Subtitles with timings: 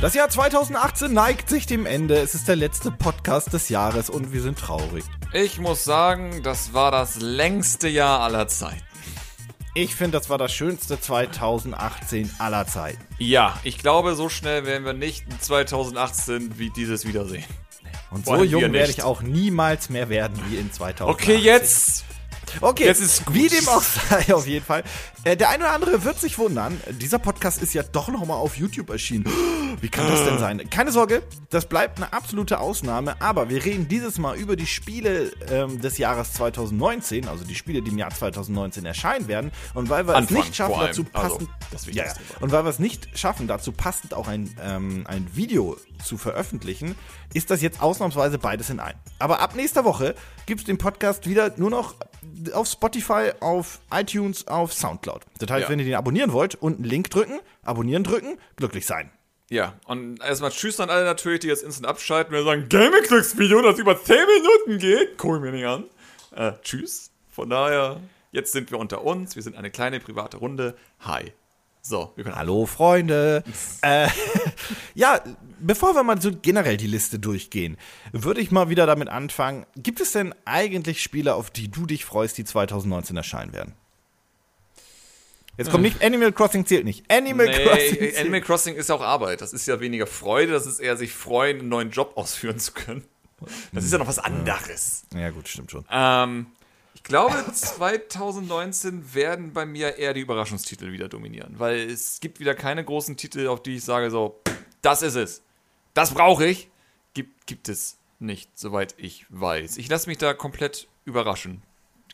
[0.00, 2.18] Das Jahr 2018 neigt sich dem Ende.
[2.18, 5.04] Es ist der letzte Podcast des Jahres und wir sind traurig.
[5.32, 8.80] Ich muss sagen, das war das längste Jahr aller Zeiten.
[9.74, 13.04] Ich finde, das war das schönste 2018 aller Zeiten.
[13.18, 17.44] Ja, ich glaube, so schnell werden wir nicht 2018 wie dieses wiedersehen.
[18.12, 21.08] Und so jung werde ich auch niemals mehr werden wie in 2018.
[21.08, 22.04] Okay, jetzt
[22.60, 23.34] Okay, jetzt ist gut.
[23.34, 24.82] wie dem auch sei, auf jeden Fall.
[25.24, 28.36] Äh, der eine oder andere wird sich wundern, dieser Podcast ist ja doch noch mal
[28.36, 29.24] auf YouTube erschienen.
[29.80, 30.68] Wie kann das denn sein?
[30.70, 35.32] Keine Sorge, das bleibt eine absolute Ausnahme, aber wir reden dieses Mal über die Spiele
[35.50, 39.52] ähm, des Jahres 2019, also die Spiele, die im Jahr 2019 erscheinen werden.
[39.74, 42.12] Und weil wir Anfang, es nicht schaffen, dazu passend, also, ja, ja.
[42.40, 46.94] und weil wir es nicht schaffen, dazu passend auch ein, ähm, ein Video zu veröffentlichen,
[47.34, 48.98] ist das jetzt ausnahmsweise beides in einem.
[49.18, 50.14] Aber ab nächster Woche
[50.46, 51.94] gibt es den Podcast wieder nur noch
[52.52, 55.24] auf Spotify, auf iTunes, auf Soundcloud.
[55.38, 55.68] Das heißt, ja.
[55.68, 59.10] wenn ihr den abonnieren wollt, unten Link drücken, abonnieren drücken, glücklich sein.
[59.50, 63.78] Ja, und erstmal Tschüss an alle natürlich, die jetzt instant abschalten, wir sagen, Gaming-Glücksvideo, das
[63.78, 65.16] über 10 Minuten geht.
[65.16, 65.84] Guck mir nicht an.
[66.36, 67.10] Äh, tschüss.
[67.30, 69.36] Von daher, jetzt sind wir unter uns.
[69.36, 70.76] Wir sind eine kleine private Runde.
[71.00, 71.32] Hi.
[71.80, 72.36] So, wir können.
[72.36, 73.42] Hallo Freunde.
[73.82, 74.08] äh,
[74.94, 75.20] ja,
[75.60, 77.78] bevor wir mal so generell die Liste durchgehen,
[78.12, 79.64] würde ich mal wieder damit anfangen.
[79.76, 83.74] Gibt es denn eigentlich Spiele, auf die du dich freust, die 2019 erscheinen werden?
[85.58, 87.10] Jetzt kommt nicht, Animal Crossing zählt nicht.
[87.10, 87.98] Animal nee, Crossing.
[87.98, 88.18] Zählt.
[88.18, 89.40] Animal Crossing ist auch Arbeit.
[89.40, 92.72] Das ist ja weniger Freude, das ist eher sich freuen, einen neuen Job ausführen zu
[92.72, 93.04] können.
[93.72, 95.04] Das ist ja noch was anderes.
[95.14, 95.84] Ja, gut, stimmt schon.
[95.90, 96.46] Ähm,
[96.94, 102.54] ich glaube, 2019 werden bei mir eher die Überraschungstitel wieder dominieren, weil es gibt wieder
[102.54, 104.40] keine großen Titel, auf die ich sage, so,
[104.82, 105.42] das ist es.
[105.94, 106.68] Das brauche ich.
[107.14, 109.76] Gibt, gibt es nicht, soweit ich weiß.
[109.78, 111.62] Ich lasse mich da komplett überraschen.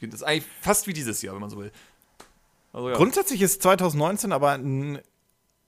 [0.00, 1.72] Das ist eigentlich fast wie dieses Jahr, wenn man so will.
[2.74, 2.96] Also, ja.
[2.96, 4.98] Grundsätzlich ist 2019 aber ein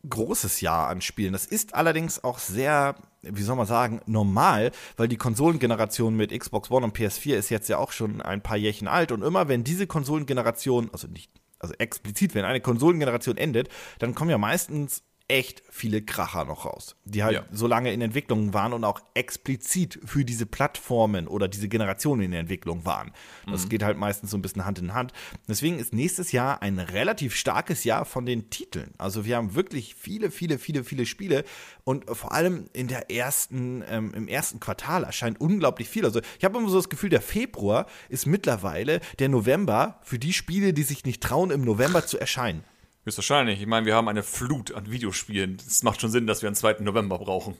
[0.08, 1.32] großes Jahr an Spielen.
[1.32, 6.70] Das ist allerdings auch sehr, wie soll man sagen, normal, weil die Konsolengeneration mit Xbox
[6.70, 9.64] One und PS4 ist jetzt ja auch schon ein paar Jährchen alt und immer wenn
[9.64, 11.30] diese Konsolengeneration, also nicht,
[11.60, 13.68] also explizit, wenn eine Konsolengeneration endet,
[14.00, 17.44] dann kommen ja meistens echt viele Kracher noch raus, die halt ja.
[17.50, 22.30] so lange in Entwicklung waren und auch explizit für diese Plattformen oder diese Generationen in
[22.30, 23.12] der Entwicklung waren.
[23.50, 23.68] Das mhm.
[23.70, 25.12] geht halt meistens so ein bisschen Hand in Hand.
[25.48, 28.94] Deswegen ist nächstes Jahr ein relativ starkes Jahr von den Titeln.
[28.98, 31.44] Also wir haben wirklich viele, viele, viele, viele Spiele
[31.82, 36.04] und vor allem in der ersten, ähm, im ersten Quartal erscheint unglaublich viel.
[36.04, 40.32] Also ich habe immer so das Gefühl, der Februar ist mittlerweile der November für die
[40.32, 42.62] Spiele, die sich nicht trauen, im November zu erscheinen.
[43.06, 43.60] Höchstwahrscheinlich.
[43.60, 45.58] Ich meine, wir haben eine Flut an Videospielen.
[45.64, 46.78] Es macht schon Sinn, dass wir einen 2.
[46.80, 47.54] November brauchen.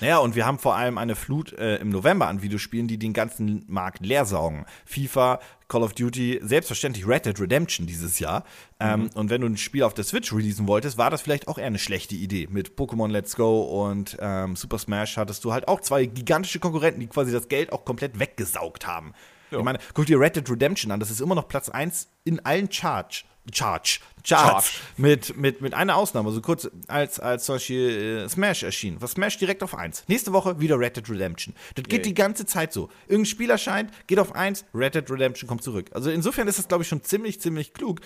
[0.00, 3.12] Naja, und wir haben vor allem eine Flut äh, im November an Videospielen, die den
[3.12, 4.64] ganzen Markt leer saugen.
[4.86, 8.44] FIFA, Call of Duty, selbstverständlich Red Dead Redemption dieses Jahr.
[8.80, 9.10] Ähm, mhm.
[9.14, 11.66] Und wenn du ein Spiel auf der Switch releasen wolltest, war das vielleicht auch eher
[11.66, 12.48] eine schlechte Idee.
[12.50, 17.00] Mit Pokémon Let's Go und ähm, Super Smash hattest du halt auch zwei gigantische Konkurrenten,
[17.00, 19.12] die quasi das Geld auch komplett weggesaugt haben.
[19.50, 19.58] Jo.
[19.58, 22.44] Ich meine, guck dir Red Dead Redemption an, das ist immer noch Platz 1 in
[22.44, 23.24] allen Charts.
[23.52, 24.00] Charge.
[24.24, 24.66] Charts.
[24.66, 24.66] Charge.
[24.96, 26.30] Mit, mit, mit einer Ausnahme.
[26.32, 29.00] So kurz als, als zum Beispiel äh, Smash erschien.
[29.00, 30.04] War Smash direkt auf 1.
[30.08, 31.54] Nächste Woche wieder Red Dead Redemption.
[31.74, 32.02] Das geht Yay.
[32.02, 32.90] die ganze Zeit so.
[33.06, 35.90] Irgendein Spiel erscheint, geht auf 1, Red Dead Redemption kommt zurück.
[35.92, 38.00] Also insofern ist das, glaube ich, schon ziemlich, ziemlich klug.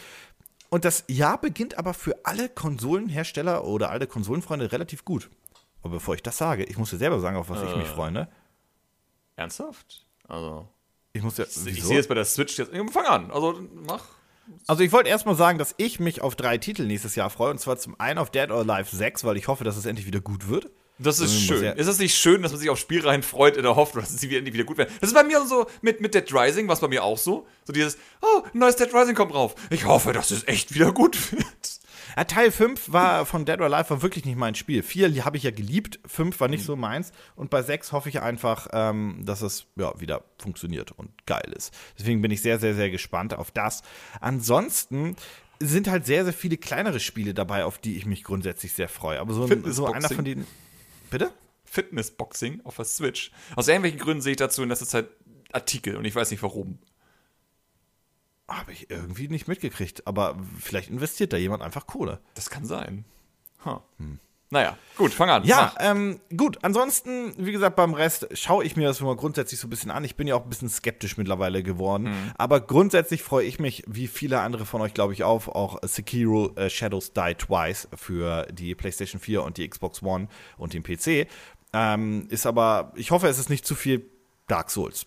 [0.71, 5.29] Und das Jahr beginnt aber für alle Konsolenhersteller oder alle Konsolenfreunde relativ gut.
[5.83, 7.89] Aber bevor ich das sage, ich muss dir selber sagen, auf was äh, ich mich
[7.89, 7.95] äh.
[7.95, 8.29] freue, ne?
[9.37, 10.07] Ernsthaft?
[10.29, 10.69] Also.
[11.13, 11.45] Ich muss ja.
[11.45, 12.73] Ich, ich sehe es bei der Switch jetzt.
[12.91, 13.31] Fang an.
[13.31, 14.05] Also mach.
[14.67, 17.51] Also ich wollte erstmal sagen, dass ich mich auf drei Titel nächstes Jahr freue.
[17.51, 20.07] Und zwar zum einen auf Dead or Alive 6, weil ich hoffe, dass es endlich
[20.07, 20.71] wieder gut wird.
[20.99, 21.65] Das ist schön.
[21.77, 24.37] Ist es nicht schön, dass man sich auf Spielreihen freut in der Hoffnung, dass sie
[24.37, 24.93] endlich wieder gut werden?
[25.01, 27.47] Das ist bei mir so mit, mit Dead Rising, was bei mir auch so.
[27.65, 29.55] So dieses, oh, ein neues Dead Rising kommt rauf.
[29.71, 31.81] Ich hoffe, dass es echt wieder gut wird.
[32.17, 34.83] Ja, Teil 5 war von Dead or Alive war wirklich nicht mein Spiel.
[34.83, 37.13] 4 habe ich ja geliebt, 5 war nicht so meins.
[37.37, 41.73] Und bei 6 hoffe ich einfach, ähm, dass es ja, wieder funktioniert und geil ist.
[41.99, 43.83] Deswegen bin ich sehr, sehr, sehr gespannt auf das.
[44.21, 45.17] Ansonsten
[45.61, 49.21] sind halt sehr, sehr viele kleinere Spiele dabei, auf die ich mich grundsätzlich sehr freue.
[49.21, 50.47] Aber so, so einer von denen.
[51.11, 51.31] Bitte?
[51.65, 53.31] Fitnessboxing auf der Switch.
[53.57, 55.09] Aus irgendwelchen Gründen sehe ich dazu in letzter Zeit
[55.53, 56.79] Artikel und ich weiß nicht warum.
[58.49, 60.07] Habe ich irgendwie nicht mitgekriegt.
[60.07, 62.21] Aber vielleicht investiert da jemand einfach Kohle.
[62.35, 63.05] Das kann sein.
[63.65, 63.81] Huh.
[63.99, 64.19] Hm.
[64.53, 65.45] Naja, gut, fang an.
[65.45, 66.59] Ja, ähm, gut.
[66.61, 70.05] Ansonsten, wie gesagt, beim Rest schaue ich mir das mal grundsätzlich so ein bisschen an.
[70.05, 72.05] Ich bin ja auch ein bisschen skeptisch mittlerweile geworden.
[72.05, 72.33] Mhm.
[72.37, 76.55] Aber grundsätzlich freue ich mich, wie viele andere von euch, glaube ich, auf, auch Sekiro
[76.57, 80.29] äh, Shadows Die Twice für die PlayStation 4 und die Xbox One
[80.59, 81.29] und den PC.
[81.73, 84.05] Ähm, ist aber, ich hoffe, es ist nicht zu viel
[84.49, 85.07] Dark Souls.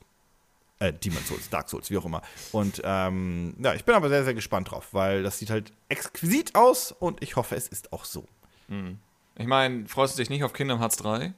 [0.79, 2.21] Äh, Demon's Souls, Dark Souls, wie auch immer.
[2.51, 6.53] Und ähm, ja, ich bin aber sehr, sehr gespannt drauf, weil das sieht halt exquisit
[6.55, 8.25] aus und ich hoffe, es ist auch so.
[8.67, 8.99] Mhm.
[9.37, 11.33] Ich meine, freust du dich nicht auf Kingdom Hearts 3?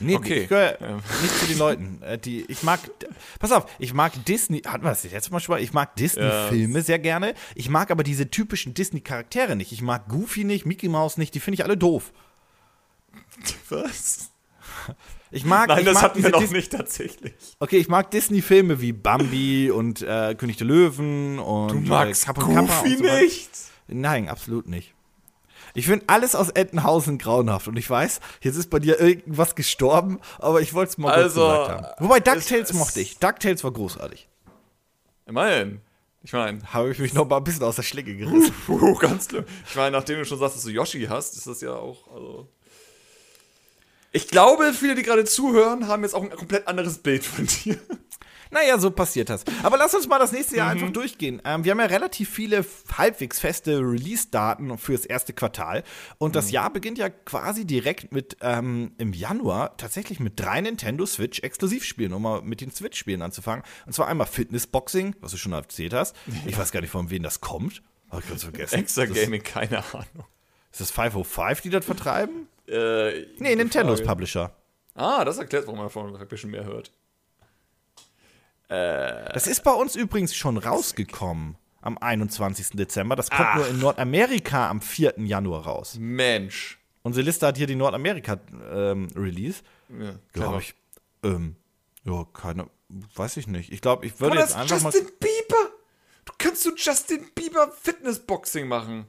[0.00, 0.42] Nee, Okay.
[0.42, 0.96] ich gehöre Ja.
[1.22, 2.02] nicht zu den Leuten.
[2.02, 2.80] äh, Die, ich mag,
[3.38, 5.62] pass auf, ich mag Disney, hatten wir das jetzt mal schon mal?
[5.62, 7.34] Ich mag Disney-Filme sehr gerne.
[7.54, 9.70] Ich mag aber diese typischen Disney-Charaktere nicht.
[9.72, 12.12] Ich mag Goofy nicht, Mickey Mouse nicht, die finde ich alle doof.
[13.68, 14.30] Was?
[15.34, 17.32] Ich mag, Nein, ich das mag hatten wir noch Dis- nicht tatsächlich.
[17.58, 22.54] Okay, ich mag Disney-Filme wie Bambi und äh, König der Löwen und äh, Kapp und
[22.54, 23.20] Kappa und so weiter.
[23.20, 23.50] nicht?
[23.88, 24.94] Nein, absolut nicht.
[25.74, 30.20] Ich finde alles aus Entenhausen grauenhaft und ich weiß, jetzt ist bei dir irgendwas gestorben,
[30.38, 32.04] aber ich wollte es mal kurz Also, gesagt haben.
[32.06, 33.18] Wobei DuckTales es- mochte ich.
[33.18, 34.28] DuckTales war großartig.
[35.26, 35.80] Immerhin.
[36.22, 38.54] Ich meine, Habe ich mich noch mal ein bisschen aus der Schlinge gerissen.
[38.66, 39.44] puh, ganz schlimm.
[39.68, 42.48] Ich meine, nachdem du schon sagst, dass du Yoshi hast, ist das ja auch, also.
[44.16, 47.76] Ich glaube, viele, die gerade zuhören, haben jetzt auch ein komplett anderes Bild von dir.
[48.52, 49.42] Naja, so passiert das.
[49.64, 50.58] Aber lass uns mal das nächste Mhm.
[50.58, 51.42] Jahr einfach durchgehen.
[51.44, 52.64] Ähm, wir haben ja relativ viele
[52.96, 55.82] halbwegs feste Release-Daten fürs erste Quartal.
[56.18, 56.32] Und Mhm.
[56.34, 61.40] das Jahr beginnt ja quasi direkt mit ähm, im Januar tatsächlich mit drei Nintendo Switch
[61.40, 63.64] Exklusivspielen, um mal mit den Switch-Spielen anzufangen.
[63.86, 66.14] Und zwar einmal Fitness Boxing, was du schon erzählt hast.
[66.46, 67.82] Ich weiß gar nicht, von wem das kommt.
[68.10, 68.76] Hab ich ganz vergessen.
[68.78, 70.26] Extra das, Gaming, keine Ahnung.
[70.70, 72.46] ist das 505, die das vertreiben?
[72.68, 74.08] Äh, Nee, Nintendos Frage.
[74.08, 74.56] Publisher.
[74.94, 76.92] Ah, das erklärt, warum man davon ein bisschen mehr hört.
[78.68, 82.70] Das ist bei uns übrigens schon rausgekommen am 21.
[82.70, 83.14] Dezember.
[83.14, 85.14] Das kommt nur in Nordamerika am 4.
[85.18, 85.96] Januar raus.
[85.98, 86.78] Mensch.
[87.02, 89.62] Unsere Liste hat hier die Nordamerika-Release.
[89.90, 90.74] Ja, Glaube ich.
[91.22, 91.56] Ähm,
[92.04, 93.70] ja, keine, weiß ich nicht.
[93.70, 94.90] Ich glaube, ich würde jetzt einfach mal.
[94.92, 95.70] Justin Bieber?
[96.24, 99.04] Du kannst du Justin Bieber Fitnessboxing machen.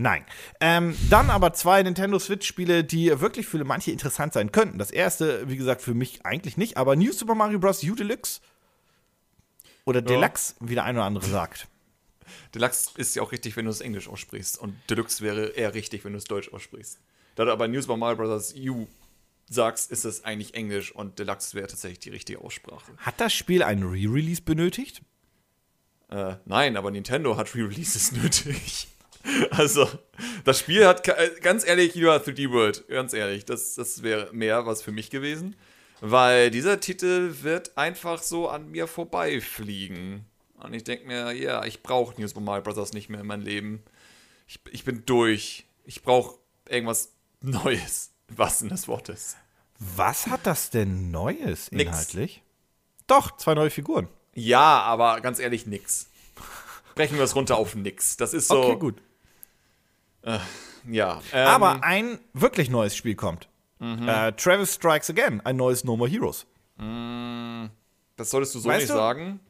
[0.00, 0.24] Nein.
[0.60, 4.78] Ähm, dann aber zwei Nintendo Switch-Spiele, die wirklich für manche interessant sein könnten.
[4.78, 7.84] Das erste, wie gesagt, für mich eigentlich nicht, aber New Super Mario Bros.
[7.84, 8.40] U Deluxe.
[9.84, 11.68] Oder Deluxe, wie der eine oder andere sagt.
[12.54, 14.56] Deluxe ist ja auch richtig, wenn du es Englisch aussprichst.
[14.56, 16.98] Und Deluxe wäre eher richtig, wenn du es Deutsch aussprichst.
[17.34, 18.54] Da du aber News by Mario Bros.
[18.54, 18.86] U
[19.50, 22.92] sagst, ist es eigentlich Englisch und Deluxe wäre tatsächlich die richtige Aussprache.
[22.96, 25.02] Hat das Spiel einen Re-Release benötigt?
[26.08, 28.88] Äh, nein, aber Nintendo hat Re-Releases nötig.
[29.50, 29.88] Also,
[30.44, 34.66] das Spiel hat, äh, ganz ehrlich, are 3D World, ganz ehrlich, das, das wäre mehr
[34.66, 35.56] was für mich gewesen.
[36.00, 40.24] Weil dieser Titel wird einfach so an mir vorbeifliegen.
[40.54, 42.92] Und ich denke mir, ja, ich brauche News by Mario Bros.
[42.92, 43.82] nicht mehr in meinem Leben.
[44.46, 45.66] Ich, ich bin durch.
[45.84, 46.38] Ich brauche
[46.68, 49.36] irgendwas Neues, was in des Wortes.
[49.78, 51.84] Was hat das denn Neues Nix.
[51.84, 52.42] inhaltlich?
[53.06, 54.08] Doch, zwei neue Figuren.
[54.34, 56.08] Ja, aber ganz ehrlich, nix.
[56.94, 58.16] Brechen wir es runter auf nix.
[58.16, 58.62] Das ist so.
[58.62, 59.02] Okay, gut.
[60.88, 61.20] Ja.
[61.32, 63.48] ähm, Aber ein wirklich neues Spiel kommt.
[63.80, 66.46] Äh, Travis Strikes Again, ein neues No More Heroes.
[68.16, 69.40] Das solltest du so Weißt nicht du, sagen.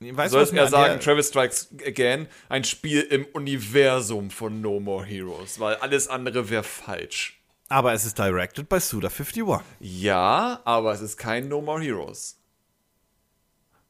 [0.00, 4.78] Weißt Du solltest mir eher sagen, Travis Strikes Again, ein Spiel im Universum von No
[4.80, 7.40] More Heroes, weil alles andere wäre falsch.
[7.68, 9.60] Aber es ist directed by Suda51.
[9.80, 12.38] Ja, aber es ist kein No More Heroes.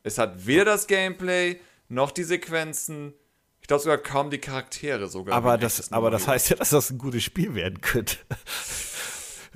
[0.03, 3.13] Es hat weder das Gameplay, noch die Sequenzen,
[3.69, 5.35] ich glaube sogar kaum die Charaktere sogar.
[5.37, 8.17] Aber das, aber das heißt ja, dass das ein gutes Spiel werden könnte.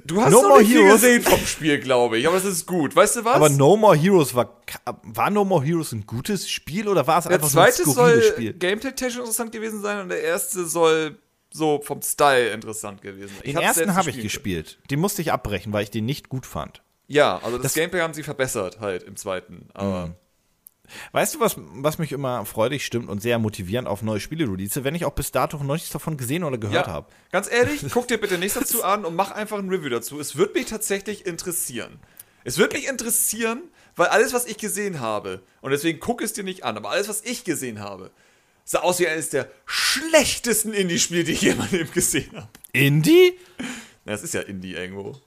[0.05, 2.45] Du hast No noch More nicht viel Heroes- gesehen vom Spiel, glaube ich, aber das
[2.45, 2.97] ist gut.
[2.97, 3.37] Weißt du was?
[3.37, 4.61] Aber No More Heroes war.
[5.03, 7.89] War No More Heroes ein gutes Spiel oder war es Der einfach so ein zweite
[7.89, 8.53] skurriles soll Spiel?
[8.55, 11.19] gameplay-technisch interessant gewesen sein und der erste soll
[11.53, 13.45] so vom Style interessant gewesen sein.
[13.55, 14.79] Den ersten habe ich gespielt.
[14.91, 16.83] Den musste ich abbrechen, weil ich den nicht gut fand.
[17.07, 19.69] Ja, also das, Das- Gameplay haben sie verbessert halt im zweiten.
[19.73, 20.17] Aber
[21.13, 24.95] Weißt du, was, was mich immer freudig stimmt und sehr motivierend auf neue Spiele-Release, wenn
[24.95, 27.07] ich auch bis dato noch nichts davon gesehen oder gehört ja, habe?
[27.31, 30.21] ganz ehrlich, guck dir bitte nichts dazu an und mach einfach ein Review dazu.
[30.21, 31.99] Es wird mich tatsächlich interessieren.
[32.45, 33.63] Es wird mich interessieren,
[33.97, 37.09] weil alles, was ich gesehen habe, und deswegen guck es dir nicht an, aber alles,
[37.09, 38.11] was ich gesehen habe,
[38.65, 42.49] sah aus wie eines der schlechtesten Indie-Spiele, die ich jemals eben gesehen habe.
[42.73, 43.39] Indie?
[44.05, 45.21] Na, das ist ja Indie irgendwo.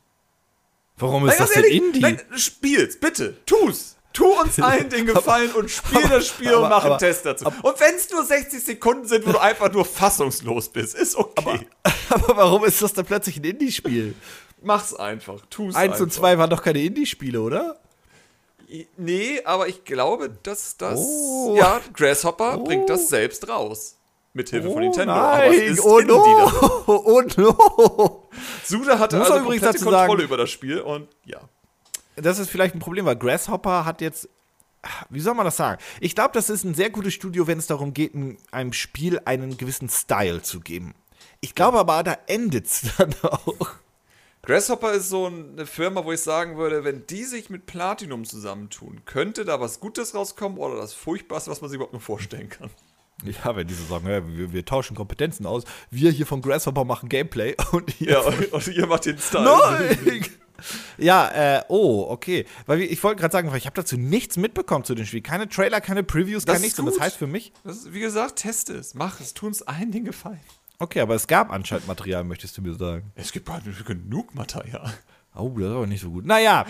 [0.98, 2.00] Warum ist Nein, das denn ehrlich, Indie?
[2.00, 3.96] Nein, spiel's, bitte, tu's.
[4.16, 7.26] Tu uns allen den Gefallen und spiel das Spiel aber- und mach einen aber- Test
[7.26, 7.46] dazu.
[7.46, 11.68] und wenn es nur 60 Sekunden sind, wo du einfach nur fassungslos bist, ist okay.
[12.10, 14.16] Aber warum ist das dann plötzlich ein Indie-Spiel?
[14.62, 16.00] Mach's einfach, tu's Eins einfach.
[16.02, 17.78] und zwei waren doch keine Indie-Spiele, oder?
[18.98, 21.00] Nee, aber ich glaube, dass das.
[21.00, 21.56] Oh.
[21.56, 22.64] Ja, Grasshopper Oh.
[22.64, 23.98] bringt das selbst raus.
[24.34, 25.14] Mit Hilfe von Oh Nintendo.
[25.14, 26.52] aber es nein, ist oh no,
[26.88, 28.28] oh no.
[28.66, 31.40] Suda hatte also übrigens Kontrolle über das Spiel und ja.
[32.16, 34.30] Das ist vielleicht ein Problem, weil Grasshopper hat jetzt,
[35.10, 35.82] wie soll man das sagen?
[36.00, 38.14] Ich glaube, das ist ein sehr gutes Studio, wenn es darum geht,
[38.52, 40.96] einem Spiel einen gewissen Style zu geben.
[41.42, 43.70] Ich glaube aber, da endet es dann auch.
[44.44, 49.02] Grasshopper ist so eine Firma, wo ich sagen würde, wenn die sich mit Platinum zusammentun,
[49.06, 52.70] könnte da was Gutes rauskommen oder das Furchtbarste, was man sich überhaupt nur vorstellen kann.
[53.24, 55.64] Ja, wenn die so sagen, ja, wir, wir, tauschen Kompetenzen aus.
[55.90, 59.46] Wir hier von Grasshopper machen Gameplay und ihr, ja, und, und ihr macht den Style.
[59.46, 60.26] Nein!
[60.98, 62.46] Ja, äh, oh, okay.
[62.66, 65.22] Weil ich wollte gerade sagen, ich habe dazu nichts mitbekommen zu dem Spiel.
[65.22, 66.80] Keine Trailer, keine Previews, das kein nichts.
[66.80, 67.54] Und das heißt für mich.
[67.64, 70.40] Das wie gesagt, teste es, mach es, tu uns allen den Gefallen.
[70.78, 73.12] Okay, aber es gab anscheinend Material, möchtest du mir sagen.
[73.16, 73.50] Es gibt
[73.86, 74.94] genug Material.
[75.36, 76.26] Oh, das ist aber nicht so gut.
[76.26, 76.66] Naja.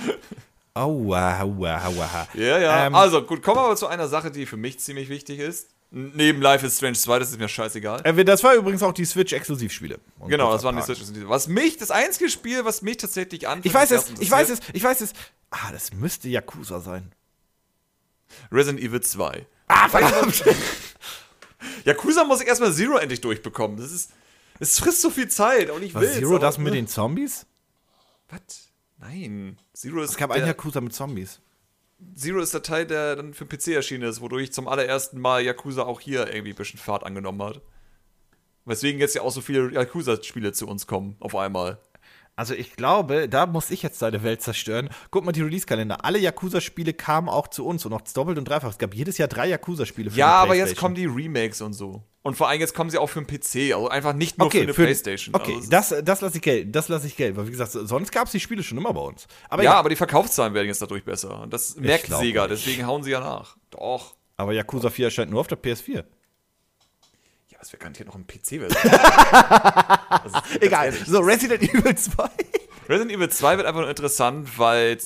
[0.74, 2.28] Aua, aua, aua.
[2.34, 2.88] Ja, ja.
[2.88, 5.75] Ähm, also gut, kommen wir aber zu einer Sache, die für mich ziemlich wichtig ist.
[5.98, 8.02] Neben Life is Strange 2, das ist mir scheißegal.
[8.04, 9.98] Äh, das war übrigens auch die Switch-Exklusivspiele.
[10.28, 11.30] Genau, das waren die Switch-Exklusivspiele.
[11.30, 13.62] Was mich, das einzige Spiel, was mich tatsächlich an.
[13.64, 15.14] Ich weiß es, ich weiß es, ich weiß es.
[15.52, 17.14] Ah, das müsste Yakuza sein.
[18.52, 19.46] Resident Evil 2.
[19.68, 20.44] Ah, verdammt!
[21.86, 23.78] Yakuza muss ich erstmal Zero endlich durchbekommen.
[23.78, 24.12] Das ist.
[24.60, 26.12] Es frisst so viel Zeit und ich will.
[26.12, 27.46] Zero das mit den Zombies?
[28.28, 28.68] Was?
[28.98, 29.58] Nein.
[29.74, 30.12] Zero ist.
[30.12, 31.40] Es gab einen Yakuza mit Zombies.
[32.16, 35.44] Zero ist der Teil, der dann für den PC erschienen ist, wodurch zum allerersten Mal
[35.44, 37.62] Yakuza auch hier irgendwie ein bisschen Fahrt angenommen hat.
[38.66, 41.78] Weswegen jetzt ja auch so viele Yakuza-Spiele zu uns kommen, auf einmal.
[42.36, 44.90] Also ich glaube, da muss ich jetzt deine Welt zerstören.
[45.10, 46.04] Guck mal die Release-Kalender.
[46.04, 48.72] Alle Yakuza-Spiele kamen auch zu uns und auch doppelt und dreifach.
[48.72, 52.04] Es gab jedes Jahr drei Yakuza-Spiele für Ja, aber jetzt kommen die Remakes und so.
[52.26, 54.58] Und vor allem jetzt kommen sie auch für den PC, also einfach nicht nur okay,
[54.58, 55.36] für eine für, Playstation.
[55.36, 57.38] Okay, also das, das lasse ich gelten, das lasse ich gelten.
[57.38, 59.28] Weil wie gesagt, sonst gab es die Spiele schon immer bei uns.
[59.48, 61.44] Aber ja, ja, aber die Verkaufszahlen werden jetzt dadurch besser.
[61.44, 63.58] Und das merkt Sega, deswegen hauen sie ja nach.
[63.70, 64.16] Doch.
[64.38, 66.04] Aber Yakuza 4 erscheint nur auf der PS4
[67.66, 68.94] das wäre garantiert noch ein PC-Version.
[70.62, 70.94] Egal.
[71.06, 72.30] So, Resident Evil 2.
[72.88, 75.00] Resident Evil 2 wird einfach nur interessant, weil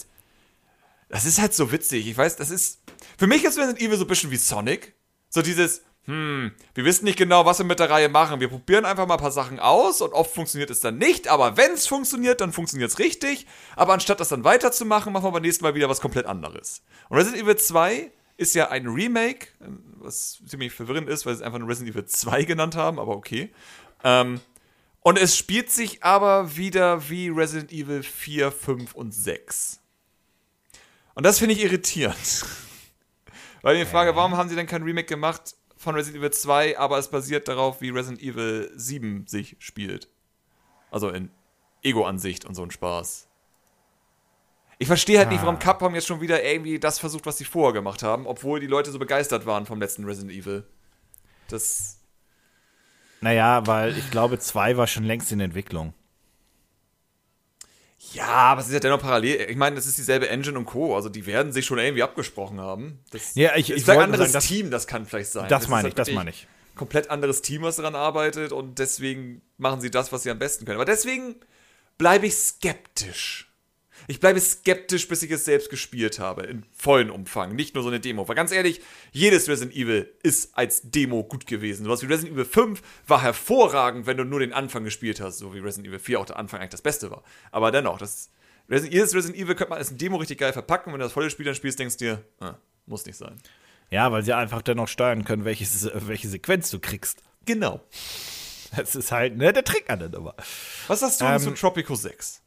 [1.08, 2.06] das ist halt so witzig.
[2.08, 2.82] Ich weiß, das ist.
[3.18, 4.94] Für mich ist Resident Evil so ein bisschen wie Sonic.
[5.30, 8.40] So dieses, hm, wir wissen nicht genau, was wir mit der Reihe machen.
[8.40, 11.28] Wir probieren einfach mal ein paar Sachen aus und oft funktioniert es dann nicht.
[11.28, 13.46] Aber wenn es funktioniert, dann funktioniert es richtig.
[13.76, 16.82] Aber anstatt das dann weiterzumachen, machen wir beim nächsten Mal wieder was komplett anderes.
[17.10, 19.50] Und Resident Evil 2 ist ja ein Remake,
[20.00, 23.16] was ziemlich verwirrend ist, weil sie es einfach nur Resident Evil 2 genannt haben, aber
[23.16, 23.54] okay.
[24.04, 24.42] Ähm,
[25.02, 29.80] und es spielt sich aber wieder wie Resident Evil 4, 5 und 6.
[31.14, 32.46] Und das finde ich irritierend.
[33.62, 36.98] Weil ich frage, warum haben sie denn kein Remake gemacht von Resident Evil 2, aber
[36.98, 40.10] es basiert darauf, wie Resident Evil 7 sich spielt.
[40.92, 41.32] Also in
[41.82, 43.30] Ego-Ansicht und so ein Spaß.
[44.78, 45.32] Ich verstehe halt ah.
[45.32, 48.60] nicht, warum Capcom jetzt schon wieder irgendwie das versucht, was sie vorher gemacht haben, obwohl
[48.60, 50.66] die Leute so begeistert waren vom letzten Resident Evil.
[51.48, 52.00] Das
[53.22, 55.94] naja, weil ich glaube, 2 war schon längst in Entwicklung.
[58.14, 59.50] Ja, aber es ist ja dennoch parallel.
[59.50, 60.96] Ich meine, das ist dieselbe Engine und Co.
[60.96, 63.00] Also die werden sich schon irgendwie abgesprochen haben.
[63.12, 65.50] Das ja, ich, ist ich ein anderes sagen, Team, das kann vielleicht sein.
[65.50, 66.48] Das, das meine ich, halt das meine ich.
[66.76, 70.64] Komplett anderes Team, was daran arbeitet und deswegen machen sie das, was sie am besten
[70.64, 70.78] können.
[70.78, 71.36] Aber deswegen
[71.98, 73.49] bleibe ich skeptisch.
[74.10, 76.42] Ich bleibe skeptisch, bis ich es selbst gespielt habe.
[76.42, 77.56] In vollen Umfang.
[77.56, 78.28] Nicht nur so eine Demo.
[78.28, 81.86] Weil ganz ehrlich, jedes Resident Evil ist als Demo gut gewesen.
[81.86, 85.38] Sowas wie Resident Evil 5 war hervorragend, wenn du nur den Anfang gespielt hast.
[85.38, 87.22] So wie Resident Evil 4 auch der Anfang eigentlich das Beste war.
[87.52, 88.32] Aber dennoch, das,
[88.68, 90.92] jedes Resident Evil könnte man als Demo richtig geil verpacken.
[90.92, 92.56] Wenn du das volle Spiel dann spielst, denkst du dir, ah,
[92.88, 93.38] muss nicht sein.
[93.92, 95.68] Ja, weil sie einfach dennoch steuern können, welche,
[96.08, 97.22] welche Sequenz du kriegst.
[97.46, 97.80] Genau.
[98.76, 100.36] Das ist halt ne, der Trick an der Nummer.
[100.88, 102.42] Was hast du ähm, zu Tropico 6?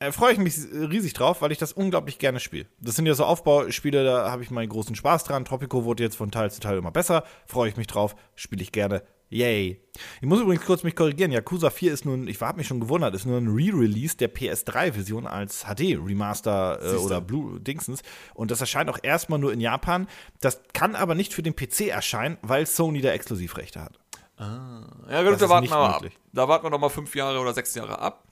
[0.00, 2.66] Äh, freue ich mich riesig drauf, weil ich das unglaublich gerne spiele.
[2.80, 5.44] Das sind ja so Aufbauspiele, da habe ich meinen großen Spaß dran.
[5.44, 7.22] Tropico wurde jetzt von Teil zu Teil immer besser.
[7.46, 9.02] Freue ich mich drauf, spiele ich gerne.
[9.28, 9.80] Yay.
[10.20, 11.30] Ich muss übrigens kurz mich korrigieren.
[11.30, 15.26] Yakuza 4 ist nun, ich habe mich schon gewundert, ist nur ein Re-Release der PS3-Version
[15.26, 18.02] als HD-Remaster äh, oder Blue Dingsens.
[18.34, 20.08] Und das erscheint auch erstmal nur in Japan.
[20.40, 24.00] Das kann aber nicht für den PC erscheinen, weil Sony da Exklusivrechte hat.
[24.36, 24.86] Ah.
[25.10, 26.04] Ja, gut, da warten wir ab.
[26.32, 28.24] Da warten wir noch mal fünf Jahre oder sechs Jahre ab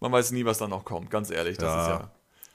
[0.00, 1.58] man weiß nie, was da noch kommt, ganz ehrlich.
[1.58, 2.10] Das ja, ist ja.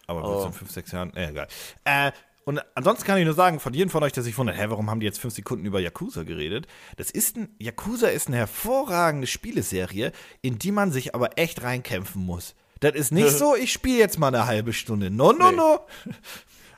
[0.07, 0.47] Aber also.
[0.47, 1.47] in fünf, sechs Jahren, äh, egal.
[1.85, 2.11] Äh,
[2.45, 4.89] und ansonsten kann ich nur sagen, von jedem von euch, der sich wundert, hä, warum
[4.89, 6.67] haben die jetzt fünf Sekunden über Yakuza geredet?
[6.97, 12.25] Das ist ein, Yakuza ist eine hervorragende Spieleserie, in die man sich aber echt reinkämpfen
[12.25, 12.55] muss.
[12.81, 15.09] Das ist nicht so, ich spiele jetzt mal eine halbe Stunde.
[15.09, 15.57] No, no, nee.
[15.57, 15.79] no.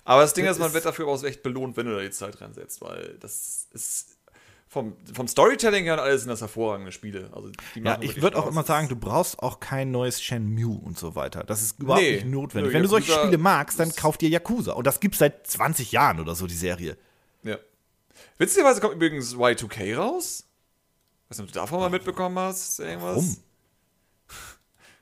[0.03, 2.11] Aber das Ding das ist, man wird dafür auch echt belohnt, wenn du da die
[2.11, 4.14] Zeit reinsetzt, weil das ist
[4.75, 7.29] vom, vom Storytelling her und alles sind das hervorragende Spiele.
[7.31, 11.15] Also ja, ich würde auch immer sagen, du brauchst auch kein neues Shenmue und so
[11.15, 11.45] weiter.
[11.45, 12.73] Das ist überhaupt nee, nicht notwendig.
[12.73, 14.73] Wenn Yakuza du solche Spiele magst, dann kauf dir Yakuza.
[14.73, 16.97] Und das gibt's seit 20 Jahren oder so, die Serie.
[17.43, 17.57] Ja.
[18.37, 20.43] Witzigerweise kommt übrigens Y2K raus.
[21.29, 23.15] Weiß nicht, ob du davon mal mitbekommen hast, irgendwas.
[23.15, 23.37] Warum?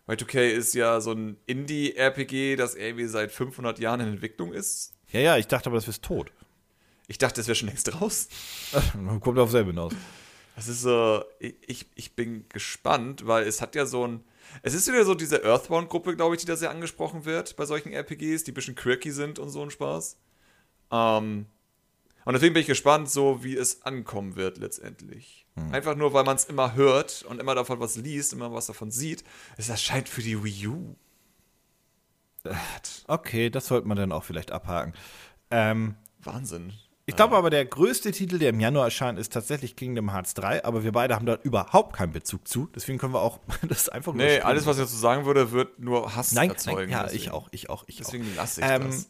[0.15, 4.93] Y2K ist ja so ein Indie-RPG, das irgendwie seit 500 Jahren in Entwicklung ist.
[5.09, 6.31] Ja, ja, ich dachte aber, das ist tot.
[7.07, 8.27] Ich dachte, es wäre schon längst raus.
[9.21, 9.93] Kommt auf selbe hinaus.
[10.55, 14.23] Das ist so, ich, ich bin gespannt, weil es hat ja so ein.
[14.61, 17.91] Es ist wieder so diese Earthbound-Gruppe, glaube ich, die da sehr angesprochen wird bei solchen
[17.91, 20.17] RPGs, die ein bisschen quirky sind und so ein Spaß.
[20.91, 21.47] Ähm,
[22.25, 25.47] Und deswegen bin ich gespannt, so wie es ankommen wird letztendlich.
[25.55, 25.73] Hm.
[25.73, 28.91] Einfach nur, weil man es immer hört und immer davon was liest, immer was davon
[28.91, 29.23] sieht.
[29.57, 30.95] Es erscheint für die Wii U.
[33.07, 34.93] Okay, das sollte man dann auch vielleicht abhaken.
[35.49, 36.73] Ähm, Wahnsinn.
[37.05, 40.63] Ich glaube aber, der größte Titel, der im Januar erscheint, ist tatsächlich Kingdom Hearts 3,
[40.63, 42.67] aber wir beide haben da überhaupt keinen Bezug zu.
[42.75, 44.45] Deswegen können wir auch das einfach nur Nee, spielen.
[44.45, 46.77] alles, was ich dazu sagen würde, wird nur Hass Nein, erzeugen.
[46.77, 47.23] nein ja, deswegen.
[47.23, 48.35] ich auch, ich auch, ich Deswegen auch.
[48.37, 49.09] lasse ich Ähm, das.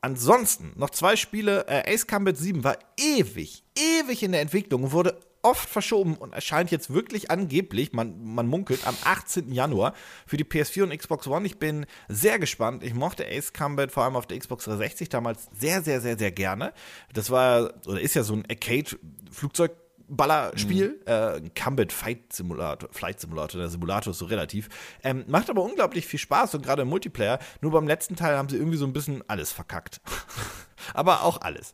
[0.00, 1.66] Ansonsten noch zwei Spiele.
[1.66, 6.32] Äh, Ace Combat 7 war ewig, ewig in der Entwicklung und wurde oft verschoben und
[6.32, 9.52] erscheint jetzt wirklich angeblich, man, man munkelt, am 18.
[9.52, 9.94] Januar
[10.26, 11.46] für die PS4 und Xbox One.
[11.46, 12.82] Ich bin sehr gespannt.
[12.82, 16.32] Ich mochte Ace Combat vor allem auf der Xbox 360 damals sehr, sehr, sehr, sehr
[16.32, 16.72] gerne.
[17.12, 19.72] Das war oder ist ja so ein Arcade-Flugzeug.
[20.08, 24.68] Ballerspiel, äh, ein Combat Fight Simulator, Flight Simulator, der Simulator ist so relativ.
[25.02, 27.38] Ähm, macht aber unglaublich viel Spaß und gerade im Multiplayer.
[27.60, 30.00] Nur beim letzten Teil haben sie irgendwie so ein bisschen alles verkackt.
[30.94, 31.72] aber auch alles.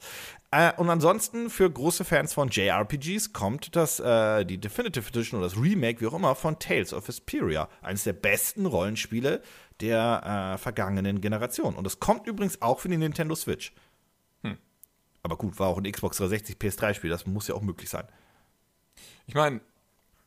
[0.50, 5.48] Äh, und ansonsten für große Fans von JRPGs kommt das, äh, die Definitive Edition oder
[5.48, 7.68] das Remake, wie auch immer, von Tales of Vesperia.
[7.82, 9.42] Eines der besten Rollenspiele
[9.80, 11.74] der äh, vergangenen Generation.
[11.74, 13.72] Und das kommt übrigens auch für die Nintendo Switch.
[15.24, 18.04] Aber gut, war auch ein Xbox 360 PS3-Spiel, das muss ja auch möglich sein.
[19.26, 19.60] Ich meine,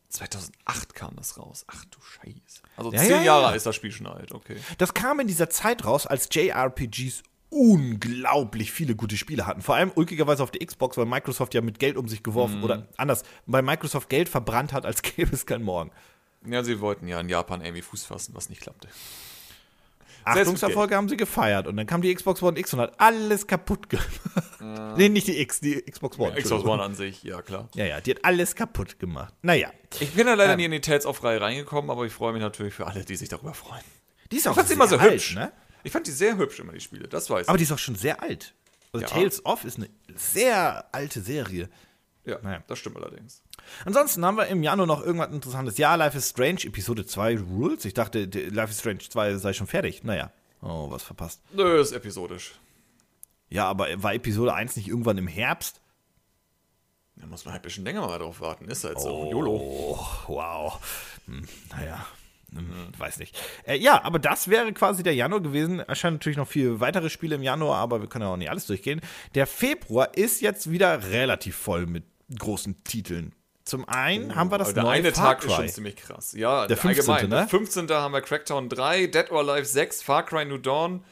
[0.10, 1.66] 2008 kam das raus.
[1.68, 2.62] Ach du Scheiße.
[2.78, 3.56] Also Ja, zehn ja, Jahre ja.
[3.56, 4.58] ist das Spiel schon alt, okay.
[4.78, 9.62] Das kam in dieser Zeit raus, als JRPGs unglaublich viele gute Spiele hatten.
[9.62, 12.88] Vor allem ulkigerweise auf der Xbox, weil Microsoft ja mit Geld um sich geworfen oder
[12.98, 15.92] anders, weil Microsoft Geld verbrannt hat, als gäbe es kein Morgen.
[16.46, 18.88] Ja, sie wollten ja in Japan irgendwie Fuß fassen, was nicht klappte.
[20.28, 23.90] Achtungserfolge haben sie gefeiert und dann kam die Xbox One X und hat alles kaputt
[23.90, 24.08] gemacht.
[24.98, 26.30] nee, nicht die X, die Xbox One.
[26.30, 26.74] Xbox Entschuldigung.
[26.74, 27.70] One an sich, ja klar.
[27.76, 29.34] Ja, ja, die hat alles kaputt gemacht.
[29.42, 30.58] Naja, Ich bin ja leider Ähm.
[30.58, 33.16] nie in die Tales of Reihe reingekommen, aber ich freue mich natürlich für alle, die
[33.16, 33.84] sich darüber freuen.
[34.32, 35.36] die ist auch Ich fand sie immer so alt, hübsch.
[35.36, 35.52] ne?
[35.84, 37.50] Ich fand die sehr hübsch immer, die Spiele, das weiß ich.
[37.50, 38.54] Aber die ist auch schon sehr alt.
[38.94, 39.12] Also Ja.
[39.12, 41.70] Tales of ist eine sehr alte Serie.
[42.26, 42.64] ja, naja.
[42.68, 43.42] das stimmt allerdings.
[43.86, 45.78] Ansonsten haben wir im Januar noch irgendwas Interessantes.
[45.78, 47.86] Ja, Life is Strange, Episode 2 Rules.
[47.86, 50.04] Ich dachte, Life is Strange 2 sei schon fertig.
[50.04, 50.32] Naja.
[50.62, 51.42] Oh, was verpasst.
[51.54, 52.54] Nö, ist episodisch.
[53.50, 55.82] Ja, aber war Episode 1 nicht irgendwann im Herbst?
[57.16, 58.66] Da muss man halt ein bisschen länger mal drauf warten.
[58.68, 59.32] Ist halt so.
[59.32, 59.56] YOLO.
[59.56, 60.80] Oh, wow.
[61.26, 62.06] Hm, naja.
[62.54, 63.38] Hm, Weiß nicht.
[63.66, 65.80] Äh, ja, aber das wäre quasi der Januar gewesen.
[65.80, 68.68] Erscheinen natürlich noch viele weitere Spiele im Januar, aber wir können ja auch nicht alles
[68.68, 69.02] durchgehen.
[69.36, 72.06] Der Februar ist jetzt wieder relativ voll mit
[72.38, 73.34] großen Titeln.
[73.68, 75.72] Zum einen haben wir das der neue eine Far Tag ist schon Cry.
[75.74, 76.32] ziemlich krass.
[76.32, 77.30] Ja, Der 15., allgemein.
[77.30, 77.36] ne?
[77.36, 77.90] Der 15.
[77.90, 81.04] haben wir Crackdown 3, Dead or Alive 6, Far Cry New Dawn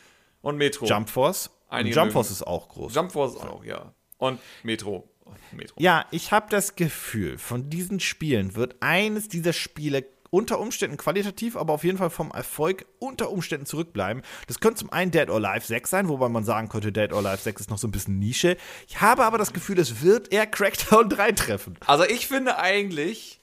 [0.41, 0.85] und Metro.
[0.85, 1.49] Jump Force.
[1.67, 2.95] Einige Jump Force ist auch groß.
[2.95, 3.93] Jump Force auch, ja.
[4.17, 5.09] Und Metro.
[5.51, 5.75] Metro.
[5.79, 11.55] Ja, ich habe das Gefühl, von diesen Spielen wird eines dieser Spiele unter Umständen qualitativ,
[11.55, 14.23] aber auf jeden Fall vom Erfolg unter Umständen zurückbleiben.
[14.47, 17.19] Das könnte zum einen Dead or Alive 6 sein, wobei man sagen könnte, Dead or
[17.25, 18.57] Alive 6 ist noch so ein bisschen Nische.
[18.88, 21.77] Ich habe aber das Gefühl, es wird eher Crackdown 3 treffen.
[21.85, 23.39] Also ich finde eigentlich,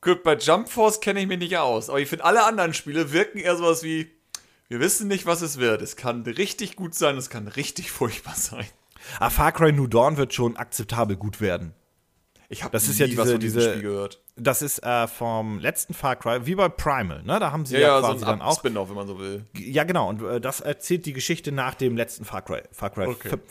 [0.00, 3.12] gut, bei Jump Force kenne ich mich nicht aus, aber ich finde alle anderen Spiele
[3.12, 4.10] wirken eher sowas wie,
[4.68, 5.82] wir wissen nicht, was es wird.
[5.82, 8.66] Es kann richtig gut sein, es kann richtig furchtbar sein.
[9.18, 11.74] Ah, Far Cry New Dawn wird schon akzeptabel gut werden.
[12.48, 14.21] Ich habe Das ist ja was diese- von diesem diese- Spiel gehört.
[14.36, 17.38] Das ist äh, vom letzten Far Cry, wie bei Primal, ne?
[17.38, 19.18] Da haben sie Ja, ja, ja, so quasi ein dann auch Spin-off, wenn man so
[19.18, 19.44] will.
[19.56, 20.08] Ja, genau.
[20.08, 22.62] Und äh, das erzählt die Geschichte nach dem letzten Far Cry.
[22.72, 23.28] Far Cry Okay.
[23.28, 23.42] 5.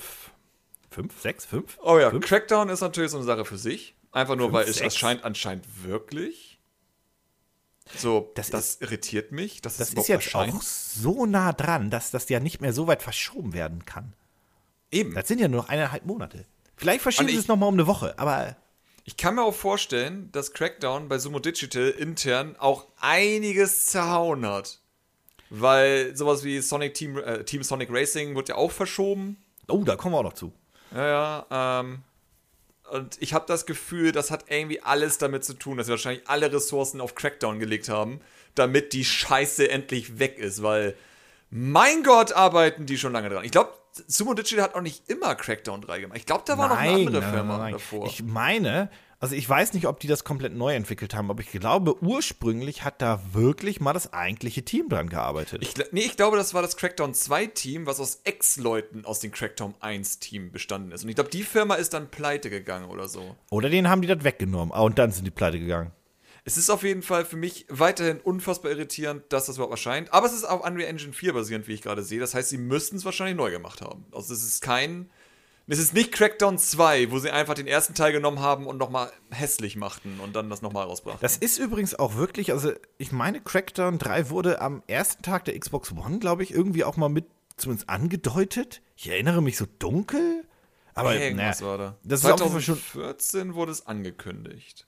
[0.90, 1.22] 5?
[1.22, 1.46] 6?
[1.46, 1.80] 5?
[1.84, 2.26] Oh ja, Fünf?
[2.26, 3.96] Crackdown ist natürlich so eine Sache für sich.
[4.12, 6.60] Einfach nur, Fünf, weil es erscheint anscheinend wirklich.
[7.96, 10.54] So, das, Das irritiert mich, dass Das es ist jetzt erscheint.
[10.56, 14.14] auch so nah dran, dass das ja nicht mehr so weit verschoben werden kann.
[14.92, 15.14] Eben.
[15.14, 16.46] Das sind ja nur noch eineinhalb Monate.
[16.76, 18.56] Vielleicht verschieben sie es nochmal um eine Woche, aber
[19.04, 24.80] Ich kann mir auch vorstellen, dass Crackdown bei Sumo Digital intern auch einiges zerhauen hat.
[25.50, 29.38] Weil sowas wie Sonic Team, äh, Team Sonic Racing wird ja auch verschoben.
[29.68, 30.54] oh, da kommen wir auch noch zu.
[30.94, 31.80] Ja, ja.
[31.82, 32.04] Ähm,
[32.92, 36.28] und ich habe das Gefühl, das hat irgendwie alles damit zu tun, dass sie wahrscheinlich
[36.28, 38.22] alle Ressourcen auf Crackdown gelegt haben,
[38.56, 40.96] damit die Scheiße endlich weg ist, weil
[41.50, 43.44] mein Gott, arbeiten die schon lange dran.
[43.44, 43.74] Ich glaube,
[44.08, 46.18] Sumo Digital hat auch nicht immer Crackdown 3 gemacht.
[46.18, 48.08] Ich glaube, da war noch eine andere Firma davor.
[48.08, 51.52] Ich meine, also ich weiß nicht, ob die das komplett neu entwickelt haben, aber ich
[51.52, 55.62] glaube, ursprünglich hat da wirklich mal das eigentliche Team dran gearbeitet.
[55.62, 59.76] Ich, nee, ich glaube, das war das Crackdown 2-Team, was aus Ex-Leuten aus dem Crackdown
[59.82, 61.04] 1-Team bestanden ist.
[61.04, 63.36] Und ich glaube, die Firma ist dann pleite gegangen oder so.
[63.52, 64.74] Oder denen haben die das weggenommen.
[64.74, 65.92] Ah, und dann sind die pleite gegangen.
[66.44, 70.12] Es ist auf jeden Fall für mich weiterhin unfassbar irritierend, dass das überhaupt erscheint.
[70.12, 72.20] Aber es ist auf Unreal Engine 4 basierend, wie ich gerade sehe.
[72.20, 74.06] Das heißt, sie müssten es wahrscheinlich neu gemacht haben.
[74.12, 75.10] Also es ist kein.
[75.68, 79.10] Es ist nicht Crackdown 2, wo sie einfach den ersten Teil genommen haben und nochmal
[79.30, 81.22] hässlich machten und dann das nochmal rausbrachten.
[81.22, 85.58] Das ist übrigens auch wirklich, also ich meine, Crackdown 3 wurde am ersten Tag der
[85.58, 87.26] Xbox One, glaube ich, irgendwie auch mal mit
[87.56, 88.82] zumindest angedeutet.
[88.98, 90.44] Ich erinnere mich so dunkel.
[90.94, 91.98] Aber Irgendwas naja, war da.
[92.04, 94.88] das ist auf jeden Fall schon 2014 wurde es angekündigt.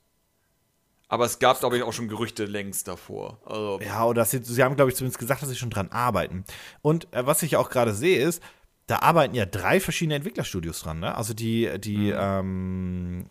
[1.14, 3.38] Aber es gab, glaube ich, auch schon Gerüchte längst davor.
[3.46, 6.42] Also, Ja, oder sie, sie haben, glaube ich, zumindest gesagt, dass sie schon dran arbeiten.
[6.82, 8.42] Und äh, was ich auch gerade sehe, ist,
[8.88, 11.14] da arbeiten ja drei verschiedene Entwicklerstudios dran, ne?
[11.14, 13.26] Also die, die, ähm,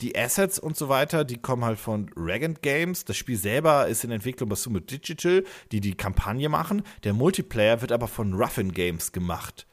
[0.00, 3.04] die Assets und so weiter, die kommen halt von Regent Games.
[3.04, 6.82] Das Spiel selber ist in Entwicklung bei Sumo Digital, die die Kampagne machen.
[7.04, 9.68] Der Multiplayer wird aber von Ruffin Games gemacht.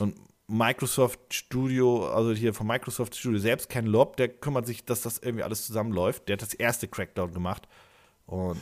[0.00, 0.16] Und
[0.48, 5.18] Microsoft Studio, also hier von Microsoft Studio selbst, Ken Lob, der kümmert sich, dass das
[5.18, 6.26] irgendwie alles zusammenläuft.
[6.28, 7.68] Der hat das erste Crackdown gemacht.
[8.26, 8.58] Und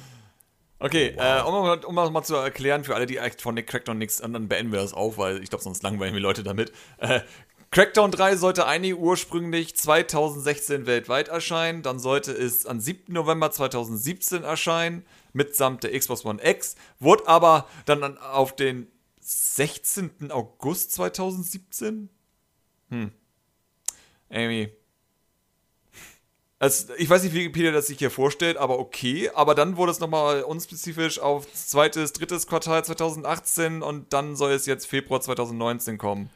[0.78, 4.34] Okay, äh, um, um das mal zu erklären, für alle, die von Crackdown nichts an,
[4.34, 6.70] dann beenden wir das auch, weil ich glaube, sonst langweilen wir Leute damit.
[6.98, 7.20] Äh,
[7.70, 13.12] Crackdown 3 sollte eigentlich ursprünglich 2016 weltweit erscheinen, dann sollte es am 7.
[13.14, 18.86] November 2017 erscheinen, mitsamt der Xbox One X, wurde aber dann an- auf den
[19.26, 20.30] 16.
[20.30, 22.08] August 2017?
[22.90, 23.10] Hm.
[24.30, 24.72] Amy.
[26.58, 29.30] Also, ich weiß nicht, wie Wikipedia das sich hier vorstellt, aber okay.
[29.34, 34.64] Aber dann wurde es nochmal unspezifisch auf zweites, drittes Quartal 2018 und dann soll es
[34.64, 36.30] jetzt Februar 2019 kommen.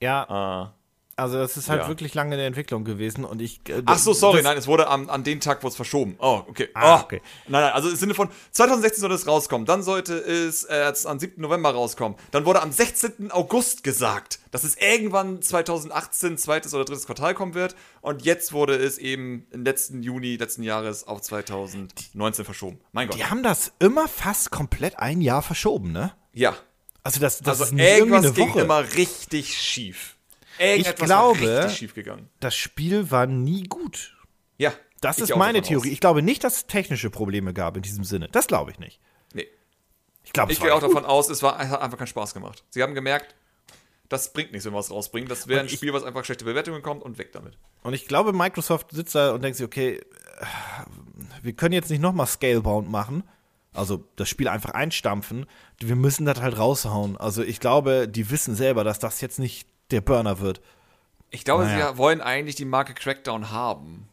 [0.00, 0.74] ja, Ah.
[1.16, 1.88] Also das ist halt Ja.
[1.88, 3.60] wirklich lange in der Entwicklung gewesen und ich.
[3.68, 6.16] äh, Ach so, sorry, nein, es wurde am, an den Tag wurde es verschoben.
[6.18, 6.68] Oh, okay.
[6.74, 7.02] Ah, oh.
[7.04, 7.20] okay.
[7.48, 11.18] Nein, nein, also im Sinne von 2016 sollte es rauskommen, dann sollte es äh, am
[11.18, 11.40] 7.
[11.40, 12.16] November rauskommen.
[12.30, 13.30] Dann wurde am 16.
[13.30, 18.74] August gesagt, dass es irgendwann 2018 zweites oder drittes Quartal kommen wird und jetzt wurde
[18.76, 22.80] es eben im letzten Juni letzten Jahres auf 2019 verschoben.
[22.92, 23.18] Mein Gott.
[23.18, 26.12] Die haben das immer fast komplett ein Jahr verschoben, ne?
[26.32, 26.54] Ja.
[27.02, 30.16] Also das, das Also ist irgendwas ging immer richtig schief.
[30.62, 32.28] Irgendetwas glaube- schief gegangen.
[32.40, 34.16] das Spiel war nie gut.
[34.58, 34.72] Ja.
[35.00, 35.88] Das ich ist meine Theorie.
[35.88, 35.92] aus.
[35.94, 38.28] Ich glaube nicht, dass es technische Probleme gab in diesem Sinne.
[38.30, 39.00] Das glaube ich nicht.
[39.34, 39.48] Nee.
[40.22, 40.90] Ich glaube, Ich gehe auch gut.
[40.90, 42.62] davon aus, es war, es hat einfach keinen Spaß gemacht.
[42.70, 43.34] Sie haben gemerkt,
[44.08, 45.28] das bringt nichts, wenn wir es rausbringen.
[45.28, 47.58] Das wäre ein ich- Spiel, was einfach schlechte Bewertungen bekommt und weg damit.
[47.82, 50.00] Und ich glaube, Microsoft sitzt da und denkt sich, okay,
[51.42, 53.24] wir können jetzt nicht nochmal Scalebound machen.
[53.74, 55.46] Also das Spiel einfach einstampfen.
[55.80, 57.16] Wir müssen das halt raushauen.
[57.16, 60.60] Also ich glaube, die wissen selber, dass das jetzt nicht der Burner wird.
[61.30, 61.92] Ich glaube, Naja.
[61.92, 64.08] sie wollen eigentlich die Marke Crackdown haben.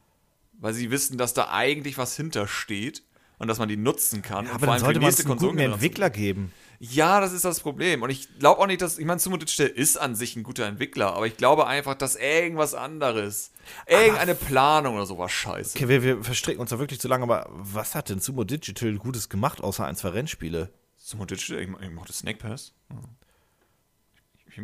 [0.62, 3.04] Weil sie wissen, dass da eigentlich was hintersteht
[3.38, 4.46] und dass man die nutzen kann.
[4.48, 5.58] und Aber dann sollte man es einen guten.
[5.58, 6.52] Entwickler geben.
[6.82, 8.04] Ja, das ist das Problem.
[8.04, 10.66] Und ich glaube auch nicht, dass, ich meine, Sumo Digital ist an sich ein guter
[10.66, 13.52] Entwickler, aber ich glaube einfach, dass irgendwas anderes,
[13.86, 15.78] irgendeine Planung oder sowas scheiße.
[15.78, 18.96] Okay, wir, wir verstricken uns da wirklich zu lange, aber was hat denn Sumo Digital
[18.96, 20.72] Gutes gemacht, außer ein, zwei Rennspiele?
[20.98, 22.74] Sumo Digital, ich, ich mochte Snake Pass.
[22.90, 22.96] Ich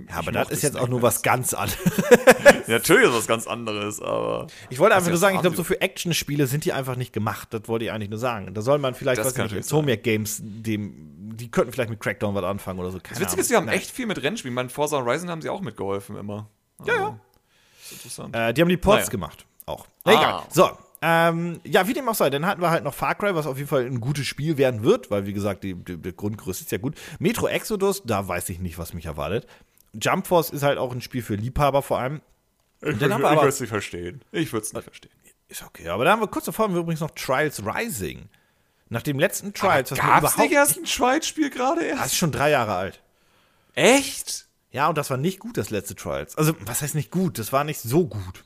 [0.10, 1.78] Ja, aber das ist jetzt auch nur was ganz anderes.
[2.68, 4.48] Ja, natürlich ist was ganz anderes, aber.
[4.70, 7.14] Ich wollte einfach ja nur sagen, ich glaube, so für Actionspiele sind die einfach nicht
[7.14, 7.50] gemacht.
[7.52, 8.54] Das wollte ich eigentlich nur sagen.
[8.54, 12.36] Da soll man vielleicht, Das was nicht, Insomniac Games, dem, die könnten vielleicht mit Crackdown
[12.36, 13.00] was anfangen oder so.
[13.00, 13.76] Keine Das Witzige ist, sie haben Nein.
[13.76, 14.56] echt viel mit Rennspielen.
[14.56, 16.50] Bei Forza Horizon haben sie auch mitgeholfen immer.
[16.86, 17.00] Ja, ja.
[17.06, 17.20] Also,
[17.84, 18.36] ist interessant.
[18.36, 19.10] Äh, die haben die Ports Naja.
[19.12, 19.46] gemacht.
[19.66, 19.88] Auch.
[20.04, 20.12] Ah.
[20.12, 20.44] Egal.
[20.52, 20.70] So.
[21.02, 23.58] Ähm, ja, wie dem auch sei, dann hatten wir halt noch Far Cry, was auf
[23.58, 26.72] jeden Fall ein gutes Spiel werden wird, weil wie gesagt, die, die, der Grundgerüst ist
[26.72, 26.96] ja gut.
[27.20, 29.46] Metro Exodus, da weiß ich nicht, was mich erwartet.
[30.02, 32.22] Jump Force ist halt auch ein Spiel für Liebhaber vor allem.
[32.82, 34.22] Ich, haben wir aber- es nicht verstehen.
[34.32, 35.12] Ich würde es nicht verstehen.
[35.48, 38.30] Ist okay, aber da haben wir kurz davor haben wir übrigens noch Trials Rising.
[38.90, 42.06] Nach dem letzten Trials, was mir Gab's überhaupt nicht erst ein Schweizspiel gerade Das erst?
[42.08, 43.02] ist schon drei Jahre alt.
[43.74, 44.48] Echt?
[44.72, 46.38] Ja, und das war nicht gut, das letzte Trials.
[46.38, 47.40] Also, was heißt nicht gut?
[47.40, 48.44] Das war nicht so gut.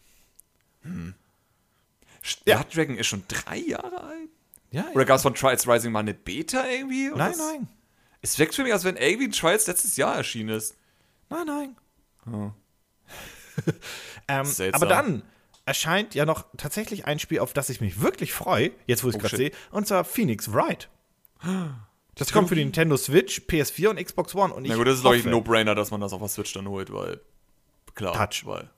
[2.46, 2.58] Ja.
[2.58, 4.30] Blood Dragon ist schon drei Jahre alt?
[4.72, 7.10] Ja, Oder gab es von Trials Rising mal eine Beta irgendwie?
[7.10, 7.68] Nein, das- nein.
[8.22, 10.76] Es wirkt für mich, als wenn irgendwie ein Trials letztes Jahr erschienen ist.
[11.30, 11.76] Nein, nein.
[12.28, 12.52] Oh.
[14.28, 15.24] ähm, aber dann
[15.66, 19.16] erscheint ja noch tatsächlich ein Spiel, auf das ich mich wirklich freue, jetzt wo ich
[19.16, 20.90] es Oh, gerade sehe, und zwar Phoenix Wright.
[22.16, 24.54] Das kommt für die Nintendo Switch, PS4 und Xbox One.
[24.54, 26.28] Und ich Na gut, das ist, glaube ich, ein No-Brainer, dass man das auf der
[26.28, 27.22] Switch dann holt, weil.
[27.96, 28.14] Klar.
[28.14, 28.46] Touch.
[28.46, 28.70] Weil.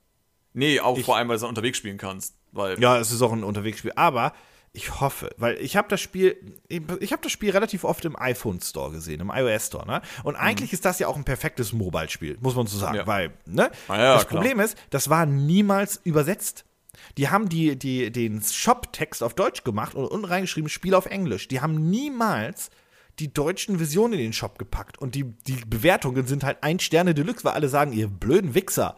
[0.54, 2.36] Nee, auch vor allem, weil du es unterwegs spielen kannst.
[2.52, 2.80] Weil.
[2.80, 3.94] Ja, es ist auch ein Unterwegsspiel.
[3.96, 4.34] Aber
[4.74, 6.38] ich hoffe, weil ich habe das Spiel,
[6.70, 10.02] ich habe das Spiel relativ oft im iPhone Store gesehen, im iOS Store, ne?
[10.24, 13.00] Und eigentlich ist das ja auch ein perfektes Mobile-Spiel, muss man so sagen, Mhm.
[13.00, 13.08] Ja.
[13.08, 13.72] weil, ne?
[13.90, 14.42] Ah ja, das klar.
[14.42, 16.64] Problem ist, das war niemals übersetzt.
[17.18, 21.48] Die haben die, die, den Shop-Text auf Deutsch gemacht und unten reingeschrieben, Spiel auf Englisch.
[21.50, 22.70] Die haben niemals
[23.20, 24.98] die deutschen Versionen in den Shop gepackt.
[25.00, 28.96] Und die, die Bewertungen sind halt ein Sterne Deluxe, weil alle sagen, ihr blöden Wichser.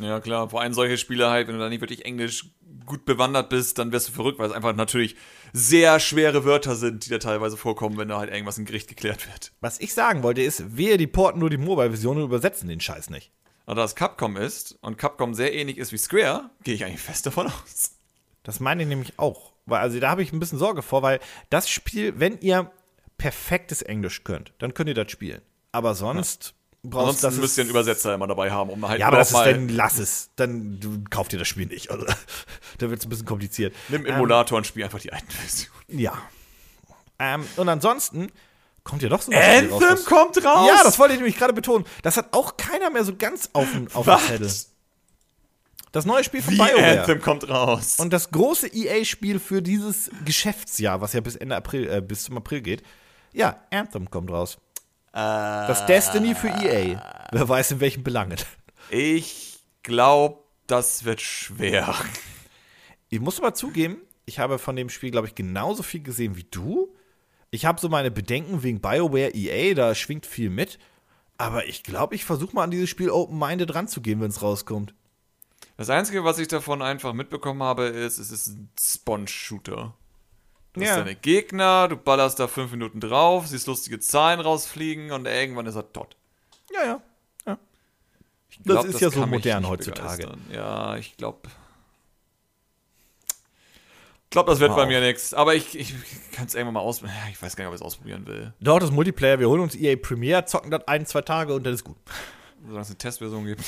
[0.00, 0.50] Ja, klar.
[0.50, 2.46] Vor allem solche Spiele halt, wenn du da nicht wirklich Englisch
[2.86, 5.16] gut bewandert bist, dann wirst du verrückt, weil es einfach natürlich
[5.52, 9.26] sehr schwere Wörter sind, die da teilweise vorkommen, wenn da halt irgendwas im Gericht geklärt
[9.26, 9.52] wird.
[9.60, 13.10] Was ich sagen wollte ist, wehe, die porten nur die Mobile-Version und übersetzen den Scheiß
[13.10, 13.32] nicht.
[13.66, 17.00] Aber da es Capcom ist und Capcom sehr ähnlich ist wie Square, gehe ich eigentlich
[17.00, 17.98] fest davon aus.
[18.42, 19.52] Das meine ich nämlich auch.
[19.66, 22.70] Weil, also da habe ich ein bisschen Sorge vor, weil das Spiel, wenn ihr
[23.18, 25.42] perfektes Englisch könnt, dann könnt ihr das spielen.
[25.72, 29.08] Aber sonst, brauchst, Ansonsten das müsst ihr einen Übersetzer immer dabei haben, um halt Ja,
[29.08, 30.30] aber das ist, dann lass es.
[30.36, 31.90] Dann du, kauf dir das Spiel nicht.
[31.90, 32.06] Also,
[32.78, 33.74] da wird es ein bisschen kompliziert.
[33.88, 35.74] nimm Emulator und spiel einfach die alten Versionen.
[35.88, 36.14] Ja.
[37.18, 38.32] Ähm, und ansonsten
[38.84, 40.68] kommt ja doch so ein Spiel raus, kommt raus!
[40.68, 41.84] Ja, das wollte ich nämlich gerade betonen.
[42.02, 43.88] Das hat auch keiner mehr so ganz auf dem?
[43.88, 44.50] Zettel.
[45.92, 47.00] Das neue Spiel von Wie BioWare.
[47.00, 47.96] Anthem kommt raus.
[47.98, 52.36] Und das große EA-Spiel für dieses Geschäftsjahr, was ja bis Ende April, äh, bis zum
[52.36, 52.82] April geht.
[53.32, 54.58] Ja, Anthem kommt raus.
[55.12, 57.28] Das Destiny für EA.
[57.32, 58.38] Wer weiß in welchen Belangen.
[58.90, 61.94] ich glaube, das wird schwer.
[63.08, 66.44] Ich muss aber zugeben, ich habe von dem Spiel, glaube ich, genauso viel gesehen wie
[66.44, 66.94] du.
[67.50, 70.78] Ich habe so meine Bedenken wegen BioWare EA, da schwingt viel mit.
[71.36, 74.94] Aber ich glaube, ich versuche mal an dieses Spiel open-minded ranzugehen, wenn es rauskommt.
[75.76, 79.94] Das Einzige, was ich davon einfach mitbekommen habe, ist, es ist ein Sponge-Shooter.
[80.72, 80.90] Du Ja.
[80.90, 85.66] hast deine Gegner, du ballerst da fünf Minuten drauf, siehst lustige Zahlen rausfliegen und irgendwann
[85.66, 86.16] ist er tot.
[86.72, 87.02] Ja, ja.
[87.46, 87.58] ja.
[88.64, 90.22] Glaub, Das ist ja so modern heutzutage.
[90.26, 90.46] begeistern.
[90.52, 91.48] Ja, ich glaube.
[94.24, 95.34] Ich glaube, das wird Hör bei mir nichts.
[95.34, 95.92] Aber ich, ich
[96.30, 97.16] kann es irgendwann mal ausprobieren.
[97.32, 98.52] Ich weiß gar nicht, ob ich es ausprobieren will.
[98.60, 101.74] Doch, das Multiplayer, wir holen uns EA Premiere, zocken das ein, zwei Tage und dann
[101.74, 101.96] ist gut.
[102.62, 103.64] Solange es eine Testversion gibt.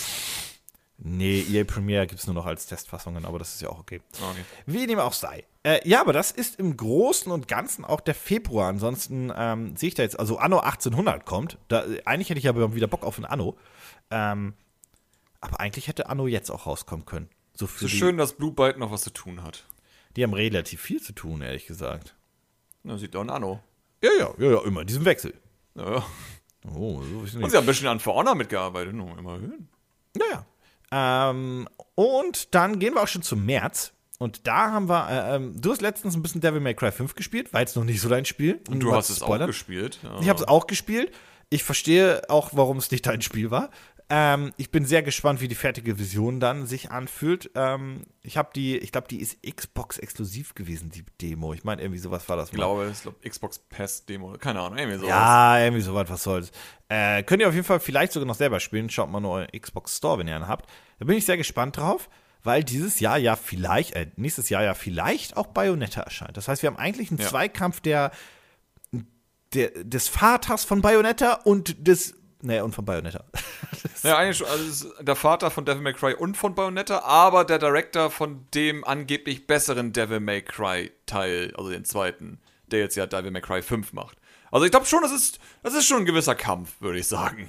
[1.04, 4.00] Nee, EA Premiere gibt es nur noch als Testfassungen, aber das ist ja auch okay.
[4.12, 4.44] Okay.
[4.66, 5.44] Wie dem auch sei.
[5.64, 8.68] Äh, ja, aber das ist im Großen und Ganzen auch der Februar.
[8.68, 11.58] Ansonsten ähm, sehe ich da jetzt, also Anno 1800 kommt.
[11.66, 13.56] Da, eigentlich hätte ich aber wieder Bock auf ein Anno.
[14.10, 14.54] Ähm,
[15.40, 17.28] aber eigentlich hätte Anno jetzt auch rauskommen können.
[17.54, 19.64] So So schön, dass Blue Byte noch was zu tun hat.
[20.14, 22.14] Die haben relativ viel zu tun, ehrlich gesagt.
[22.84, 23.60] Na, sieht doch ein Anno.
[24.04, 25.34] Ja, ja, ja, ja, immer in diesem Wechsel.
[25.74, 26.06] Ja, ja.
[26.72, 28.94] Oh, so ist Und sie haben ein bisschen an For Honor mitgearbeitet.
[28.94, 29.68] No, immerhin.
[30.16, 30.46] Ja, ja.
[30.92, 33.92] Ähm, und dann gehen wir auch schon zum März.
[34.18, 37.16] Und da haben wir, äh, ähm, du hast letztens ein bisschen Devil May Cry 5
[37.16, 38.60] gespielt, war jetzt noch nicht so dein Spiel.
[38.68, 39.98] Und du hast es auch gespielt.
[40.02, 40.20] Ja.
[40.20, 41.12] Ich habe es auch gespielt.
[41.50, 43.70] Ich verstehe auch, warum es nicht dein Spiel war.
[44.14, 47.50] Ähm, ich bin sehr gespannt, wie die fertige Vision dann sich anfühlt.
[47.54, 51.54] Ähm, ich habe die, ich glaube, die ist Xbox exklusiv gewesen, die Demo.
[51.54, 52.50] Ich meine, irgendwie sowas war das.
[52.50, 54.34] Ich glaube, ich glaube, Xbox Pass Demo.
[54.34, 55.08] Keine Ahnung, irgendwie sowas.
[55.08, 56.50] Ja, irgendwie sowas, was soll's.
[56.90, 58.90] Äh, könnt ihr auf jeden Fall vielleicht sogar noch selber spielen.
[58.90, 60.68] Schaut mal nur euren Xbox Store, wenn ihr einen habt.
[60.98, 62.10] Da bin ich sehr gespannt drauf,
[62.42, 66.36] weil dieses Jahr ja vielleicht, äh, nächstes Jahr ja vielleicht auch Bayonetta erscheint.
[66.36, 67.28] Das heißt, wir haben eigentlich einen Ja.
[67.28, 68.10] Zweikampf der,
[69.54, 73.24] der, des Vaters von Bayonetta und des, naja, und von Bayonetta.
[74.02, 74.48] Ja, eigentlich schon.
[74.48, 78.46] Also ist der Vater von Devil May Cry und von Bayonetta, aber der Director von
[78.52, 83.42] dem angeblich besseren Devil May Cry Teil, also den zweiten, der jetzt ja Devil May
[83.42, 84.18] Cry 5 macht.
[84.50, 87.48] Also ich glaube schon, das ist, das ist schon ein gewisser Kampf, würde ich sagen.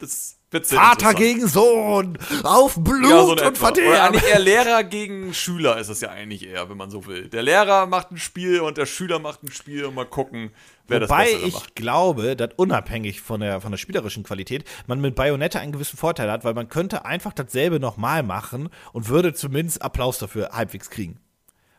[0.00, 3.68] Das sehr Vater gegen Sohn, auf Blut ja, so und etwa.
[3.68, 3.94] Oder Verderben.
[3.94, 7.28] eigentlich eher Lehrer gegen Schüler ist es ja eigentlich eher, wenn man so will.
[7.28, 10.50] Der Lehrer macht ein Spiel und der Schüler macht ein Spiel und mal gucken,
[10.86, 11.76] wer Wobei das Bessere ich macht.
[11.76, 16.30] glaube, dass unabhängig von der, von der spielerischen Qualität, man mit Bayonetta einen gewissen Vorteil
[16.30, 21.18] hat, weil man könnte einfach dasselbe nochmal machen und würde zumindest Applaus dafür halbwegs kriegen.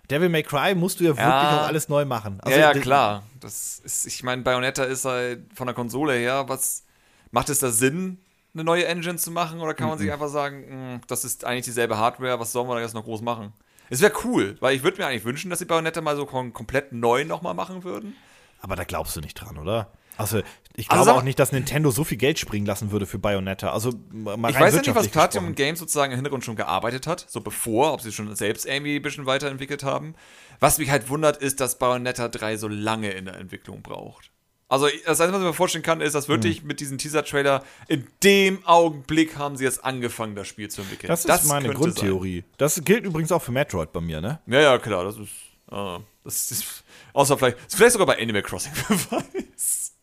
[0.09, 2.39] Devil May Cry musst du ja, wirklich auch alles neu machen.
[2.41, 3.23] Also, ja, ja, klar.
[3.39, 6.83] Das ist, ich meine, Bayonetta ist halt von der Konsole her, was
[7.31, 8.19] macht es da Sinn,
[8.55, 9.59] eine neue Engine zu machen?
[9.61, 12.75] Oder kann man sich einfach sagen, mh, das ist eigentlich dieselbe Hardware, was sollen wir
[12.75, 13.53] da jetzt noch groß machen?
[13.89, 16.53] Es wäre cool, weil ich würde mir eigentlich wünschen, dass sie Bayonetta mal so kom
[16.53, 18.15] komplett neu nochmal machen würden.
[18.59, 19.91] Aber da glaubst du nicht dran, oder?
[20.17, 20.39] Also,
[20.75, 23.19] ich Also glaube sag- auch nicht, dass Nintendo so viel Geld springen lassen würde für
[23.19, 23.71] Bayonetta.
[23.73, 25.55] Also, mal Ich weiß ja nicht, was Platinum gesprochen.
[25.55, 29.01] Games sozusagen im Hintergrund schon gearbeitet hat, so bevor, ob sie schon selbst irgendwie ein
[29.01, 30.15] bisschen weiterentwickelt haben.
[30.61, 34.31] Was mich halt wundert, ist, dass Bayonetta 3 so lange in der Entwicklung braucht.
[34.67, 36.67] Also, das Einzige, was ich mir vorstellen kann, ist, dass wirklich Hm.
[36.67, 41.07] mit diesem Teaser-Trailer in dem Augenblick haben sie jetzt angefangen, das Spiel zu entwickeln.
[41.07, 42.43] Das ist meine könnte Grundtheorie.
[42.57, 44.39] Das gilt übrigens auch für Metroid bei mir, ne?
[44.47, 44.53] Sein.
[44.53, 45.31] Ja, ja, klar, das ist.
[45.69, 47.57] ah, das ist außer vielleicht.
[47.71, 49.93] Vielleicht sogar bei Animal Crossing, wer weiß.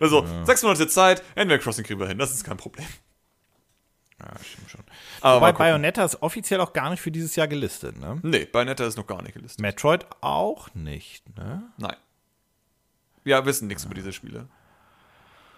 [0.00, 2.86] Also, sechs Monate Zeit, Animal Crossing kriegen wir hin, das ist kein Problem.
[4.20, 4.80] Ja, stimmt schon.
[5.20, 5.52] Aber Wobei.
[5.52, 8.18] Bayonetta ist offiziell auch gar nicht für dieses Jahr gelistet, ne?
[8.22, 9.60] Nee, Bayonetta ist noch gar nicht gelistet.
[9.60, 11.62] Metroid auch nicht, ne?
[11.78, 11.96] Nein.
[13.24, 14.48] Wir wissen nichts über diese Spiele.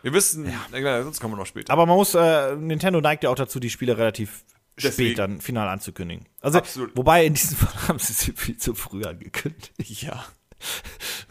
[0.02, 1.02] Wir wissen, ja.
[1.02, 1.72] sonst kommen wir noch später.
[1.72, 4.44] Aber man muss, äh, Nintendo neigt ja auch dazu, die Spiele relativ
[4.76, 5.10] Deswegen.
[5.10, 6.26] spät dann final anzukündigen.
[6.40, 6.96] Also, Absolut.
[6.96, 10.02] wobei in diesem Fall haben sie sie viel zu früh angekündigt.
[10.02, 10.24] ja.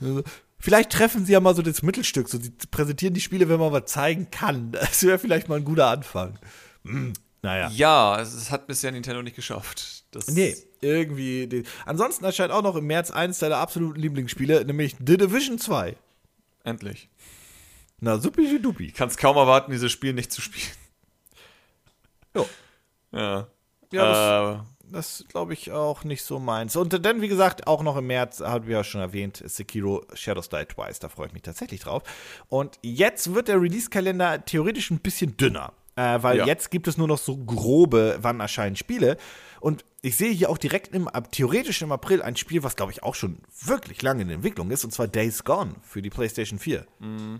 [0.01, 0.23] Also,
[0.59, 3.71] vielleicht treffen sie ja mal so das Mittelstück, so sie präsentieren die Spiele, wenn man
[3.71, 4.71] was zeigen kann.
[4.73, 6.37] Das wäre vielleicht mal ein guter Anfang.
[6.83, 7.69] Hm, naja.
[7.69, 10.03] Ja, es, hat bisher Nintendo nicht geschafft.
[10.11, 11.63] Das Nee, irgendwie.
[11.85, 15.95] Ansonsten erscheint auch noch im März eines deiner absoluten Lieblingsspiele, nämlich The Division 2.
[16.65, 17.09] Endlich.
[18.01, 18.87] Na, supi dupi.
[18.87, 20.75] Ich kann es kaum erwarten, dieses Spiel nicht zu spielen.
[22.35, 22.49] Jo.
[23.13, 23.47] Ja.
[23.91, 24.57] Ja, äh,
[24.91, 26.75] das glaube ich auch nicht so meins.
[26.75, 30.49] Und dann, wie gesagt, auch noch im März, habe ich ja schon erwähnt, Sekiro Shadows
[30.49, 30.99] Die Twice.
[30.99, 32.03] Da freue ich mich tatsächlich drauf.
[32.49, 35.71] Und jetzt wird der Release-Kalender theoretisch ein bisschen dünner.
[35.95, 36.45] Äh, weil ja.
[36.45, 39.17] jetzt gibt es nur noch so grobe, wann erscheinen Spiele.
[39.65, 43.01] Und ich sehe hier auch direkt im, theoretisch im April ein Spiel, was glaube ich
[43.01, 46.85] auch schon wirklich lange in Entwicklung ist, und zwar Days Gone für die PlayStation 4.
[46.99, 47.39] Mhm.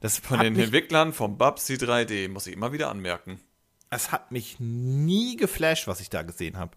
[0.00, 3.38] Das Von den Entwicklern vom Babsy 3D, muss ich immer wieder anmerken
[3.90, 6.76] es hat mich nie geflasht, was ich da gesehen habe.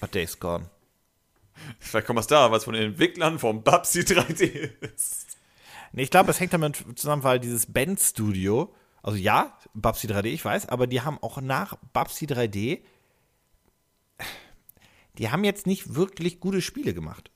[0.00, 0.70] But Days Gone.
[1.80, 5.38] Vielleicht kommt was da, was von den Entwicklern vom Babsy 3D ist.
[5.92, 10.26] Nee, ich glaube, es hängt damit zusammen, weil dieses Band Studio, also ja, Babsy 3D,
[10.26, 12.82] ich weiß, aber die haben auch nach Babsy 3D,
[15.18, 17.30] die haben jetzt nicht wirklich gute Spiele gemacht.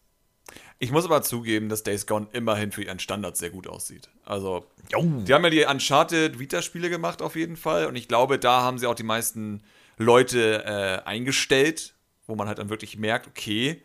[0.79, 4.11] Ich muss aber zugeben, dass Days Gone immerhin für ihren Standard sehr gut aussieht.
[4.25, 4.67] Also,
[4.97, 5.05] oh.
[5.05, 7.87] die haben ja die Uncharted Vita-Spiele gemacht auf jeden Fall.
[7.87, 9.63] Und ich glaube, da haben sie auch die meisten
[9.97, 11.95] Leute äh, eingestellt,
[12.27, 13.83] wo man halt dann wirklich merkt, okay,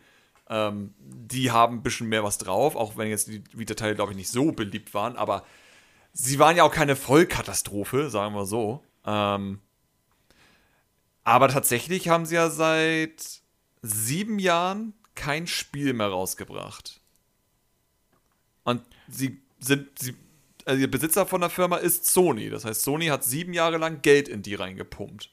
[0.50, 4.16] ähm, die haben ein bisschen mehr was drauf, auch wenn jetzt die Vita-Teile, glaube ich,
[4.16, 5.16] nicht so beliebt waren.
[5.16, 5.44] Aber
[6.12, 8.82] sie waren ja auch keine Vollkatastrophe, sagen wir so.
[9.06, 9.60] Ähm,
[11.22, 13.42] aber tatsächlich haben sie ja seit
[13.82, 17.00] sieben Jahren kein Spiel mehr rausgebracht.
[18.64, 20.14] Und sie sind, sie,
[20.64, 22.50] also der Besitzer von der Firma ist Sony.
[22.50, 25.30] Das heißt, Sony hat sieben Jahre lang Geld in die reingepumpt.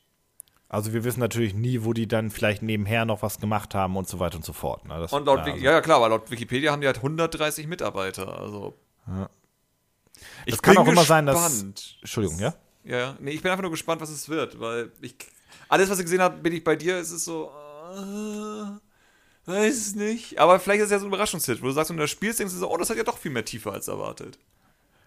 [0.68, 4.08] Also wir wissen natürlich nie, wo die dann vielleicht nebenher noch was gemacht haben und
[4.08, 4.86] so weiter und so fort.
[4.86, 5.00] Ne?
[5.00, 5.64] Das, und laut, ja, also.
[5.64, 8.40] ja, klar, aber laut Wikipedia haben die halt 130 Mitarbeiter.
[8.40, 8.74] Also.
[9.08, 9.30] Ja.
[10.46, 11.62] Ich kann auch immer sein, dass.
[11.62, 12.56] Entschuldigung, ja?
[12.84, 13.18] Ja, ja.
[13.20, 15.16] Nee, ich bin einfach nur gespannt, was es wird, weil ich.
[15.70, 17.52] Alles, was ich gesehen habe, bin ich bei dir, ist es so.
[17.96, 18.80] Uh,
[19.46, 20.40] Weiß es nicht.
[20.40, 22.54] Aber vielleicht ist es ja so ein Überraschungshit, wo du sagst, du das spielst, denkst
[22.54, 24.40] du so, oh, das hat ja doch viel mehr Tiefe als erwartet.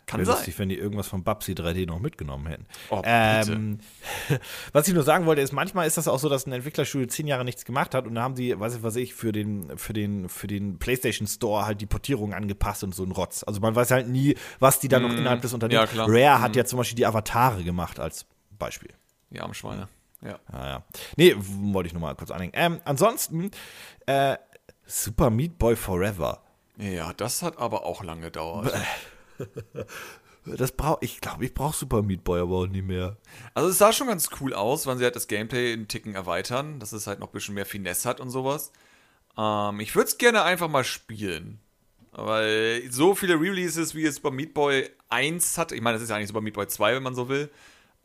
[0.06, 0.36] Kann Wäre sein.
[0.36, 2.66] lustig, wenn die irgendwas von Babsi 3D noch mitgenommen hätten.
[2.88, 3.80] Oh, ähm,
[4.72, 7.26] was ich nur sagen wollte, ist, manchmal ist das auch so, dass ein Entwicklerstudio zehn
[7.26, 9.92] Jahre nichts gemacht hat und dann haben sie, weiß ich was ich, für den, für
[9.92, 13.44] den, für den PlayStation Store halt die Portierung angepasst und so ein Rotz.
[13.46, 15.92] Also man weiß halt nie, was die dann mm, noch innerhalb des Unternehmens.
[15.92, 16.42] Ja, Rare mm.
[16.42, 16.58] hat mhm.
[16.58, 18.24] ja zum Beispiel die Avatare gemacht als
[18.58, 18.94] Beispiel.
[19.30, 19.88] Ja, am Schweine.
[20.22, 20.38] Ja.
[20.50, 20.84] Ah, ja.
[21.16, 22.52] Nee, wollte ich nur mal kurz anhängen.
[22.56, 23.50] Ähm, ansonsten,
[24.06, 24.36] äh,
[24.86, 26.42] Super Meat Boy Forever.
[26.76, 28.72] Ja, das hat aber auch lange gedauert.
[30.56, 33.16] Das brauch, ich glaube, ich brauche Super Meat Boy aber auch nie mehr.
[33.54, 36.80] Also es sah schon ganz cool aus, wenn sie halt das Gameplay einen Ticken erweitern,
[36.80, 38.72] dass es halt noch ein bisschen mehr Finesse hat und sowas.
[39.36, 41.60] Ähm, ich würde es gerne einfach mal spielen.
[42.12, 46.08] Weil so viele Releases, wie es Super Meat Boy 1 hat, ich meine, das ist
[46.08, 47.50] ja eigentlich Super Meat Boy 2, wenn man so will,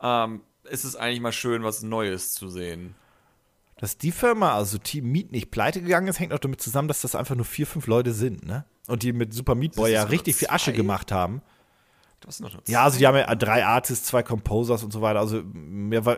[0.02, 2.94] ähm, ist es eigentlich mal schön, was Neues zu sehen.
[3.76, 7.00] Dass die Firma, also Team Meat, nicht pleite gegangen ist, hängt auch damit zusammen, dass
[7.00, 8.64] das einfach nur vier, fünf Leute sind, ne?
[8.86, 11.42] Und die mit Super Meat Boy ja richtig viel Asche gemacht haben.
[12.66, 15.20] ja, also die haben ja drei Artists, zwei Composers und so weiter.
[15.20, 15.42] Also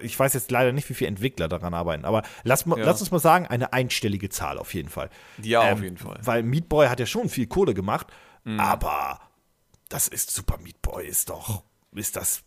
[0.03, 2.05] ich weiß jetzt leider nicht, wie viele Entwickler daran arbeiten.
[2.05, 2.77] Aber lass, ja.
[2.77, 5.11] lass uns mal sagen, eine einstellige Zahl auf jeden Fall.
[5.43, 6.19] Ja, ähm, auf jeden Fall.
[6.23, 8.09] Weil Meat Boy hat ja schon viel Kohle gemacht,
[8.45, 8.61] mhm.
[8.61, 9.21] aber
[9.89, 12.43] das ist Super Meat Boy, ist doch, ist das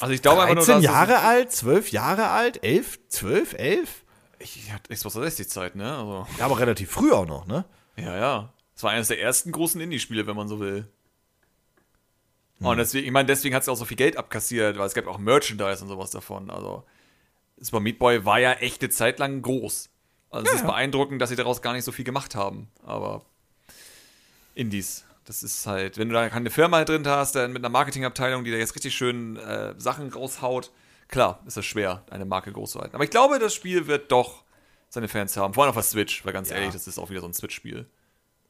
[0.00, 4.04] also ich glaube 13 einfach nur, Jahre alt, 12 Jahre alt, 11, 12, 11?
[4.38, 5.96] Ich hatte Xbox 360 Zeit, ne?
[5.96, 6.26] Also.
[6.38, 7.64] Ja, aber relativ früh auch noch, ne?
[7.96, 8.52] Ja, ja.
[8.74, 10.88] Es war eines der ersten großen Indie-Spiele, wenn man so will.
[12.58, 12.66] Hm.
[12.66, 15.06] Und deswegen, ich meine, deswegen hat es auch so viel Geld abkassiert, weil es gab
[15.06, 16.50] auch Merchandise und sowas davon.
[16.50, 16.84] Also,
[17.58, 19.90] Super Meat Boy war ja echt eine Zeit lang groß.
[20.30, 20.70] Also, ja, es ist ja.
[20.70, 22.68] beeindruckend, dass sie daraus gar nicht so viel gemacht haben.
[22.82, 23.24] Aber
[24.54, 28.44] Indies das ist halt, wenn du da keine Firma drin hast, dann mit einer Marketingabteilung,
[28.44, 30.72] die da jetzt richtig schön äh, Sachen raushaut,
[31.08, 32.94] klar, ist es schwer, eine Marke groß zu halten.
[32.94, 34.44] Aber ich glaube, das Spiel wird doch
[34.88, 35.54] seine Fans haben.
[35.54, 36.56] Vor allem auf der Switch, weil ganz ja.
[36.56, 37.86] ehrlich, das ist auch wieder so ein Switch-Spiel.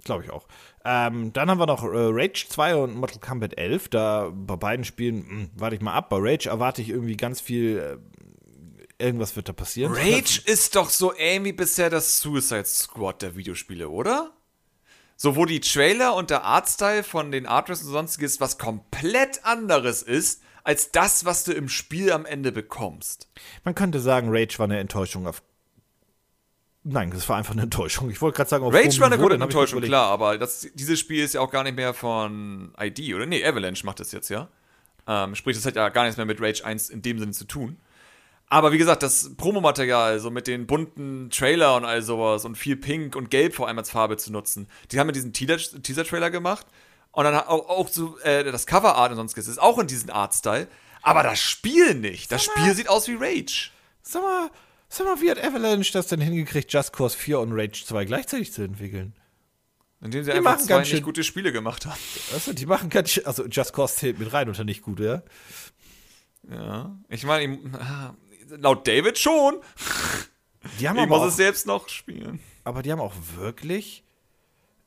[0.05, 0.49] Glaube ich auch.
[0.85, 3.89] Ähm, dann haben wir noch äh, Rage 2 und Mortal Kombat 11.
[3.89, 6.09] Da bei beiden Spielen, mh, hm, warte ich mal ab.
[6.09, 7.79] Bei Rage erwarte ich irgendwie ganz viel.
[7.79, 9.93] Äh, irgendwas wird da passieren.
[9.93, 14.33] Rage ist doch so ähnlich wie bisher das Suicide Squad der Videospiele, oder?
[15.23, 20.03] So, wo die Trailer und der Artstyle von den Artists und sonstiges was komplett anderes
[20.03, 23.29] ist, als das, was du im Spiel am Ende bekommst.
[23.63, 25.41] Man könnte sagen, Rage war eine Enttäuschung auf.
[26.83, 28.11] Nein, das war einfach eine Enttäuschung.
[28.11, 31.23] Ich wollte gerade sagen, auf Rage war eine gute Enttäuschung, klar, aber das, dieses Spiel
[31.23, 33.25] ist ja auch gar nicht mehr von ID, oder?
[33.25, 34.49] Nee, Avalanche macht das jetzt, ja.
[35.07, 37.45] Ähm, sprich, das hat ja gar nichts mehr mit Rage 1 in dem Sinne zu
[37.45, 37.77] tun.
[38.53, 42.77] Aber wie gesagt, das Promomaterial, so mit den bunten Trailer und all sowas und viel
[42.77, 46.67] Pink und Gelb vor allem als Farbe zu nutzen, die haben mit diesen Teaser-Trailer gemacht.
[47.13, 50.69] Und dann auch, auch so äh, das Coverart und sonstiges ist auch in diesem Artstyle.
[51.01, 52.31] Aber das Spiel nicht.
[52.31, 53.71] Das sag Spiel sieht aus wie Rage.
[54.03, 54.51] Sag mal,
[54.91, 58.53] sag mal, wie hat Avalanche das denn hingekriegt, Just Cause 4 und Rage 2 gleichzeitig
[58.53, 59.15] zu entwickeln?
[60.03, 62.01] Indem sie die einfach zwei nicht gute Spiele gemacht haben.
[62.35, 65.23] Also, die machen ganz schön, also Just Cause zählt mit rein unter nicht gut, ja?
[66.51, 66.99] Ja.
[67.09, 67.59] Ich meine,
[68.59, 69.57] laut David schon.
[70.79, 72.41] Die haben Ich aber muss auch, es selbst noch spielen.
[72.65, 74.05] aber die haben auch wirklich,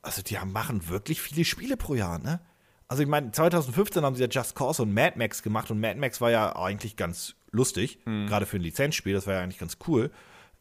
[0.02, 2.40] also die haben, machen wirklich viele Spiele pro Jahr, ne?
[2.88, 5.98] Also ich meine, 2015 haben sie ja Just Cause und Mad Max gemacht und Mad
[5.98, 9.78] Max war ja eigentlich ganz lustig, gerade für ein Lizenzspiel, das war ja eigentlich ganz
[9.88, 10.10] cool.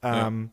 [0.02, 0.50] Ähm,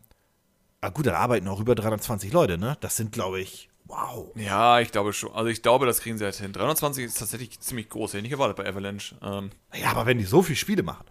[0.80, 2.76] Aber gut, da arbeiten auch über 320 Leute, ne?
[2.80, 4.32] Das sind, glaube ich, wow.
[4.36, 5.32] Ja, ich glaube schon.
[5.32, 6.52] Also ich glaube, das kriegen sie halt hin.
[6.52, 8.10] 320 ist tatsächlich ziemlich groß.
[8.12, 9.16] Hätte ich nicht erwartet bei Avalanche.
[9.22, 11.04] Ähm, Ja, aber wenn die so viele Spiele machen.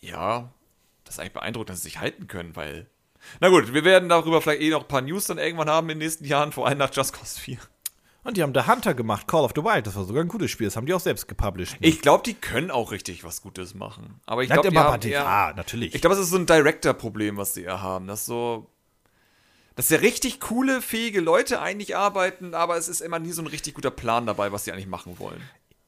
[0.00, 0.52] Ja,
[1.04, 2.88] das ist eigentlich beeindruckend, dass sie sich halten können, weil.
[3.40, 5.98] Na gut, wir werden darüber vielleicht eh noch ein paar News dann irgendwann haben in
[5.98, 7.58] den nächsten Jahren, vor allem nach Just Cause 4.
[8.22, 10.50] Und die haben The Hunter gemacht, Call of the Wild, das war sogar ein gutes
[10.50, 11.76] Spiel, das haben die auch selbst gepublished.
[11.80, 14.20] Ich glaube, die können auch richtig was Gutes machen.
[14.26, 14.70] Aber ich glaube,
[15.08, 15.94] ja, natürlich.
[15.94, 18.06] Ich glaube, es ist so ein Director-Problem, was sie eher haben.
[18.06, 18.70] Das so.
[19.74, 23.46] Dass ja richtig coole, fähige Leute eigentlich arbeiten, aber es ist immer nie so ein
[23.46, 25.40] richtig guter Plan dabei, was sie eigentlich machen wollen.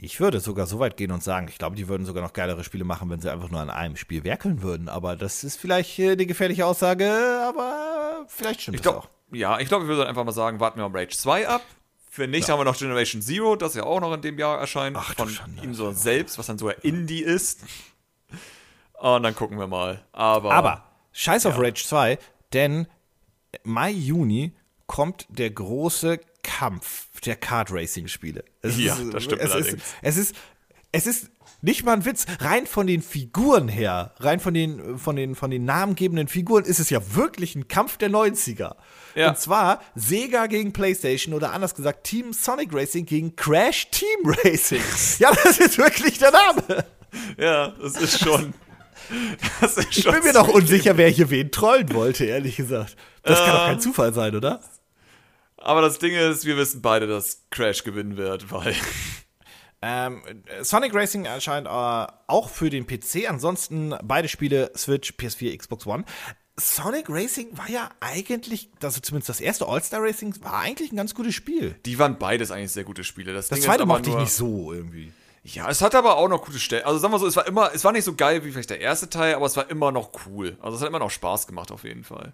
[0.05, 2.65] Ich würde sogar so weit gehen und sagen, ich glaube, die würden sogar noch geilere
[2.65, 4.89] Spiele machen, wenn sie einfach nur an einem Spiel werkeln würden.
[4.89, 7.09] Aber das ist vielleicht äh, eine gefährliche Aussage,
[7.47, 9.11] aber vielleicht stimmt Ich das glaube, auch.
[9.33, 11.63] ja, ich glaube, wir würden einfach mal sagen, warten wir mal Rage 2 ab.
[12.11, 14.97] Für nicht haben wir noch Generation Zero, das ja auch noch in dem Jahr erscheint.
[14.99, 15.63] Ach von Schande.
[15.63, 17.61] ihm so selbst, was dann sogar Indie ist.
[18.95, 20.05] Und dann gucken wir mal.
[20.11, 22.19] Aber, Aber scheiß auf Rage 2,
[22.53, 22.89] denn
[23.63, 24.53] Mai, Juni
[24.89, 28.45] kommt der große Kampf der Kart-Racing-Spiele.
[28.63, 29.83] Es Ja, ist- das stimmt es ist, allerdings.
[30.03, 30.35] es ist,
[30.93, 31.31] es ist
[31.65, 32.27] nicht mal ein Witz.
[32.41, 36.81] Rein von den Figuren her, rein von den, von den, von den namengebenden Figuren ist
[36.81, 38.75] es ja wirklich ein Kampf der 90er.
[39.15, 39.29] Ja.
[39.31, 44.81] Und zwar Sega gegen PlayStation oder anders gesagt Team Sonic Racing gegen Crash Team Racing.
[45.19, 46.85] ja, das ist wirklich der Name.
[47.39, 48.53] ja, das ist schon.
[49.61, 52.97] Das ist Ich schon bin mir noch unsicher, wer hier wen trollen wollte, ehrlich gesagt.
[53.23, 54.61] Das kann doch kein Zufall sein, oder?
[55.63, 58.75] Aber das Ding ist, wir wissen beide, dass Crash gewinnen wird, weil.
[59.85, 60.23] Ähm,
[60.61, 61.71] Sonic Racing erscheint äh,
[62.29, 66.05] auch für den PC, ansonsten beide Spiele Switch, PS4, Xbox One.
[66.57, 71.17] Sonic Racing war ja eigentlich, also zumindest das erste All-Star Racing war eigentlich ein ganz
[71.17, 71.75] gutes Spiel.
[71.85, 73.33] Die waren beides eigentlich sehr gute Spiele.
[73.33, 75.13] Das, Das Ding zweite mochte ich nicht so irgendwie.
[75.43, 76.85] Ja, es hat aber auch noch gute Stellen.
[76.85, 78.81] Also sagen wir so, es war immer, es war nicht so geil wie vielleicht der
[78.81, 80.57] erste Teil, aber es war immer noch cool.
[80.61, 82.33] Also es hat immer noch Spaß gemacht auf jeden Fall.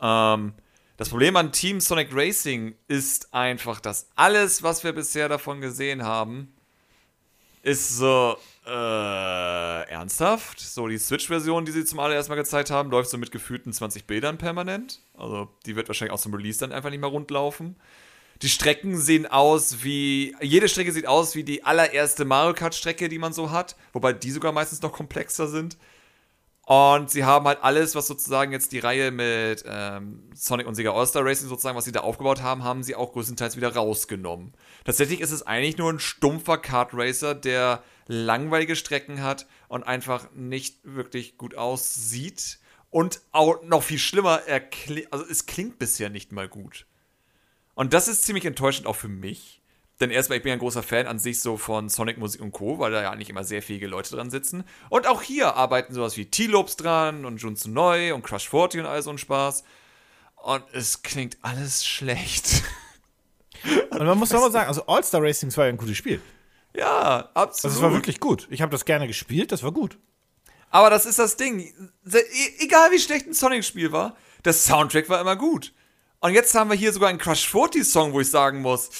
[0.00, 0.54] Ähm,
[0.96, 6.02] das Problem an Team Sonic Racing ist einfach, dass alles, was wir bisher davon gesehen
[6.04, 6.52] haben,
[7.62, 8.36] ist so
[8.66, 8.70] äh,
[9.90, 10.60] ernsthaft.
[10.60, 14.06] So die Switch-Version, die sie zum allerersten Mal gezeigt haben, läuft so mit gefühlten 20
[14.06, 15.00] Bildern permanent.
[15.18, 17.76] Also die wird wahrscheinlich aus dem Release dann einfach nicht mehr rund laufen.
[18.42, 20.36] Die Strecken sehen aus wie.
[20.40, 23.76] Jede Strecke sieht aus wie die allererste Mario Kart-Strecke, die man so hat.
[23.92, 25.76] Wobei die sogar meistens noch komplexer sind.
[26.66, 30.92] Und sie haben halt alles, was sozusagen jetzt die Reihe mit ähm, Sonic und Sega
[30.92, 34.52] All-Star Racing sozusagen, was sie da aufgebaut haben, haben sie auch größtenteils wieder rausgenommen.
[34.84, 40.28] Tatsächlich ist es eigentlich nur ein stumpfer Kart Racer, der langweilige Strecken hat und einfach
[40.34, 42.58] nicht wirklich gut aussieht.
[42.90, 44.62] Und auch noch viel schlimmer, er
[45.12, 46.86] also es klingt bisher nicht mal gut.
[47.76, 49.62] Und das ist ziemlich enttäuschend auch für mich.
[50.00, 52.52] Denn erstmal, ich bin ja ein großer Fan an sich so von Sonic Musik und
[52.52, 54.64] Co., weil da ja eigentlich immer sehr fähige Leute dran sitzen.
[54.90, 58.86] Und auch hier arbeiten sowas wie T-Lopes dran und Jun Neu und Crush 40 und
[58.86, 59.64] all so ein Spaß.
[60.36, 62.62] Und es klingt alles schlecht.
[63.90, 66.20] Und man muss doch mal sagen, also All-Star Racing war ja ein gutes Spiel.
[66.74, 67.64] ja, absolut.
[67.64, 68.46] Also es war wirklich gut.
[68.50, 69.98] Ich habe das gerne gespielt, das war gut.
[70.70, 71.60] Aber das ist das Ding.
[71.60, 72.18] E-
[72.58, 75.72] Egal wie schlecht ein Sonic-Spiel war, der Soundtrack war immer gut.
[76.20, 78.90] Und jetzt haben wir hier sogar einen Crush 40 Song, wo ich sagen muss,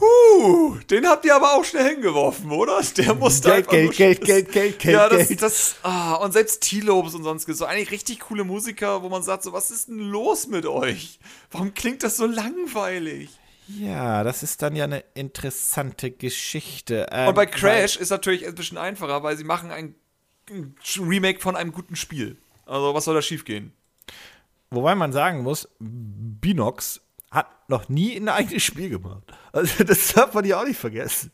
[0.00, 2.80] huh, den habt ihr aber auch schnell hingeworfen, oder?
[2.96, 5.42] Der musste Geld, Geld, Geld, Geld, Geld, Geld, Ja, das, Geld.
[5.42, 9.42] das, ah, und selbst T-Lobes und sonst so eigentlich richtig coole Musiker, wo man sagt
[9.42, 11.20] so, was ist denn los mit euch?
[11.50, 13.30] Warum klingt das so langweilig?
[13.78, 17.06] Ja, das ist dann ja eine interessante Geschichte.
[17.12, 19.94] Ähm, Und bei Crash ist natürlich ein bisschen einfacher, weil sie machen ein,
[20.50, 22.36] ein Remake von einem guten Spiel.
[22.66, 23.72] Also, was soll da schiefgehen?
[24.70, 27.00] Wobei man sagen muss, Binox
[27.30, 29.22] hat noch nie ein eigenes Spiel gemacht.
[29.52, 31.30] Also das darf man ja auch nicht vergessen.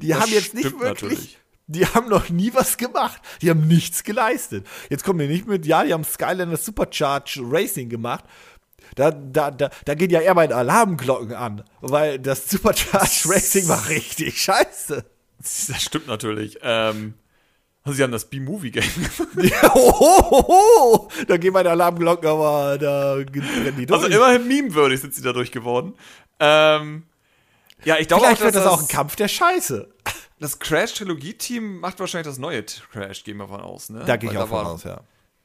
[0.00, 0.84] Die Das haben jetzt nicht wirklich.
[1.02, 1.38] natürlich.
[1.66, 3.20] Die haben noch nie was gemacht.
[3.40, 4.66] Die haben nichts geleistet.
[4.90, 8.24] Jetzt kommen wir nicht mit, ja, die haben Skylander Supercharge Racing gemacht.
[8.96, 13.88] Da, da, da, da gehen ja eher meine Alarmglocken an, weil das Supercharge Racing war
[13.88, 15.04] richtig scheiße.
[15.38, 16.58] Das stimmt natürlich.
[16.62, 17.14] Ähm,
[17.84, 18.84] also sie haben das B-Movie-Game.
[19.42, 21.08] Ja, oh, oh, oh, oh.
[21.26, 24.02] Da gehen meine Alarmglocken, aber da brennen die durch.
[24.02, 25.94] Also immerhin meme-würdig sind sie dadurch geworden.
[26.40, 27.04] Ähm,
[27.84, 29.92] ja, ich glaube auch, Vielleicht dass wird das das, auch ein Kampf der Scheiße.
[30.40, 33.90] das Crash-Trilogie-Team macht wahrscheinlich das neue Crash, gehen wir von aus.
[33.90, 34.02] Ne?
[34.06, 35.00] Da gehe ich Weil auch von aus, ja.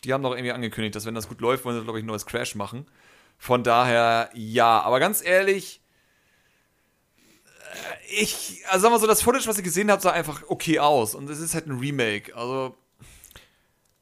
[0.06, 2.08] Die haben doch irgendwie angekündigt, dass wenn das gut läuft, wollen sie, glaube ich, ein
[2.08, 2.86] neues Crash machen.
[3.38, 4.80] Von daher, ja.
[4.82, 5.79] Aber ganz ehrlich,
[8.10, 11.16] ich, also sagen wir so, das Footage, was ich gesehen habe, sah einfach okay aus.
[11.16, 12.36] Und es ist halt ein Remake.
[12.36, 12.76] Also,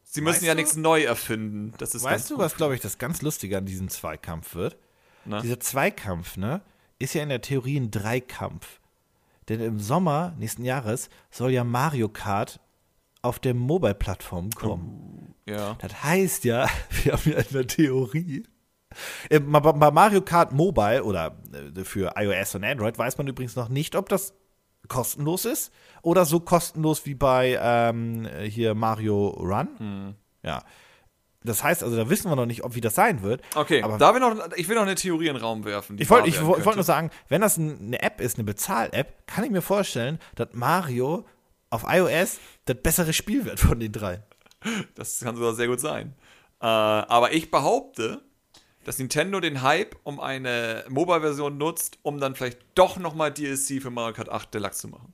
[0.03, 0.61] Sie müssen Weißt ja du?
[0.61, 1.73] nichts neu erfinden.
[1.77, 4.77] Das ist Weißt du, was, glaube ich, das ganz Lustige an diesem Zweikampf wird?
[5.25, 5.41] Na?
[5.41, 6.61] Dieser Zweikampf, ne,
[6.97, 8.79] ist ja in der Theorie ein Dreikampf.
[9.49, 12.59] Denn im Sommer nächsten Jahres soll ja Mario Kart
[13.21, 15.35] auf der Mobile-Plattform kommen.
[15.45, 15.75] Ja.
[15.79, 16.67] Das heißt ja,
[17.03, 18.43] wir haben ja in der Theorie.
[19.29, 21.35] Äh, Bei bei Mario Kart Mobile oder
[21.75, 24.33] äh, für iOS und Android weiß man übrigens noch nicht, ob das
[24.87, 25.71] kostenlos ist
[26.01, 29.67] oder so kostenlos wie bei ähm, hier Mario Run.
[29.77, 30.15] Hm.
[30.43, 30.63] Ja.
[31.43, 33.41] Das heißt also, da wissen wir noch nicht, ob wie das sein wird.
[33.55, 35.97] Okay, aber da will noch, ich will noch eine Theorie in den Raum werfen.
[35.99, 36.75] ich wollte könnte.
[36.75, 40.49] nur sagen, wenn das ein- eine App ist, eine Bezahl-App, kann ich mir vorstellen, dass
[40.53, 41.25] Mario
[41.69, 44.23] auf iOS das bessere Spiel wird von den drei.
[44.95, 46.15] Das kann sogar sehr gut sein.
[46.59, 48.21] Äh, aber ich behaupte,
[48.87, 53.89] dass Nintendo den Hype um eine Mobile-Version nutzt, um dann vielleicht doch nochmal DLC für
[53.89, 55.13] Mario Kart 8 Deluxe zu machen.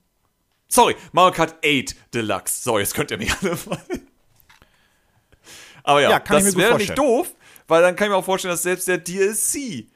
[0.67, 2.61] Sorry, Mario Kart 8 Deluxe.
[2.61, 4.07] Sorry, jetzt könnt ihr mich alle fallen.
[5.81, 7.33] Aber ja, Ja, das wäre nicht doof,
[7.67, 9.87] weil dann kann ich mir auch vorstellen, dass selbst der DLC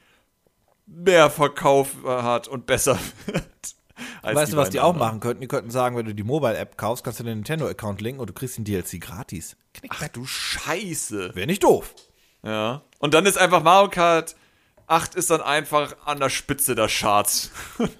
[0.87, 2.97] mehr Verkauf äh, hat und besser
[3.27, 3.45] wird.
[4.23, 5.07] weißt du, was die auch anderen.
[5.07, 5.41] machen könnten?
[5.41, 8.33] Die könnten sagen, wenn du die Mobile-App kaufst, kannst du den Nintendo-Account linken und du
[8.33, 9.55] kriegst den DLC gratis.
[9.89, 11.35] Ach du Scheiße.
[11.35, 11.93] Wäre nicht doof.
[12.43, 12.81] Ja.
[12.99, 14.35] Und dann ist einfach Mario Kart
[14.87, 17.51] 8 ist dann einfach an der Spitze der Charts.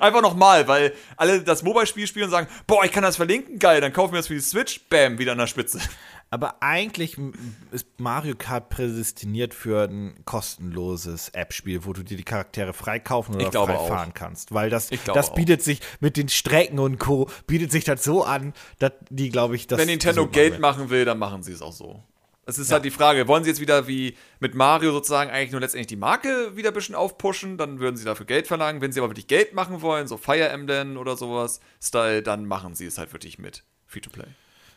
[0.00, 3.80] Einfach nochmal, weil alle das Mobile-Spiel spielen und sagen, boah, ich kann das verlinken, geil,
[3.80, 5.80] dann kaufen wir das für die Switch, bam, wieder an der Spitze.
[6.28, 7.16] Aber eigentlich
[7.70, 13.50] ist Mario Kart prädestiniert für ein kostenloses App-Spiel, wo du dir die Charaktere freikaufen oder
[13.52, 13.88] frei auch.
[13.88, 14.52] fahren kannst.
[14.52, 17.30] Weil das, das bietet sich mit den Strecken und Co.
[17.46, 19.78] bietet sich das so an, dass die, glaube ich, das.
[19.78, 22.02] Wenn Nintendo Geld machen will, dann machen sie es auch so.
[22.48, 25.60] Es ist halt die Frage, wollen sie jetzt wieder wie mit Mario sozusagen eigentlich nur
[25.60, 28.80] letztendlich die Marke wieder ein bisschen aufpushen, dann würden sie dafür Geld verlangen.
[28.80, 32.76] Wenn sie aber wirklich Geld machen wollen, so Fire Emblem oder sowas, Style, dann machen
[32.76, 34.28] sie es halt wirklich mit Free-to-Play.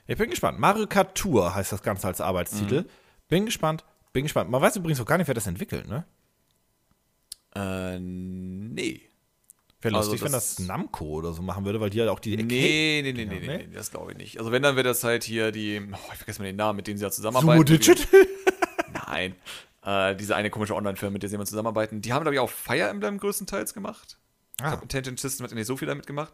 [0.07, 0.59] Ich bin gespannt.
[0.59, 2.86] Mario Kart Tour heißt das Ganze als Arbeitstitel.
[3.28, 3.86] Bin gespannt.
[4.13, 4.49] Bin gespannt.
[4.49, 6.05] Man weiß übrigens auch gar nicht, wer das entwickelt, ne?
[7.55, 9.09] Äh, nee.
[9.82, 12.36] Wäre Also lustig, wenn das- Namco oder so machen würde, weil die halt auch die
[12.36, 12.43] Nee,
[13.01, 14.38] nee, nee, nee, nee, nee, das glaube ich nicht.
[14.39, 16.88] Also wenn, dann wäre das halt hier die, oh, ich vergesse mal den Namen, mit
[16.88, 17.65] denen sie ja zusammenarbeiten.
[17.65, 18.07] Sumo Digit?
[19.07, 19.36] Nein.
[19.84, 22.01] Äh, diese eine komische Online-Firma, mit der sie immer zusammenarbeiten.
[22.01, 24.17] Die haben, glaube ich, auch Fire Emblem größtenteils gemacht.
[24.57, 24.69] Ich Ah.
[24.69, 26.34] glaube, Intelligent System hat ja nicht so viel damit gemacht.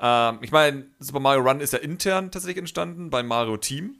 [0.00, 3.96] Ähm, ich meine, Super Mario Run ist ja intern tatsächlich entstanden, bei Mario Team.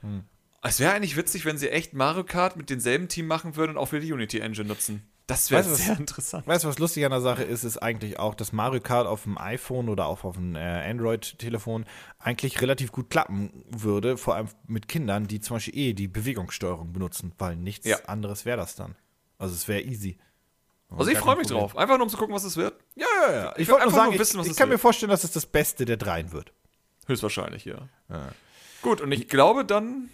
[0.00, 0.22] Hm.
[0.62, 3.76] Es wäre eigentlich witzig, wenn sie echt Mario Kart mit demselben Team machen würden und
[3.78, 5.02] auch für die Unity Engine nutzen.
[5.30, 6.46] Das wäre du, was- sehr interessant.
[6.46, 9.22] Weißt du, was lustig an der Sache ist, ist eigentlich auch, dass Mario Kart auf
[9.24, 10.60] dem iPhone oder auch auf dem äh,
[10.90, 11.86] Android-Telefon
[12.18, 16.92] eigentlich relativ gut klappen würde, vor allem mit Kindern, die zum Beispiel eh die Bewegungssteuerung
[16.92, 17.96] benutzen, weil nichts Ja.
[18.06, 18.94] anderes wäre das dann.
[19.38, 20.18] Also es wäre easy.
[20.90, 21.60] Also ich Gar freue mich Problem.
[21.68, 21.76] drauf.
[21.76, 22.74] Einfach nur um zu gucken, was es wird.
[22.96, 23.52] Ja, ja, ja.
[23.56, 24.78] Ich will wollte nur sagen, wissen, was ich, ich kann wird.
[24.78, 26.52] mir vorstellen, dass es das Beste der dreien wird.
[27.06, 27.88] Höchstwahrscheinlich, ja.
[28.82, 30.10] Gut, und ich glaube dann,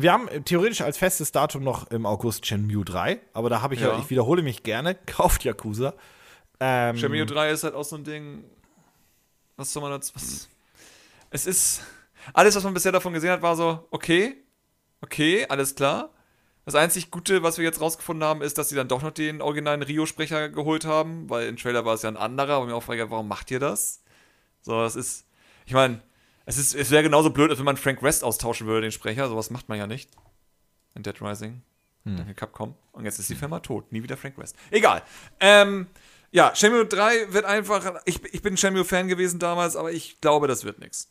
[0.00, 3.74] Wir haben äh, theoretisch als festes Datum noch im August Shenmue 3, aber da habe
[3.74, 3.88] ich ja.
[3.88, 3.98] Ja.
[3.98, 5.94] ich wiederhole mich gerne, kauft Yakuza.
[6.60, 8.44] Ähm, Shenmue 3 ist halt auch so ein Ding.
[9.56, 10.14] Was soll man dazu.
[10.14, 10.48] Was?
[11.30, 11.82] Es ist.
[12.32, 14.36] Alles, was man bisher davon gesehen hat, war so, okay,
[15.00, 16.10] okay, alles klar.
[16.64, 19.40] Das einzig Gute, was wir jetzt rausgefunden haben, ist, dass sie dann doch noch den
[19.40, 22.82] originalen Rio-Sprecher geholt haben, weil im Trailer war es ja ein anderer, aber mir auch
[22.82, 24.02] frage, warum macht ihr das?
[24.62, 25.26] So, das ist.
[25.64, 26.02] Ich meine,
[26.46, 29.28] es, ist, es wäre genauso blöd, als wenn man Frank West austauschen würde, den Sprecher.
[29.28, 30.10] Sowas macht man ja nicht.
[30.94, 31.62] In Dead Rising.
[32.04, 32.76] Danke, Capcom.
[32.92, 33.90] Und jetzt ist die Firma tot.
[33.90, 34.54] Nie wieder Frank West.
[34.70, 35.02] Egal.
[35.40, 35.88] Ähm,
[36.30, 37.96] ja, Shenmue 3 wird einfach.
[38.04, 41.10] Ich, ich bin Shenmue-Fan gewesen damals, aber ich glaube, das wird nichts.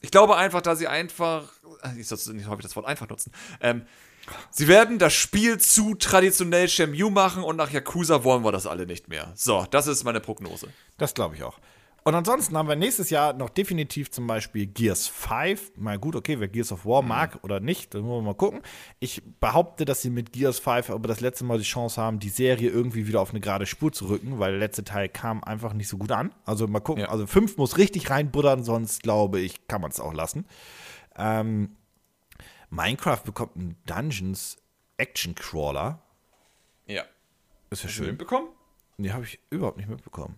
[0.00, 1.52] Ich glaube einfach, dass sie einfach.
[1.82, 3.32] äh, Ich sollte nicht häufig das Wort einfach nutzen.
[3.60, 3.84] Ähm,
[4.50, 8.86] sie werden das Spiel zu traditionell Shenmue machen und nach Yakuza wollen wir das alle
[8.86, 9.30] nicht mehr.
[9.34, 10.68] So, das ist meine Prognose.
[10.96, 11.58] Das glaube ich auch.
[12.06, 15.78] Und ansonsten haben wir nächstes Jahr noch definitiv zum Beispiel Gears 5.
[15.78, 18.60] Mal gut, okay, wer Gears of War mag oder nicht, dann wollen wir mal gucken.
[19.00, 22.28] Ich behaupte, dass sie mit Gears 5 aber das letzte Mal die Chance haben, die
[22.28, 25.72] Serie irgendwie wieder auf eine gerade Spur zu rücken, weil der letzte Teil kam einfach
[25.72, 26.34] nicht so gut an.
[26.44, 27.04] Also mal gucken.
[27.04, 27.08] Ja.
[27.08, 30.44] Also 5 muss richtig reinbuddern, sonst glaube ich, kann man es auch lassen.
[31.16, 31.74] Ähm,
[32.68, 34.58] Minecraft bekommt einen Dungeons
[34.98, 36.02] Action Crawler.
[36.86, 37.04] Ja.
[37.70, 38.18] Ist ja Hast du den schön.
[38.18, 38.48] bekommen?
[38.98, 40.36] Nee, habe ich überhaupt nicht mitbekommen.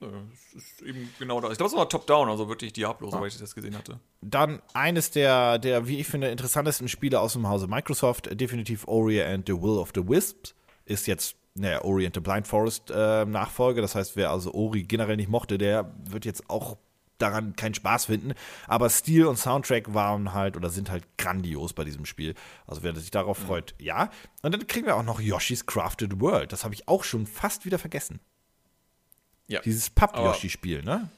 [0.00, 1.50] Das ist eben genau da.
[1.50, 3.98] Ich glaube, es war Top-Down, also wirklich Diablo, soweit ich das gesehen hatte.
[4.20, 8.86] Dann eines der, der, wie ich finde, interessantesten Spiele aus dem Hause Microsoft, äh, definitiv
[8.86, 12.90] Ori and the Will of the Wisps, ist jetzt naja, Ori and the Blind Forest
[12.90, 13.80] äh, Nachfolge.
[13.80, 16.76] Das heißt, wer also Ori generell nicht mochte, der wird jetzt auch
[17.18, 18.34] daran keinen Spaß finden.
[18.66, 22.34] Aber Stil und Soundtrack waren halt oder sind halt grandios bei diesem Spiel.
[22.66, 24.10] Also wer sich darauf freut, ja.
[24.42, 26.52] Und dann kriegen wir auch noch Yoshi's Crafted World.
[26.52, 28.20] Das habe ich auch schon fast wieder vergessen.
[29.48, 29.60] Ja.
[29.60, 31.10] Dieses Papp-Yoshi-Spiel, ne?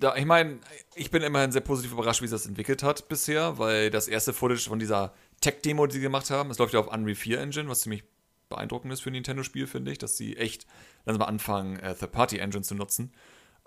[0.00, 0.58] da, ich meine,
[0.94, 4.32] ich bin immerhin sehr positiv überrascht, wie sie das entwickelt hat bisher, weil das erste
[4.32, 7.68] Footage von dieser Tech-Demo, die sie gemacht haben, es läuft ja auf Unreal 4 Engine,
[7.68, 8.02] was ziemlich
[8.48, 10.66] beeindruckend ist für ein Nintendo-Spiel, finde ich, dass sie echt
[11.04, 13.12] langsam anfangen, äh, Third-Party-Engine zu nutzen.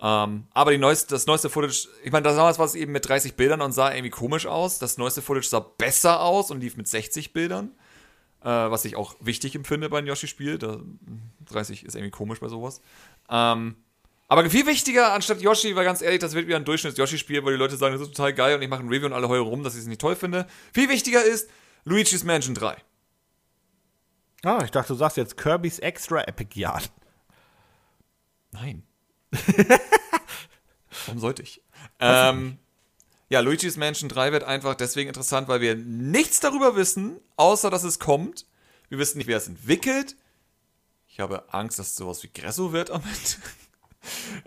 [0.02, 3.36] Ähm, aber die neueste, das neueste Footage, ich meine, damals war es eben mit 30
[3.36, 4.80] Bildern und sah irgendwie komisch aus.
[4.80, 7.72] Das neueste Footage sah besser aus und lief mit 60 Bildern.
[8.44, 10.60] Äh, was ich auch wichtig empfinde bei einem Yoshi-Spiel.
[11.46, 12.82] 30 ist irgendwie komisch bei sowas.
[13.30, 13.76] Ähm,
[14.28, 17.60] aber viel wichtiger anstatt Yoshi, weil ganz ehrlich, das wird wieder ein Durchschnitts-Yoshi-Spiel, weil die
[17.60, 19.64] Leute sagen, das ist total geil und ich mache ein Review und alle heulen rum,
[19.64, 20.48] dass ich es nicht toll finde.
[20.74, 21.50] Viel wichtiger ist
[21.84, 22.78] Luigi's Mansion 3.
[24.44, 26.92] Ah, ich dachte, du sagst jetzt Kirby's Extra Epic Yard.
[28.52, 28.84] Nein.
[31.06, 31.62] Warum sollte ich?
[32.00, 32.58] Ähm,
[33.30, 37.84] ja, Luigi's Mansion 3 wird einfach deswegen interessant, weil wir nichts darüber wissen, außer dass
[37.84, 38.46] es kommt.
[38.90, 40.16] Wir wissen nicht, wer es entwickelt.
[41.14, 43.48] Ich habe Angst, dass es sowas wie Gresso wird am Ende.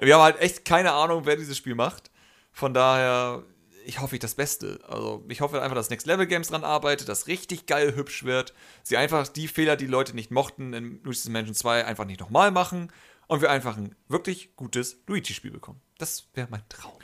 [0.04, 2.10] Wir haben halt echt keine Ahnung, wer dieses Spiel macht.
[2.50, 3.44] Von daher,
[3.84, 4.80] ich hoffe ich das Beste.
[4.88, 8.52] Also, ich hoffe einfach, dass Next Level Games dran arbeitet, dass richtig geil hübsch wird.
[8.82, 12.50] Sie einfach die Fehler, die Leute nicht mochten in Luigi's Mansion 2, einfach nicht nochmal
[12.50, 12.92] machen
[13.28, 15.80] und wir einfach ein wirklich gutes Luigi-Spiel bekommen.
[15.98, 16.98] Das wäre mein Traum.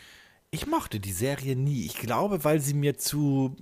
[0.50, 1.86] Ich mochte die Serie nie.
[1.86, 3.54] Ich glaube, weil sie mir zu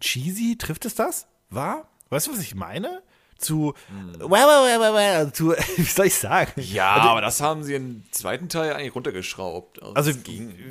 [0.00, 1.28] cheesy, trifft es das?
[1.48, 1.88] War?
[2.10, 3.02] Weißt du, was ich meine?
[3.38, 4.14] Zu, hm.
[4.18, 6.60] well, well, well, well, zu, wie soll ich sagen?
[6.60, 9.80] Ja, also, aber das haben sie im zweiten Teil eigentlich runtergeschraubt.
[9.80, 10.10] Also, also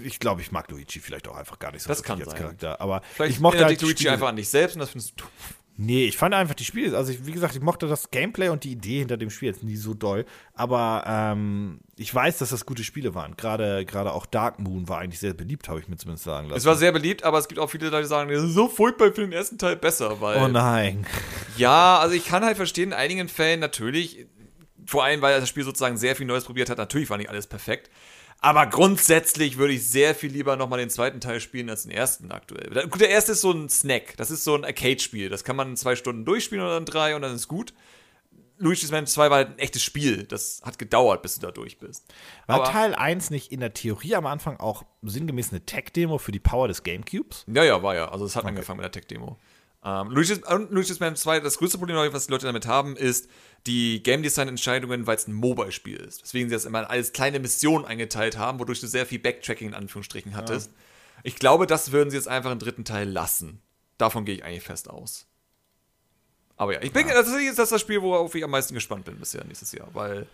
[0.03, 2.35] ich glaube, ich mag Luigi vielleicht auch einfach gar nicht so das kann sein.
[2.35, 2.81] Charakter.
[2.81, 5.31] Aber vielleicht ich mochte halt Luigi einfach an dich selbst und das findest du doof.
[5.79, 8.63] Nee, ich fand einfach die Spiele, also ich, wie gesagt, ich mochte das Gameplay und
[8.63, 10.25] die Idee hinter dem Spiel jetzt nie so doll,
[10.55, 13.37] aber ähm, ich weiß, dass das gute Spiele waren.
[13.37, 16.57] Gerade gerade auch Dark Moon war eigentlich sehr beliebt, habe ich mir zumindest sagen lassen.
[16.57, 19.13] Es war sehr beliebt, aber es gibt auch viele die sagen, das ist so furchtbar
[19.13, 21.05] für den ersten Teil besser, weil Oh nein.
[21.57, 24.25] Ja, also ich kann halt verstehen, in einigen Fällen natürlich,
[24.87, 27.45] vor allem weil das Spiel sozusagen sehr viel Neues probiert hat, natürlich war nicht alles
[27.45, 27.91] perfekt.
[28.39, 32.31] Aber grundsätzlich würde ich sehr viel lieber nochmal den zweiten Teil spielen als den ersten
[32.31, 32.87] aktuell.
[32.87, 34.15] Gut, der erste ist so ein Snack.
[34.17, 35.29] Das ist so ein Arcade-Spiel.
[35.29, 37.73] Das kann man in zwei Stunden durchspielen oder in drei und dann ist gut.
[38.59, 40.23] Luigi's Mansion 2 war halt ein echtes Spiel.
[40.23, 42.11] Das hat gedauert, bis du da durch bist.
[42.47, 46.31] War Aber Teil 1 nicht in der Theorie am Anfang auch sinngemäß eine Tech-Demo für
[46.31, 47.45] die Power des Gamecubes?
[47.47, 48.09] Ja, ja, war ja.
[48.09, 48.49] Also es hat okay.
[48.49, 49.37] angefangen mit der Tech-Demo.
[49.87, 53.29] Ähm, Luigi's, und Luigi's Mansion 2, das größte Problem, was die Leute damit haben, ist
[53.67, 56.23] die Game Design-Entscheidungen, weil es ein Mobile-Spiel ist.
[56.23, 59.73] Deswegen sie das immer als kleine Mission eingeteilt haben, wodurch du sehr viel Backtracking in
[59.73, 60.71] Anführungsstrichen hattest.
[60.71, 60.77] Ja.
[61.23, 63.61] Ich glaube, das würden sie jetzt einfach im dritten Teil lassen.
[63.97, 65.25] Davon gehe ich eigentlich fest aus.
[66.57, 67.13] Aber ja, ich bin, ja.
[67.13, 70.27] das ist das Spiel, worauf ich am meisten gespannt bin bisher nächstes Jahr, weil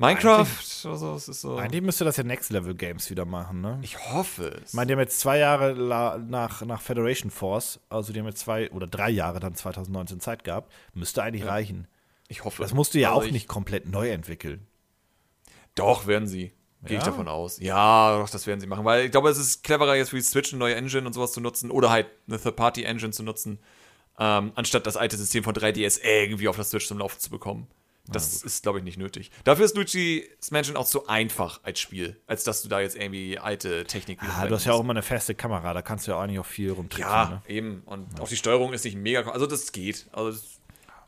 [0.00, 0.46] Minecraft,
[0.86, 1.56] also, es ist so.
[1.56, 3.78] Eigentlich müsste das ja Next Level Games wieder machen, ne?
[3.82, 4.70] Ich hoffe es.
[4.70, 8.40] Ich meine, die haben jetzt zwei Jahre nach, nach Federation Force, also die haben jetzt
[8.40, 10.72] zwei oder drei Jahre dann 2019 Zeit gehabt.
[10.94, 11.50] Müsste eigentlich ja.
[11.50, 11.86] reichen.
[12.28, 12.62] Ich hoffe.
[12.62, 14.66] Das musst du ja also auch nicht komplett neu entwickeln.
[15.74, 16.52] Doch, werden sie.
[16.84, 17.00] Gehe ja?
[17.00, 17.60] ich davon aus.
[17.60, 18.86] Ja, doch, das werden sie machen.
[18.86, 21.32] Weil ich glaube, es ist cleverer, jetzt für die Switch eine neue Engine und sowas
[21.32, 23.58] zu nutzen oder halt eine Third-Party-Engine zu nutzen,
[24.18, 27.66] ähm, anstatt das alte System von 3DS irgendwie auf der Switch zum Laufen zu bekommen.
[28.12, 29.30] Das ist, glaube ich, nicht nötig.
[29.44, 33.38] Dafür ist Luigi's Mansion auch zu einfach als Spiel, als dass du da jetzt irgendwie
[33.38, 34.32] alte Technik wieder.
[34.32, 36.38] Ja, du hast ja auch immer eine feste Kamera, da kannst du ja auch nicht
[36.38, 37.12] auf viel rumtricksen.
[37.12, 37.42] Ja, ne?
[37.48, 37.82] eben.
[37.86, 38.22] Und ja.
[38.22, 39.28] auch die Steuerung ist nicht mega.
[39.30, 40.06] Also, das geht.
[40.12, 40.38] Also,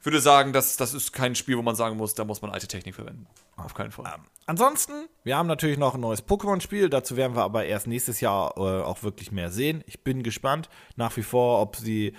[0.03, 2.51] ich würde sagen, das, das ist kein Spiel, wo man sagen muss, da muss man
[2.51, 3.29] alte Technik verwenden.
[3.57, 4.13] Auf keinen Fall.
[4.13, 6.89] Ähm, ansonsten, wir haben natürlich noch ein neues Pokémon-Spiel.
[6.89, 9.85] Dazu werden wir aber erst nächstes Jahr äh, auch wirklich mehr sehen.
[9.87, 12.15] Ich bin gespannt nach wie vor, ob sie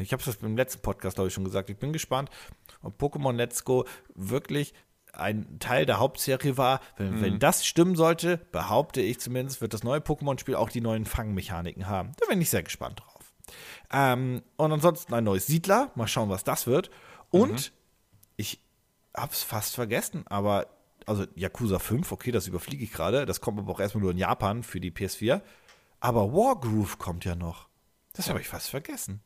[0.00, 1.70] ich habe es beim letzten Podcast, glaube ich, schon gesagt.
[1.70, 2.30] Ich bin gespannt,
[2.82, 4.74] ob Pokémon Let's Go wirklich
[5.12, 6.80] ein Teil der Hauptserie war.
[6.96, 7.22] Wenn, mhm.
[7.22, 11.86] wenn, das stimmen sollte, behaupte ich zumindest, wird das neue Pokémon-Spiel auch die neuen Fangmechaniken
[11.86, 12.12] haben.
[12.18, 13.32] Da bin ich sehr gespannt drauf.
[13.90, 15.90] Ähm, und ansonsten ein neues Siedler.
[15.94, 16.90] Mal schauen, was das wird.
[17.30, 17.76] Und mhm.
[18.36, 18.60] ich
[19.16, 20.68] hab's fast vergessen, aber
[21.06, 23.24] also Yakuza 5, okay, das überfliege ich gerade.
[23.24, 25.40] Das kommt aber auch erstmal nur in Japan für die PS4.
[26.00, 27.68] Aber Wargroove kommt ja noch.
[28.12, 28.30] Das ja.
[28.30, 29.22] habe ich fast vergessen.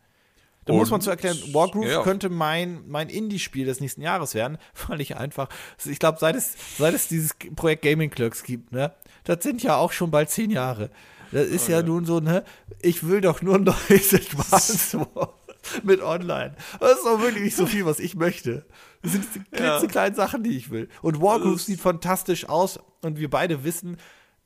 [0.64, 2.02] Da muss man zu erklären, Wargroove ja.
[2.02, 4.58] könnte mein, mein Indie-Spiel des nächsten Jahres werden,
[4.88, 5.48] weil ich einfach,
[5.84, 8.92] ich glaube, seit es, seit es dieses Projekt Gaming Clerks gibt, ne,
[9.24, 10.90] das sind ja auch schon bald zehn Jahre.
[11.32, 11.72] Das ist okay.
[11.72, 12.44] ja nun so, ne,
[12.80, 15.38] ich will doch nur ein neues Advanced War
[15.82, 16.54] mit online.
[16.80, 18.66] Das ist auch wirklich nicht so viel, was ich möchte.
[19.02, 20.24] Das sind die klitzekleinen ja.
[20.26, 20.88] Sachen, die ich will.
[21.00, 23.96] Und Wargroove sieht fantastisch aus und wir beide wissen,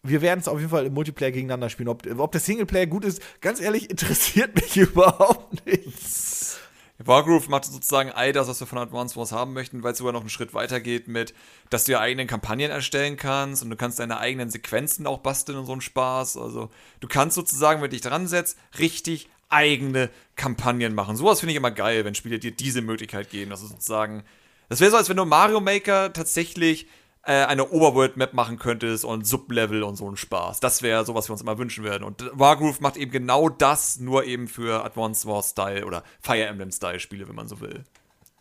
[0.08, 1.88] wir werden es auf jeden Fall im Multiplayer gegeneinander spielen.
[1.88, 6.56] Ob, ob der Singleplayer gut ist, ganz ehrlich, interessiert mich überhaupt nicht.
[6.98, 10.14] Wargroove macht sozusagen all das, was wir von Advanced Wars haben möchten, weil es sogar
[10.14, 11.34] noch einen Schritt weiter geht mit,
[11.68, 15.58] dass du ja eigenen Kampagnen erstellen kannst und du kannst deine eigenen Sequenzen auch basteln
[15.58, 16.38] und so einen Spaß.
[16.38, 21.16] Also du kannst sozusagen, wenn du dich dran setzt, richtig eigene Kampagnen machen.
[21.16, 23.50] Sowas finde ich immer geil, wenn Spiele dir diese Möglichkeit geben.
[23.50, 24.24] Also sozusagen,
[24.68, 26.86] das wäre so, als wenn du Mario Maker tatsächlich
[27.32, 30.60] eine Overworld-Map machen könntest und Sublevel und so ein Spaß.
[30.60, 32.04] Das wäre so, was wir uns immer wünschen würden.
[32.04, 37.34] Und Wargroove macht eben genau das, nur eben für Advanced War-Style oder Fire Emblem-Style-Spiele, wenn
[37.34, 37.84] man so will.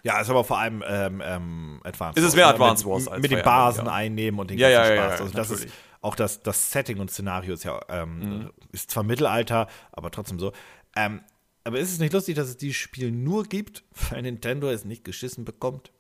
[0.04, 2.48] Ja, ist aber vor allem ähm, ähm, Advanced Ist es mehr?
[2.48, 3.92] Advanced Wars als Mit den Basen ja.
[3.92, 5.22] einnehmen und den ganzen ja, ja, Spaß.
[5.22, 5.68] also das ist
[6.02, 8.52] auch das, das Setting und Szenario ist ja ähm, Mhm.
[8.72, 10.52] ist zwar Mittelalter, aber trotzdem so.
[10.96, 11.22] Ähm,
[11.64, 15.04] aber ist es nicht lustig, dass es dieses Spiel nur gibt, weil Nintendo es nicht
[15.04, 15.92] geschissen bekommt?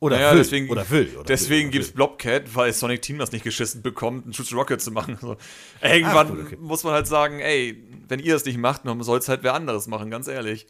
[0.00, 1.12] Oder Naja, will, deswegen, oder will.
[1.16, 1.92] Oder deswegen gibt es.
[1.92, 5.18] Blobcat, weil Sonic Team das nicht geschissen bekommt, einen Shoot Rocket zu machen.
[5.20, 5.36] So.
[5.82, 6.56] Irgendwann Ach, gut, okay.
[6.60, 9.54] muss man halt sagen, ey, wenn ihr es nicht macht, dann soll es halt wer
[9.54, 10.66] anderes machen, ganz ehrlich.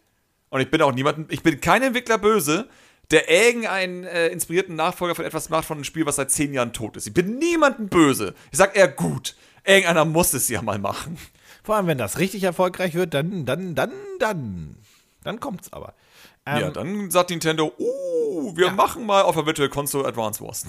[0.49, 2.68] Und ich bin auch niemanden, ich bin kein Entwickler böse,
[3.11, 6.72] der irgendeinen äh, inspirierten Nachfolger von etwas macht, von einem Spiel, was seit zehn Jahren
[6.72, 7.07] tot ist.
[7.07, 8.35] Ich bin niemanden böse.
[8.51, 9.37] Ich sag eher gut.
[9.64, 11.18] Irgendeiner muss es ja mal machen.
[11.62, 14.76] Vor allem, wenn das richtig erfolgreich wird, dann, dann, dann, dann,
[15.22, 15.95] dann kommt's aber.
[16.55, 20.64] Ähm, ja, dann sagt Nintendo, uh, wir machen mal auf der Virtual Console Advance Wars.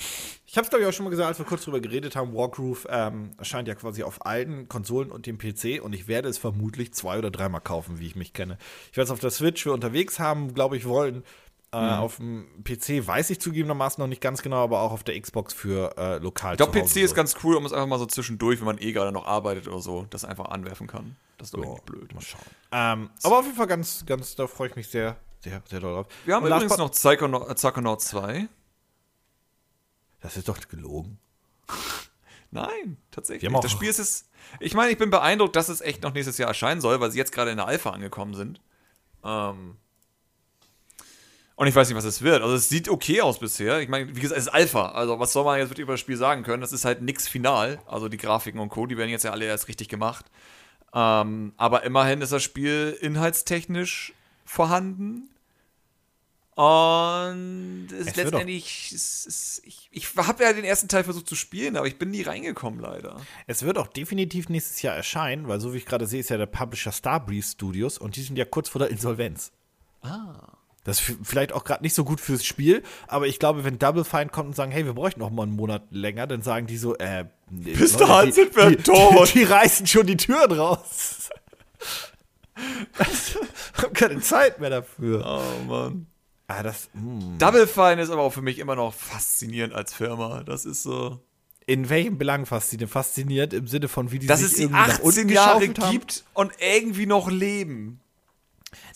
[0.45, 2.33] Ich habe es, glaube ich, auch schon mal gesagt, als wir kurz drüber geredet haben.
[2.33, 6.37] Wargroove ähm, erscheint ja quasi auf allen Konsolen und dem PC und ich werde es
[6.37, 8.57] vermutlich zwei oder dreimal kaufen, wie ich mich kenne.
[8.91, 11.23] Ich werde es auf der Switch für unterwegs haben, glaube ich, wollen.
[11.71, 11.89] Äh, Mhm.
[11.99, 15.53] Auf dem PC weiß ich zugegebenermaßen noch nicht ganz genau, aber auch auf der Xbox
[15.53, 17.15] für äh, lokal Ich glaube, PC ist so.
[17.15, 19.79] ganz cool, um es einfach mal so zwischendurch, wenn man eh gerade noch arbeitet oder
[19.79, 21.15] so, das einfach anwerfen kann.
[21.37, 22.11] Das ist doch Ja, blöd.
[22.15, 22.41] Mal schauen.
[22.71, 25.93] Ähm, aber auf jeden Fall ganz, ganz, da freue ich mich sehr, sehr, sehr doll
[25.93, 26.07] drauf.
[26.25, 28.47] Wir haben Und übrigens noch Psychonaut, Psychonaut 2.
[30.21, 31.19] Das ist doch gelogen.
[32.51, 33.51] Nein, tatsächlich.
[33.61, 34.29] Das Spiel ist es.
[34.59, 37.17] Ich meine, ich bin beeindruckt, dass es echt noch nächstes Jahr erscheinen soll, weil sie
[37.17, 38.59] jetzt gerade in der Alpha angekommen sind.
[39.23, 39.77] Ähm.
[41.55, 42.41] Und ich weiß nicht, was es wird.
[42.41, 43.81] Also es sieht okay aus bisher.
[43.81, 44.93] Ich meine, wie gesagt, es ist Alpha.
[44.93, 46.61] Also was soll man jetzt wirklich über das Spiel sagen können?
[46.61, 47.79] Das ist halt nix final.
[47.85, 50.25] Also die Grafiken und Co., die werden jetzt ja alle erst richtig gemacht.
[50.93, 54.13] Ähm, aber immerhin ist das Spiel inhaltstechnisch
[54.49, 55.29] vorhanden.
[56.55, 61.29] Und es ist Es letztendlich, es ist, ich, ich habe ja den ersten Teil versucht
[61.29, 63.21] zu spielen, aber ich bin nie reingekommen leider.
[63.47, 66.37] Es wird auch definitiv nächstes Jahr erscheinen, weil so wie ich gerade sehe, ist ja
[66.37, 69.53] der Publisher Starbreeze Studios und die sind ja kurz vor der Insolvenz.
[70.01, 70.57] Ah.
[70.83, 74.03] Das ist vielleicht auch gerade nicht so gut fürs Spiel, aber ich glaube, wenn Double
[74.03, 76.77] Fine kommt und sagen, hey, wir bräuchten noch mal einen Monat länger, dann sagen die
[76.77, 79.29] so, äh, nee, Bis dahin die, sind wir die, tot.
[79.29, 81.29] Die, die reißen schon die Türen raus.
[82.99, 83.37] Ich
[83.83, 85.23] hab keine Zeit mehr dafür.
[85.25, 86.07] Oh Mann.
[86.47, 87.37] Ah, das, hm.
[87.37, 90.43] Double Fine ist aber auch für mich immer noch faszinierend als Firma.
[90.43, 91.19] Das ist so.
[91.67, 92.91] In welchem Belang faszinierend?
[92.91, 96.51] Faszinierend im Sinne von, wie die Dass sich es nach 18 unten Jahre gibt und
[96.59, 97.99] irgendwie noch leben.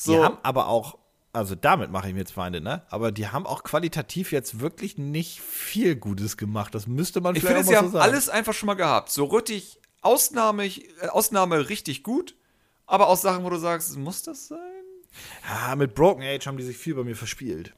[0.07, 0.97] Die haben aber auch,
[1.32, 2.82] also damit mache ich mir jetzt Feinde, ne?
[2.89, 6.74] Aber die haben auch qualitativ jetzt wirklich nicht viel Gutes gemacht.
[6.74, 8.11] Das müsste man Ich vielleicht finde, auch sie mal haben so sagen.
[8.11, 9.11] alles einfach schon mal gehabt.
[9.11, 12.36] So richtig Ausnahme, äh, Ausnahme richtig gut,
[12.86, 14.59] aber auch Sachen, wo du sagst, muss das sein?
[15.47, 17.73] Ja, mit Broken Age haben die sich viel bei mir verspielt.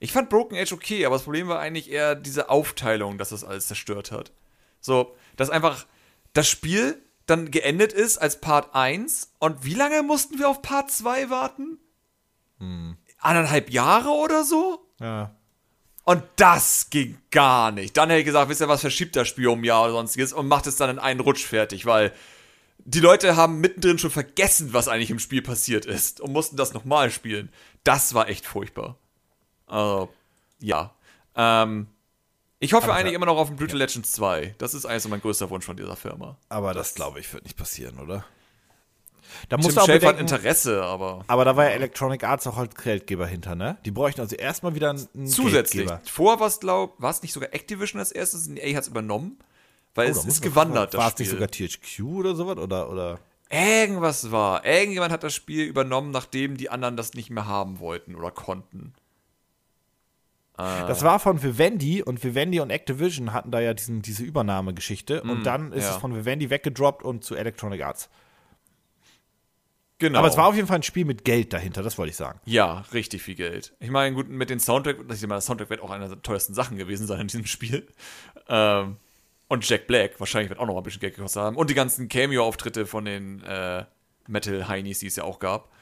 [0.00, 3.44] Ich fand Broken Age okay, aber das Problem war eigentlich eher diese Aufteilung, dass das
[3.44, 4.32] alles zerstört hat.
[4.80, 5.86] So, dass einfach
[6.32, 10.90] das Spiel dann geendet ist als Part 1 und wie lange mussten wir auf Part
[10.90, 11.78] 2 warten?
[13.18, 14.86] Anderthalb Jahre oder so?
[15.00, 15.34] Ja.
[16.04, 17.96] Und das ging gar nicht.
[17.96, 20.32] Dann hätte ich gesagt, wisst ihr was, verschiebt das Spiel um ein Jahr oder sonstiges
[20.32, 22.14] und macht es dann in einen Rutsch fertig, weil
[22.84, 26.72] die Leute haben mittendrin schon vergessen, was eigentlich im Spiel passiert ist und mussten das
[26.72, 27.50] nochmal spielen.
[27.84, 28.96] Das war echt furchtbar.
[29.66, 30.08] Also,
[30.60, 30.94] ja.
[31.34, 31.88] Ähm,
[32.60, 34.54] ich hoffe Aber eigentlich immer noch auf ein Brutal Legends 2.
[34.58, 36.38] Das ist eigentlich so mein größter Wunsch von dieser Firma.
[36.48, 38.24] Aber das, glaube ich, wird nicht passieren, oder?
[39.48, 42.46] Da Tim musst auch Schafer hat bedenken, Interesse, aber aber da war ja Electronic Arts
[42.46, 43.76] auch halt Geldgeber hinter, ne?
[43.84, 45.86] Die bräuchten also erstmal wieder einen zusätzlich.
[45.86, 46.00] Geldgeber.
[46.10, 48.48] Vorher war es, glaube war es nicht sogar Activision als erstes?
[48.48, 49.38] EA hat es übernommen.
[49.98, 52.56] Weil Oh, es ist gewandert, War es nicht sogar THQ oder sowas?
[52.56, 53.18] Oder, oder?
[53.50, 54.64] Irgendwas war.
[54.64, 58.94] Irgendjemand hat das Spiel übernommen, nachdem die anderen das nicht mehr haben wollten oder konnten.
[60.56, 65.44] Das war von Vivendi und Vivendi und Activision hatten da ja diesen, diese Übernahmegeschichte und
[65.44, 65.90] dann ist ja.
[65.92, 68.08] es von Vivendi weggedroppt und zu Electronic Arts.
[69.98, 70.18] Genau.
[70.18, 72.40] Aber es war auf jeden Fall ein Spiel mit Geld dahinter, das wollte ich sagen.
[72.44, 73.72] ja, richtig viel Geld.
[73.78, 76.54] Ich meine, gut, mit dem Soundtrack, ich meine, das Soundtrack wird auch einer der teuersten
[76.54, 77.86] Sachen gewesen sein in diesem Spiel.
[78.48, 78.96] Ähm,
[79.48, 81.56] und Jack Black, wahrscheinlich wird auch noch mal ein bisschen Geld gekostet haben.
[81.56, 83.84] Und die ganzen Cameo-Auftritte von den äh,
[84.26, 85.72] Metal-Heinis, die es ja auch gab.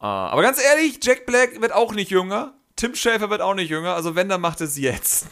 [0.00, 2.54] Äh, aber ganz ehrlich, Jack Black wird auch nicht jünger.
[2.76, 3.94] Tim Schafer wird auch nicht jünger.
[3.94, 5.26] Also wenn, dann macht es jetzt.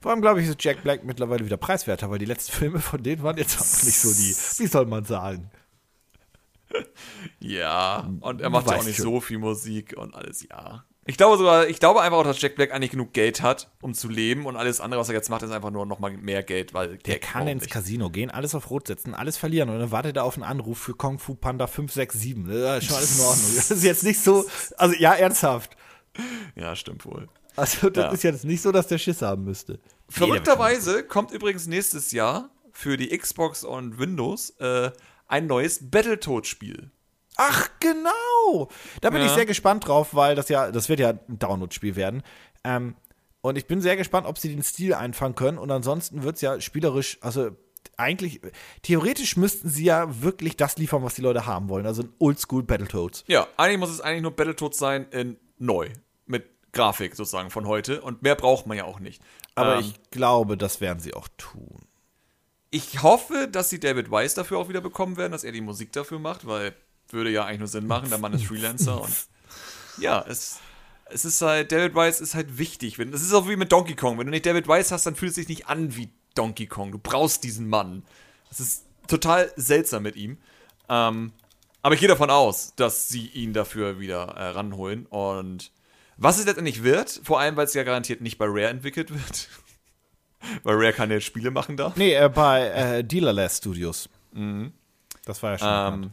[0.00, 3.02] Vor allem, glaube ich, ist Jack Black mittlerweile wieder preiswerter, weil die letzten Filme von
[3.02, 5.50] denen waren jetzt auch nicht so die, wie soll man sagen?
[7.38, 9.04] Ja, und er macht ja auch nicht schon.
[9.04, 10.86] so viel Musik und alles, ja.
[11.04, 13.92] Ich glaube sogar, ich glaube einfach auch, dass Jack Black eigentlich genug Geld hat, um
[13.92, 16.44] zu leben und alles andere, was er jetzt macht, ist einfach nur noch mal mehr
[16.44, 17.72] Geld, weil Der kann ins nicht.
[17.72, 20.78] Casino gehen, alles auf Rot setzen, alles verlieren und dann wartet er auf einen Anruf
[20.78, 22.44] für Kung Fu Panda 567.
[22.46, 23.56] Das ist schon alles in Ordnung.
[23.56, 24.44] Das ist jetzt nicht so,
[24.76, 25.76] also ja, ernsthaft.
[26.54, 27.28] Ja, stimmt wohl.
[27.56, 28.10] Also das Ja.
[28.12, 29.80] ist jetzt nicht so, dass der Schiss haben müsste.
[30.08, 34.90] Verrückterweise kommt übrigens nächstes Jahr für die Xbox und Windows äh,
[35.26, 36.90] ein neues Battletoads-Spiel.
[37.36, 38.68] Ach, genau.
[39.00, 39.26] Da bin Ja.
[39.26, 42.22] ich sehr gespannt drauf, weil das ja, das wird ja ein Download-Spiel werden.
[42.64, 42.94] Ähm,
[43.40, 45.58] und ich bin sehr gespannt, ob sie den Stil einfangen können.
[45.58, 47.50] Und ansonsten wird es ja spielerisch, also
[47.96, 48.40] eigentlich,
[48.82, 51.86] theoretisch müssten sie ja wirklich das liefern, was die Leute haben wollen.
[51.86, 53.24] Also ein Oldschool Battletoads.
[53.26, 55.88] Ja, eigentlich muss es eigentlich nur Battletoads sein in neu.
[56.26, 58.00] Mit Grafik sozusagen von heute.
[58.02, 59.20] Und mehr braucht man ja auch nicht.
[59.56, 61.80] Aber Ähm, ich glaube, das werden sie auch tun.
[62.70, 65.92] Ich hoffe, dass sie David Weiss dafür auch wieder bekommen werden, dass er die Musik
[65.92, 66.74] dafür macht, weil
[67.12, 69.14] würde ja eigentlich nur Sinn machen, der Mann ist Freelancer und
[69.98, 70.58] ja, es,
[71.10, 72.98] es ist halt, David Weiss ist halt wichtig.
[72.98, 74.18] Wenn, das ist auch wie mit Donkey Kong.
[74.18, 76.92] Wenn du nicht David Weiss hast, dann fühlt es sich nicht an wie Donkey Kong.
[76.92, 78.02] Du brauchst diesen Mann.
[78.48, 80.38] Das ist total seltsam mit ihm.
[80.88, 81.32] Ähm,
[81.82, 85.06] aber ich gehe davon aus, dass sie ihn dafür wieder äh, ranholen.
[85.06, 85.72] Und
[86.16, 89.48] was es letztendlich wird, vor allem, weil es ja garantiert nicht bei Rare entwickelt wird.
[90.62, 91.96] weil Rare keine Spiele machen darf.
[91.96, 94.08] Nee, äh, bei äh, Dealerless Studios.
[95.24, 95.68] Das war ja schon.
[95.68, 96.04] bekannt.
[96.06, 96.12] Ähm,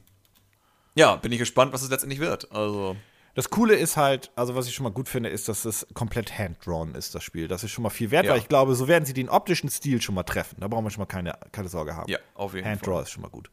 [0.96, 2.52] ja, bin ich gespannt, was es letztendlich wird.
[2.52, 2.96] Also,
[3.36, 6.38] Das Coole ist halt, also was ich schon mal gut finde, ist, dass es komplett
[6.38, 7.48] hand-drawn ist, das Spiel.
[7.48, 8.32] Das ist schon mal viel wert, Ja.
[8.32, 10.58] weil ich glaube, so werden sie den optischen Stil schon mal treffen.
[10.60, 12.10] Da brauchen wir schon mal keine, keine Sorge haben.
[12.12, 13.04] ja, auf jeden Hand-draw Fall.
[13.04, 13.50] ist schon mal gut.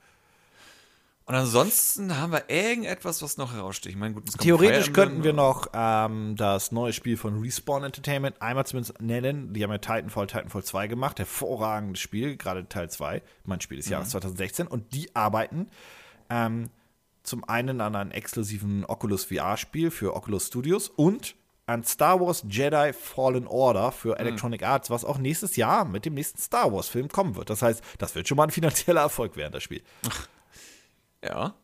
[1.28, 3.94] Und ansonsten haben wir irgendetwas, was noch heraussticht.
[3.96, 8.64] Ich meine, gut, Theoretisch könnten wir noch ähm, das neue Spiel von Respawn Entertainment einmal
[8.64, 9.52] zumindest nennen.
[9.52, 11.18] Die haben ja Titanfall, Titanfall 2 gemacht.
[11.18, 13.22] Hervorragendes Spiel, gerade Teil 2.
[13.44, 13.92] Mein Spiel des Mhm.
[13.92, 14.68] Jahres 2016.
[14.68, 15.68] Und die arbeiten
[16.30, 16.70] ähm,
[17.26, 21.34] zum einen an einem exklusiven Oculus VR-Spiel für Oculus Studios und
[21.66, 23.92] an Star Wars Jedi Fallen Order Mhm.
[23.92, 27.50] für Electronic Arts, was auch nächstes Jahr mit dem nächsten Star Wars-Film kommen wird.
[27.50, 29.82] Das heißt, das wird schon mal ein finanzieller Erfolg werden, das Spiel.
[31.24, 31.54] Ja.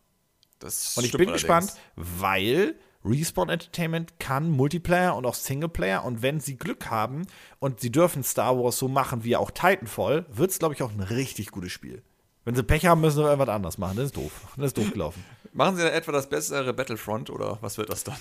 [0.58, 1.42] Das Und ich bin allerdings.
[1.42, 7.26] gespannt, weil Respawn Entertainment kann Multiplayer und auch Singleplayer und wenn sie Glück haben
[7.58, 10.92] und sie dürfen Star Wars so machen wie auch Titanfall, wird es, glaube ich, auch
[10.92, 12.02] ein richtig gutes Spiel.
[12.44, 13.96] Wenn sie Pech haben, müssen sie irgendwas anderes machen.
[13.96, 14.32] Das ist doof.
[14.56, 15.24] Das ist doof gelaufen.
[15.53, 18.16] Machen sie dann etwa das bessere Battlefront oder was wird das dann?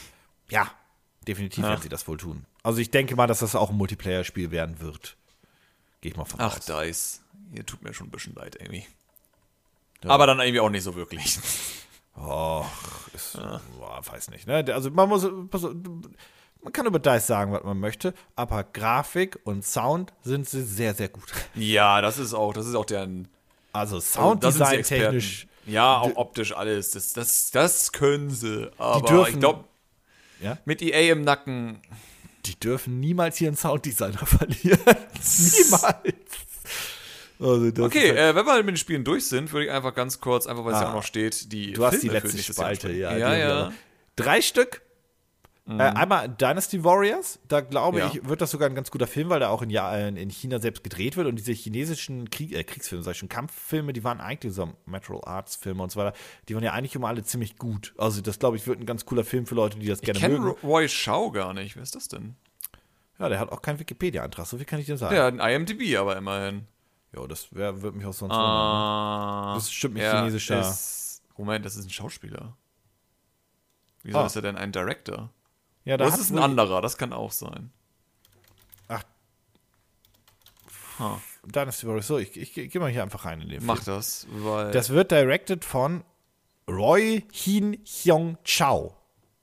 [0.49, 0.69] Ja,
[1.27, 2.45] definitiv werden sie das wohl tun.
[2.63, 5.15] Also ich denke mal, dass das auch ein Multiplayer-Spiel werden wird.
[6.01, 6.65] Gehe ich mal von Ach, aus.
[6.65, 7.21] Dice.
[7.53, 8.85] Ihr tut mir schon ein bisschen leid, Amy.
[10.03, 10.09] Ja.
[10.09, 11.39] Aber dann irgendwie auch nicht so wirklich.
[12.17, 12.65] Och,
[13.13, 13.37] ist,
[13.77, 14.47] boah, weiß nicht.
[14.47, 14.65] Ne?
[14.73, 20.11] Also man muss, man kann über DICE sagen, was man möchte, aber Grafik und Sound
[20.23, 21.31] sind sie sehr, sehr gut.
[21.55, 23.27] ja, das ist auch, das ist auch deren
[23.73, 25.03] Also Sounddesign Experten.
[25.03, 25.47] technisch.
[25.65, 26.91] Ja, auch optisch alles.
[26.91, 28.69] Das, das, das können sie.
[28.77, 29.63] Aber dürfen- ich glaube,
[30.41, 30.57] Ja?
[30.65, 31.79] mit EA im Nacken.
[32.45, 34.79] Die dürfen niemals hier einen Sounddesigner verlieren.
[34.83, 36.15] niemals.
[37.39, 40.19] Also Okay, halt, äh, wenn wir mit den Spielen durch sind, würde ich einfach ganz
[40.21, 40.89] kurz, einfach weil es ja Ah.
[40.91, 43.15] auch noch steht, die du hast die Filme letzte Spalte, ja.
[43.17, 43.71] Ja, ja.
[44.15, 44.81] Drei Stück.
[45.67, 48.07] Äh, einmal Dynasty Warriors, da glaube Ja.
[48.11, 50.29] ich, wird das sogar ein ganz guter Film, weil der auch in, ja, äh, in
[50.31, 54.03] China selbst gedreht wird und diese chinesischen Krieg, äh, Kriegsfilme, sag ich schon, Kampffilme, die
[54.03, 56.17] waren eigentlich so Martial Arts Filme und so weiter,
[56.49, 57.93] die waren ja eigentlich immer alle ziemlich gut.
[57.97, 60.19] Also das glaube ich wird ein ganz cooler Film für Leute, die das Ich gerne
[60.19, 60.57] kenne mögen.
[60.63, 61.75] Roy Shaw gar nicht.
[61.75, 62.35] Wer ist das denn?
[63.19, 65.15] Ja, der hat auch keinen Wikipedia-Eintrag, so viel kann ich dir sagen.
[65.15, 66.65] Ja, ein IMDb, aber immerhin.
[67.15, 68.33] Ja, das wär, würde mich auch sonst.
[68.33, 72.57] Ah, Das ein er chinesischer- Ist, Moment, das ist ein Schauspieler.
[74.03, 74.25] Wieso Ah.
[74.25, 75.29] ist er denn ein Director?
[75.85, 77.71] Ja, da Das ist ein anderer, das kann auch sein.
[78.87, 79.03] Ach.
[80.99, 81.17] Huh.
[81.43, 83.95] Dynasty Warriors, so, ich, ich, ich gehe mal hier einfach rein in den Mach Film.
[83.95, 84.71] das, weil.
[84.71, 86.03] Das wird directed von
[86.69, 88.95] Roy Hin Hyung Chao.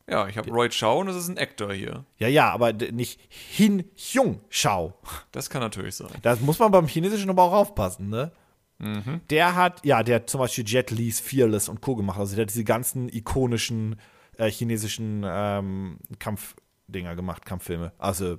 [0.09, 2.05] ja, ich habe Roy Shaw und das ist ein Actor hier.
[2.19, 4.95] Ja, ja, aber nicht Hin Hyung Chao.
[5.33, 6.11] Das kann natürlich sein.
[6.23, 8.31] Das muss man beim Chinesischen aber auch aufpassen, ne?
[8.79, 9.23] Mhm.
[9.31, 11.97] Der hat, ja, der hat zum Beispiel Jet Li's Fearless und Co.
[11.97, 12.21] gemacht.
[12.21, 13.97] Also der hat diese ganzen ikonischen
[14.39, 17.93] äh, chinesischen ähm, Kampfdinger gemacht, Kampffilme.
[17.99, 18.39] Also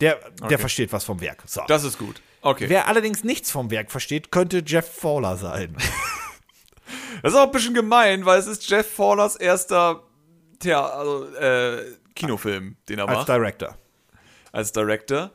[0.00, 0.58] der, der Okay.
[0.58, 1.42] versteht was vom Werk.
[1.46, 1.62] So.
[1.68, 2.20] Das ist gut.
[2.42, 2.68] Okay.
[2.68, 5.76] Wer allerdings nichts vom Werk versteht, könnte Jeff Fowler sein.
[7.22, 10.04] Das ist auch ein bisschen gemein, weil es ist Jeff Fawlers erster
[10.60, 13.76] Thea also, äh, Kinofilm, den er als macht Director.
[14.52, 15.32] als Director.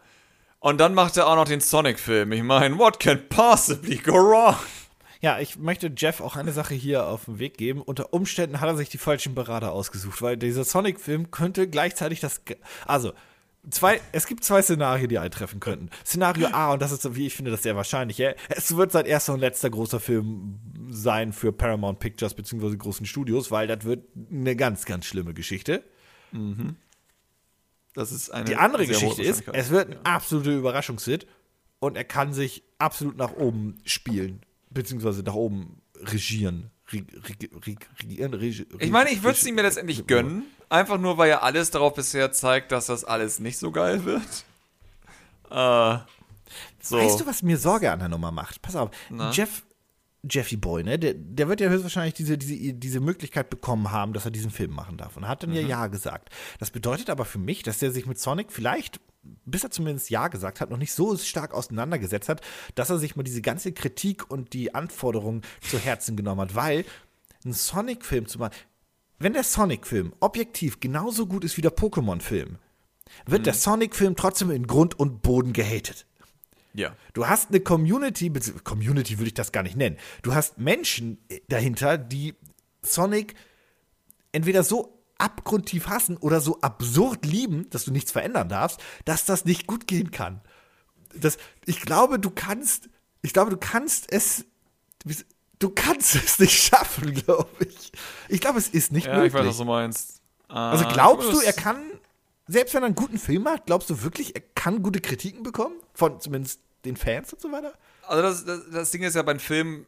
[0.60, 2.32] Und dann macht er auch noch den Sonic-Film.
[2.32, 4.56] Ich meine, what can possibly go wrong?
[5.24, 7.82] Ja, ich möchte Jeff auch eine Sache hier auf den Weg geben.
[7.82, 12.42] Unter Umständen hat er sich die falschen Berater ausgesucht, weil dieser Sonic-Film könnte gleichzeitig das.
[12.86, 13.14] Also,
[13.70, 15.92] zwei, es gibt zwei Szenarien, die eintreffen könnten.
[16.06, 18.18] Szenario A, und das ist, so, wie ich finde, das sehr wahrscheinlich.
[18.18, 20.60] Ja, es wird sein erster und letzter großer Film
[20.90, 22.76] sein für Paramount Pictures bzw.
[22.76, 25.86] großen Studios, weil das wird eine ganz, ganz schlimme Geschichte.
[27.94, 31.28] Das ist eine Die andere Geschichte ist, es wird ein absoluter Überraschungshit
[31.80, 34.42] und er kann sich absolut nach oben spielen,
[34.74, 36.70] beziehungsweise nach oben regieren.
[36.92, 40.44] Reg, reg, reg, regieren, reg, Ich meine, ich würde es ihm mir letztendlich gönnen.
[40.70, 44.22] Einfach nur, weil ja alles darauf bisher zeigt, dass das alles nicht so geil wird.
[45.52, 45.98] Äh,
[46.82, 46.98] So.
[46.98, 48.62] Weißt du, was mir Sorge an der Nummer macht?
[48.62, 49.30] Pass auf, Na?
[49.32, 49.64] Jeff,
[50.30, 54.26] Jeffy Boy, ne, der, der wird ja höchstwahrscheinlich diese, diese, diese Möglichkeit bekommen haben, dass
[54.26, 55.16] er diesen Film machen darf.
[55.18, 56.30] Und er hat dann ja Ja gesagt.
[56.60, 59.00] Das bedeutet aber für mich, dass er sich mit Sonic vielleicht,
[59.46, 62.42] bis er zumindest Ja gesagt hat, noch nicht so stark auseinandergesetzt hat,
[62.76, 66.56] dass er sich mal diese ganze Kritik und die Anforderungen zu Herzen genommen hat.
[66.56, 66.86] Weil
[67.46, 68.54] ein Sonic-Film zu machen,
[69.20, 72.58] wenn der Sonic-Film objektiv genauso gut ist wie der Pokémon-Film,
[73.26, 76.06] wird der Sonic-Film trotzdem in Grund und Boden gehatet.
[76.74, 76.96] Ja.
[77.14, 78.32] Du hast eine Community,
[78.64, 79.98] Community würde ich das gar nicht nennen.
[80.24, 82.34] Du hast Menschen dahinter, die
[82.82, 83.36] Sonic
[84.32, 89.46] entweder so abgrundtief hassen oder so absurd lieben, dass du nichts verändern darfst, dass das
[89.46, 90.42] nicht gut gehen kann.
[91.16, 92.90] Das, ich glaube, du kannst,
[93.22, 94.46] ich glaube, du kannst es,
[95.60, 97.92] du kannst es nicht schaffen, glaube ich.
[98.30, 99.34] Ich glaube, es ist nicht Ja, möglich.
[99.34, 100.22] ich weiß, was du meinst.
[100.50, 101.78] Also Ah, glaubst du, er kann,
[102.48, 105.76] selbst wenn er einen guten Film macht, glaubst du wirklich, er kann gute Kritiken bekommen?
[105.94, 107.74] Von zumindest den Fans und so weiter?
[108.08, 109.86] Also das, das, das Ding ist ja, beim Film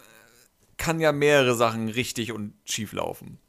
[0.78, 3.40] kann ja mehrere Sachen richtig und schief laufen.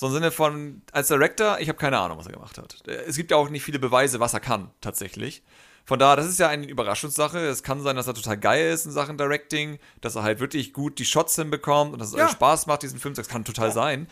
[0.00, 2.86] So im Sinne von, als Director, ich habe keine Ahnung, was er gemacht hat.
[2.86, 5.42] Es gibt ja auch nicht viele Beweise, was er kann, tatsächlich.
[5.84, 7.36] Von daher, das ist ja eine Überraschungssache.
[7.48, 10.72] Es kann sein, dass er total geil ist in Sachen Directing, dass er halt wirklich
[10.72, 12.28] gut die Shots hinbekommt und dass es Ja.
[12.28, 13.14] Spaß macht, diesen Film.
[13.14, 14.06] Das kann total sein.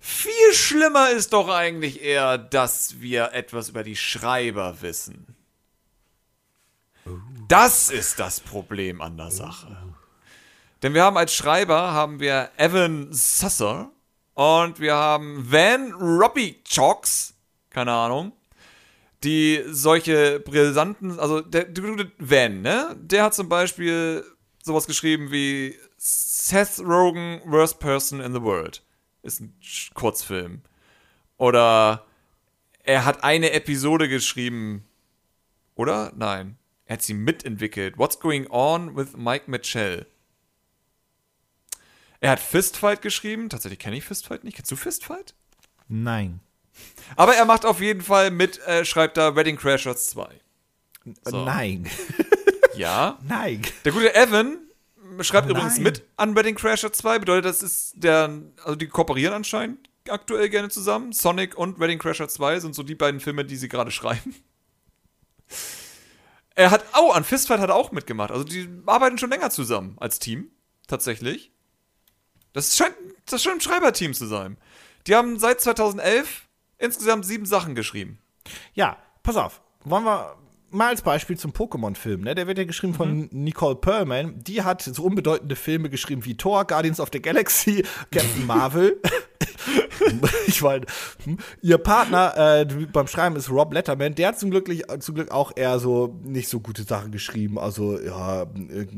[0.00, 5.36] Viel schlimmer ist doch eigentlich eher, dass wir etwas über die Schreiber wissen.
[7.46, 9.76] Das ist das Problem an der Sache.
[10.82, 13.90] Denn wir haben als Schreiber haben wir Evan Susser
[14.36, 17.34] und wir haben Van Robbie Chalks,
[17.70, 18.32] keine Ahnung,
[19.24, 22.94] die solche brisanten, also der, der Van, ne?
[23.00, 24.22] Der hat zum Beispiel
[24.62, 28.82] sowas geschrieben wie Seth Rogen, Worst Person in the World.
[29.22, 29.58] Ist ein
[29.94, 30.60] Kurzfilm.
[31.38, 32.04] Oder
[32.82, 34.84] er hat eine Episode geschrieben,
[35.76, 36.12] oder?
[36.14, 36.58] Nein.
[36.84, 37.96] Er hat sie mitentwickelt.
[37.96, 40.06] What's Going On with Mike Mitchell?
[42.20, 43.48] Er hat Fistfight geschrieben.
[43.48, 44.56] Tatsächlich kenne ich Fistfight nicht.
[44.56, 45.34] Kennst du Fistfight?
[45.88, 46.40] Nein.
[47.16, 50.28] Aber er macht auf jeden Fall mit, äh, schreibt da Wedding Crashers 2.
[51.24, 51.44] So.
[51.44, 51.88] Nein.
[52.76, 53.18] Ja.
[53.26, 53.62] Nein.
[53.86, 54.58] Der gute Evan
[55.20, 55.84] schreibt Oh übrigens nein.
[55.84, 57.20] mit an Wedding Crasher 2.
[57.20, 58.30] Bedeutet, das ist der,
[58.64, 61.12] also die kooperieren anscheinend aktuell gerne zusammen.
[61.12, 64.34] Sonic und Wedding Crasher 2 sind so die beiden Filme, die sie gerade schreiben.
[66.54, 68.30] Er hat, oh, an Fistfight hat er auch mitgemacht.
[68.30, 70.50] Also die arbeiten schon länger zusammen als Team.
[70.86, 71.52] Tatsächlich.
[72.56, 72.94] Das scheint,
[73.26, 74.56] das scheint ein Schreiberteam zu sein.
[75.06, 76.48] Die haben seit 2011
[76.78, 78.18] insgesamt sieben Sachen geschrieben.
[78.72, 79.60] Ja, pass auf.
[79.84, 80.38] Wollen wir
[80.70, 82.34] mal als Beispiel zum Pokémon-Film, ne?
[82.34, 84.38] Der wird ja geschrieben von Nicole Perlman.
[84.40, 89.00] Die hat so unbedeutende Filme geschrieben wie Thor, Guardians of the Galaxy, Captain Marvel.
[90.46, 90.86] ich meine,
[91.24, 94.14] hm, ihr Partner äh, beim Schreiben ist Rob Letterman.
[94.14, 94.68] Der hat zum Glück,
[95.00, 97.58] zum Glück auch eher so nicht so gute Sachen geschrieben.
[97.58, 98.46] Also, ja,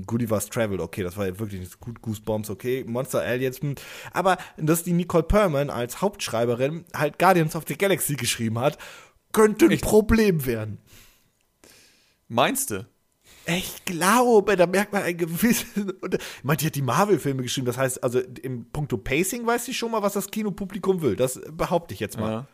[0.07, 2.01] Gulliver's Travel, okay, das war ja wirklich nicht so gut.
[2.03, 2.85] Goosebumps, okay.
[2.87, 3.75] Monster Aliens, hm.
[4.13, 8.79] Aber dass die Nicole Perlman als Hauptschreiberin halt Guardians of the Galaxy geschrieben hat,
[9.33, 10.79] könnte ein Problem werden.
[12.29, 12.87] Meinst du?
[13.47, 15.67] Ich glaube, da merkt man ein gewisses.
[16.01, 17.67] Und, ich meine, die hat die Marvel-Filme geschrieben.
[17.67, 21.17] Das heißt, also im Punkto Pacing weiß sie schon mal, was das Kinopublikum will.
[21.17, 22.31] Das behaupte ich jetzt mal.
[22.31, 22.47] Ja.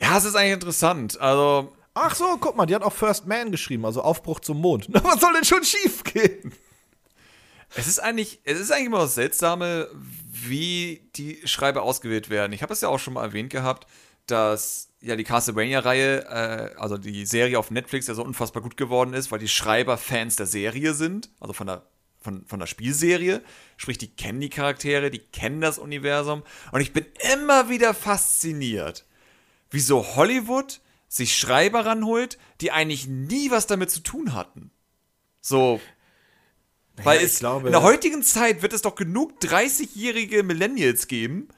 [0.00, 1.20] Ja, es ist eigentlich interessant.
[1.20, 4.86] Also, Ach so, guck mal, die hat auch First Man geschrieben, also Aufbruch zum Mond.
[4.88, 6.52] Na, was soll denn schon schief gehen?
[7.74, 9.88] es ist eigentlich, es ist eigentlich immer das Seltsame,
[10.30, 12.52] wie die Schreiber ausgewählt werden.
[12.52, 13.86] Ich habe es ja auch schon mal erwähnt gehabt,
[14.30, 19.14] dass ja die Castlevania-Reihe, äh, also die Serie auf Netflix, ja so unfassbar gut geworden
[19.14, 21.82] ist, weil die Schreiber Fans der Serie sind, also von der
[22.20, 23.42] von, von der Spielserie.
[23.76, 26.42] Sprich, die kennen die Charaktere, die kennen das Universum.
[26.70, 29.06] Und ich bin immer wieder fasziniert,
[29.70, 34.70] wieso Hollywood sich Schreiber ranholt, die eigentlich nie was damit zu tun hatten.
[35.40, 35.80] So.
[37.02, 41.48] Weil ich es glaube- in der heutigen Zeit wird es doch genug 30-jährige Millennials geben,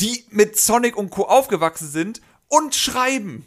[0.00, 1.24] die mit Sonic und Co.
[1.24, 3.46] aufgewachsen sind und schreiben.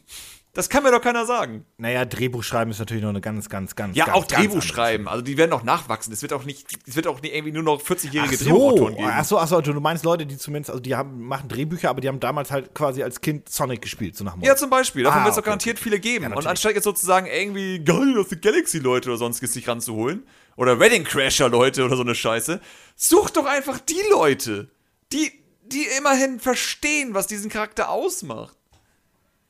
[0.53, 1.65] Das kann mir doch keiner sagen.
[1.77, 3.95] Naja, Drehbuch schreiben ist natürlich noch eine ganz, ganz, ganz.
[3.95, 5.07] Ja, ganz, auch Drehbuch schreiben.
[5.07, 6.11] Also die werden auch nachwachsen.
[6.11, 8.95] Es wird auch nicht, es wird auch nicht irgendwie nur noch 40-jährige Ach so, Drehbuchautoren
[8.95, 9.07] geben.
[9.11, 12.01] ach so, ach so, du meinst Leute, die zumindest, also die haben, machen Drehbücher, aber
[12.01, 15.03] die haben damals halt quasi als Kind Sonic gespielt, so nach dem Ja, zum Beispiel.
[15.03, 16.23] Davon Ah, wird es doch okay, garantiert viele geben.
[16.25, 16.49] und natürlich.
[16.49, 20.25] anstatt jetzt sozusagen irgendwie Guardian of the Galaxy Leute oder sonstiges sich ranzuholen,
[20.55, 22.59] oder Wedding Crasher Leute oder so eine Scheiße,
[22.95, 24.69] such doch einfach die Leute,
[25.13, 25.31] die,
[25.67, 28.55] die immerhin verstehen, was diesen Charakter ausmacht.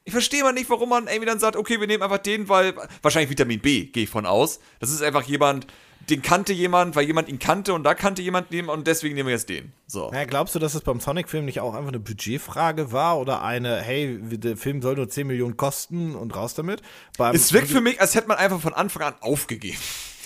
[0.03, 2.73] Ich verstehe mal nicht, warum man irgendwie dann sagt, okay, wir nehmen einfach den, weil
[3.01, 4.59] wahrscheinlich Vitamin B, gehe ich von aus.
[4.79, 5.67] Das ist einfach jemand,
[6.09, 9.27] den kannte jemand, weil jemand ihn kannte und da kannte jemand den und deswegen nehmen
[9.27, 9.73] wir jetzt den.
[9.87, 10.09] So.
[10.13, 13.81] Ja, glaubst du, dass es beim Sonic-Film nicht auch einfach eine Budgetfrage war oder eine,
[13.81, 16.81] hey, der Film soll nur 10 Millionen kosten und raus damit?
[17.17, 19.77] Beim, es wirkt für mich, als hätte man einfach von Anfang an aufgegeben.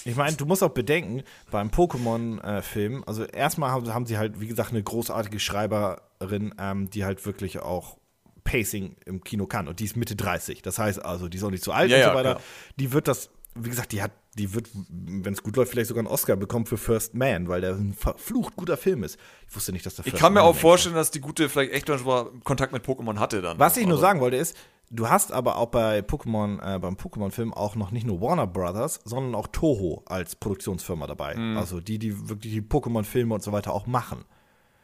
[0.05, 4.47] Ich meine, du musst auch bedenken, beim Pokémon-Film, also erstmal haben, haben, sie halt, wie
[4.47, 7.97] gesagt, eine großartige Schreiberin, ähm, die halt wirklich auch
[8.43, 9.67] Pacing im Kino kann.
[9.67, 10.61] Und die ist Mitte 30.
[10.61, 12.31] Das heißt also, die ist auch nicht zu alt Ja, und ja, so weiter.
[12.35, 12.43] klar.
[12.77, 15.99] Die wird das, wie gesagt, die hat, die wird, wenn es gut läuft, vielleicht sogar
[16.01, 19.19] einen Oscar bekommen für First Man, weil der ein verflucht guter Film ist.
[19.47, 21.19] Ich wusste nicht, dass der Ich First kann mir Man auch ein vorstellen, dass die
[21.19, 23.59] gute vielleicht echt schon mal Kontakt mit Pokémon hatte dann.
[23.59, 24.55] Was ich nur Also, sagen wollte ist,
[24.91, 28.99] du hast aber auch bei Pokémon, äh, beim Pokémon-Film auch noch nicht nur Warner Brothers,
[29.05, 31.35] sondern auch Toho als Produktionsfirma dabei.
[31.35, 31.57] Mhm.
[31.57, 34.25] Also die, die wirklich die Pokémon-Filme und so weiter auch machen.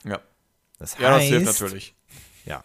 [0.03, 0.19] Ja.
[0.79, 1.95] Das ja, das heißt, hilft natürlich.
[2.45, 2.63] Ja.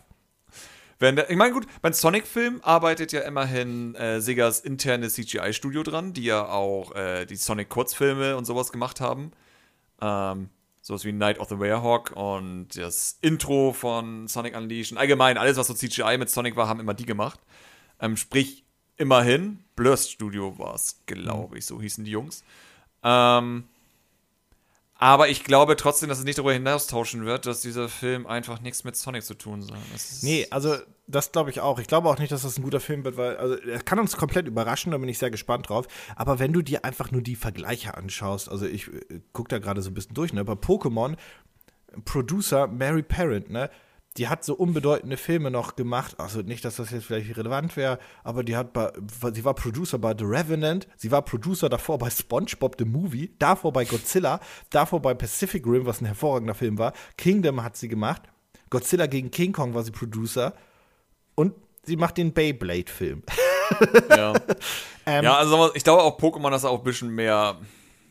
[0.99, 6.13] Wenn der, ich meine, gut, beim Sonic-Film arbeitet ja immerhin äh, Segas internes CGI-Studio dran,
[6.13, 9.33] die ja auch äh, die Sonic-Kurzfilme und sowas gemacht haben.
[10.01, 10.51] Ähm,
[10.83, 14.93] sowas wie Night of the Werehog und das Intro von Sonic Unleashed.
[14.93, 17.41] Und allgemein, alles, was so CGI mit Sonic war, haben immer die gemacht.
[18.01, 18.65] Ähm, sprich,
[18.97, 22.43] immerhin, Blurst Studio war es, glaube ich, so hießen die Jungs.
[23.05, 23.65] Ähm,
[25.03, 28.85] aber ich glaube trotzdem, dass es nicht darüber hinaustauschen wird, dass dieser Film einfach nichts
[28.85, 29.77] mit Sonic zu tun hat.
[30.23, 30.77] Nee, also
[31.09, 31.81] das glaube ich auch.
[31.81, 34.17] Ich glaube auch nicht, dass das ein guter Film wird, weil also er kann uns
[34.17, 35.89] komplett überraschen, da bin ich sehr gespannt drauf.
[36.15, 39.83] Aber wenn du dir einfach nur die Vergleiche anschaust, also ich äh, gucke da gerade
[39.83, 40.45] so ein bisschen durch, ne?
[40.45, 41.17] Bei Pokémon,
[42.05, 43.71] Producer Mary Parent, ne?
[44.19, 46.17] Die hat so unbedeutende Filme noch gemacht.
[46.19, 48.93] Also nicht, dass das jetzt vielleicht relevant wäre, aber die hat bei,
[49.33, 53.73] sie war Producer bei The Revenant, sie war Producer davor bei SpongeBob the Movie, davor
[53.73, 54.41] bei Godzilla,
[54.71, 56.93] davor bei Pacific Rim, was ein hervorragender Film war.
[57.17, 58.23] Kingdom hat sie gemacht.
[58.71, 60.55] Godzilla gegen King Kong war sie Producer.
[61.35, 61.55] Und
[61.85, 63.23] sie macht den Beyblade-Film.
[64.11, 64.35] Ja.
[65.05, 67.57] Ähm, ja, also ich glaube auch Pokémon, da auch ein bisschen mehr,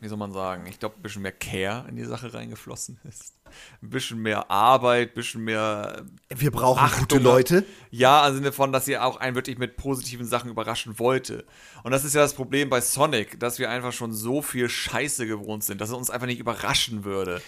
[0.01, 3.35] wie soll man sagen, ich glaube, ein bisschen mehr Care in die Sache reingeflossen ist.
[3.83, 6.05] Ein bisschen mehr Arbeit, ein bisschen mehr.
[6.29, 7.65] Wir brauchen Achtung, gute Leute.
[7.91, 11.45] Ja, im Sinne von, dass sie auch einen wirklich mit positiven Sachen überraschen wollte.
[11.83, 15.27] Und das ist ja das Problem bei Sonic, dass wir einfach schon so viel Scheiße
[15.27, 17.39] gewohnt sind, dass es uns einfach nicht überraschen würde,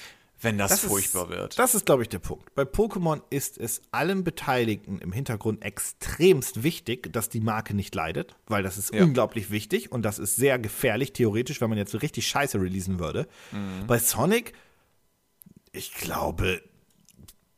[0.44, 1.60] wenn das, furchtbar ist, wird.
[1.60, 2.54] Das ist, glaube ich, der Punkt.
[2.56, 8.36] Bei Pokémon ist es allen Beteiligten im Hintergrund extremst wichtig, dass die Marke nicht leidet,
[8.48, 9.04] weil das ist Ja.
[9.04, 13.00] unglaublich wichtig und das ist sehr gefährlich, theoretisch, wenn man jetzt so richtig Scheiße releasen
[13.00, 13.28] würde.
[13.52, 13.88] Mhm.
[13.88, 14.54] Bei Sonic,
[15.72, 16.62] ich glaube,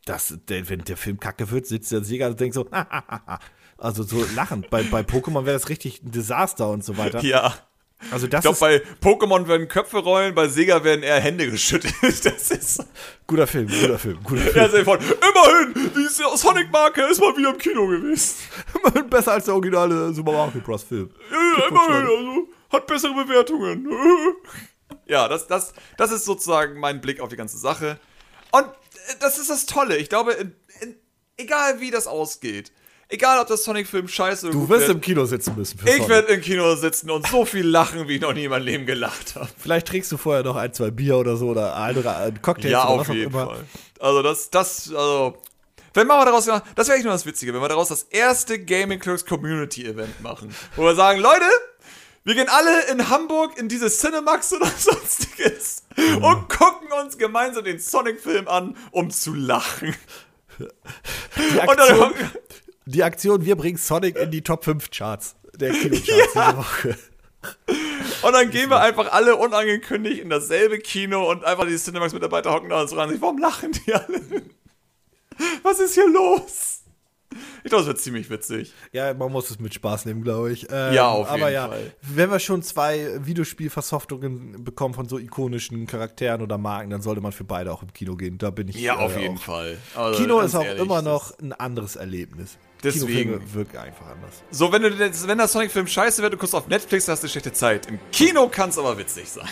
[0.04, 2.68] dass der, wenn der Film kacke wird, sitzt der Sieger und denkt so,
[3.78, 4.70] also so lachend.
[4.70, 7.22] bei, bei Pokémon wäre das richtig ein Desaster und so weiter.
[7.24, 7.54] ja.
[8.10, 11.94] Also das Ich glaube, bei Pokémon werden Köpfe rollen, bei Sega werden eher Hände geschüttelt.
[12.02, 12.84] Das ist.
[13.26, 14.56] guter Film, guter Film, guter Film.
[14.56, 18.36] Ja, sehr von, immerhin, die Sonic-Marke ist mal wieder im Kino gewesen.
[18.74, 20.82] Immerhin besser als der originale Super Mario Bros.
[20.82, 21.10] Film.
[21.30, 23.88] Ja, immerhin, also, hat bessere Bewertungen.
[25.08, 27.98] Ja, das, das, das ist sozusagen mein Blick auf die ganze Sache.
[28.50, 29.96] Und äh, das ist das Tolle.
[29.98, 30.96] Ich glaube, in, in,
[31.36, 32.72] egal wie das ausgeht,
[33.08, 35.78] egal ob das Sonic-Film scheiße oder Du gut wirst wird, im Kino sitzen müssen.
[35.84, 38.64] Ich werde im Kino sitzen und so viel lachen, wie ich noch nie in meinem
[38.64, 39.48] Leben gelacht habe.
[39.58, 42.88] Vielleicht trinkst du vorher noch ein, zwei Bier oder so oder andere ein Cocktails Ja,
[42.88, 43.46] oder auf jeden immer.
[43.46, 43.64] Fall.
[44.00, 45.38] Also das, das, also.
[45.94, 48.62] Wenn machen wir daraus, das wäre echt nur das Witzige, wenn wir daraus das erste
[48.62, 50.54] Gaming Clerks Community Event machen.
[50.76, 51.46] Wo wir sagen, Leute,
[52.24, 56.22] wir gehen alle in Hamburg in diese Cinemax oder sonstiges Mhm.
[56.24, 59.94] und gucken uns gemeinsam den Sonic-Film an, um zu lachen.
[60.58, 62.14] Die Und dann, Aktion,
[62.86, 66.98] die Aktion, wir bringen Sonic in die Top 5 Charts der Kinocharts diese Woche.
[68.22, 72.70] und dann gehen wir einfach alle unangekündigt in dasselbe Kino und einfach die Cinemax-Mitarbeiter hocken
[72.70, 73.14] da und so ran.
[73.20, 74.20] Warum lachen die alle?
[75.62, 76.82] Was ist hier los?
[77.64, 78.72] Ich glaube, es wird ziemlich witzig.
[78.92, 80.66] Ja, man muss es mit Spaß nehmen, glaube ich.
[80.70, 81.92] Ähm, Ja, auf aber jeden ja, Fall.
[82.00, 87.32] wenn wir schon zwei Videospielversoftungen bekommen von so ikonischen Charakteren oder Marken, dann sollte man
[87.32, 88.38] für beide auch im Kino gehen.
[88.38, 89.42] Da bin ich Ja, auf äh, jeden auch.
[89.42, 89.76] Fall.
[89.94, 92.56] Also, Kino ist auch ehrlich, immer noch ein anderes Erlebnis.
[92.94, 93.30] Deswegen.
[93.32, 94.42] Kinofilme wirken einfach anders.
[94.50, 97.28] So, wenn, du, das- wenn der Sonic-Film scheiße wird, du guckst auf Netflix, hast du
[97.28, 97.86] schlechte Zeit.
[97.86, 99.48] Im Kino kann es aber witzig sein.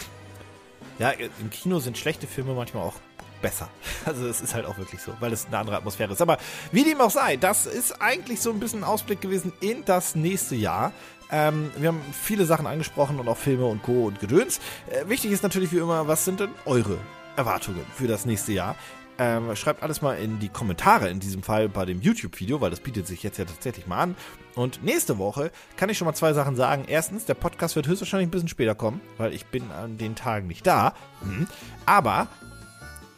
[0.98, 2.94] Ja, im Kino sind schlechte Filme manchmal auch
[3.42, 3.68] besser.
[4.06, 6.20] Also es ist halt auch wirklich so, weil es eine andere Atmosphäre ist.
[6.22, 6.38] Aber
[6.72, 10.14] wie dem auch sei, das ist eigentlich so ein bisschen ein Ausblick gewesen in das
[10.14, 10.92] nächste Jahr.
[11.30, 14.04] Ähm, wir haben viele Sachen angesprochen und auch Filme und Co.
[14.06, 14.60] und Gedöns.
[14.90, 16.98] Äh, wichtig ist natürlich wie immer, was sind denn eure
[17.36, 18.76] Erwartungen für das nächste Jahr?
[19.16, 22.80] Ähm, schreibt alles mal in die Kommentare, in diesem Fall bei dem YouTube-Video, weil das
[22.80, 24.16] bietet sich jetzt ja tatsächlich mal an.
[24.56, 26.84] Und nächste Woche kann ich schon mal zwei Sachen sagen.
[26.88, 30.48] Erstens, der Podcast wird höchstwahrscheinlich ein bisschen später kommen, weil ich bin an den Tagen
[30.48, 30.94] nicht da.
[31.22, 31.46] Hm.
[31.86, 32.26] Aber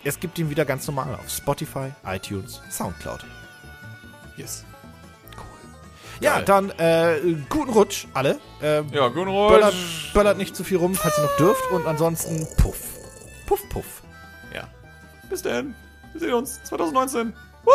[0.04, 3.24] es gibt ihn wieder ganz normal auf Spotify, iTunes, Soundcloud.
[4.36, 4.64] Yes.
[6.20, 6.44] Ja, Geil.
[6.44, 7.18] dann äh,
[7.50, 8.38] guten Rutsch, alle.
[8.62, 10.12] Äh, Ja, guten böllert, Rutsch.
[10.14, 11.70] böllert nicht zu viel rum, falls ihr noch dürft.
[11.72, 12.78] Und ansonsten puff.
[13.46, 14.02] Puff, puff.
[14.54, 14.66] Ja.
[15.28, 15.74] Bis dann.
[16.16, 17.34] Wir sehen uns 2019.
[17.64, 17.72] Woo!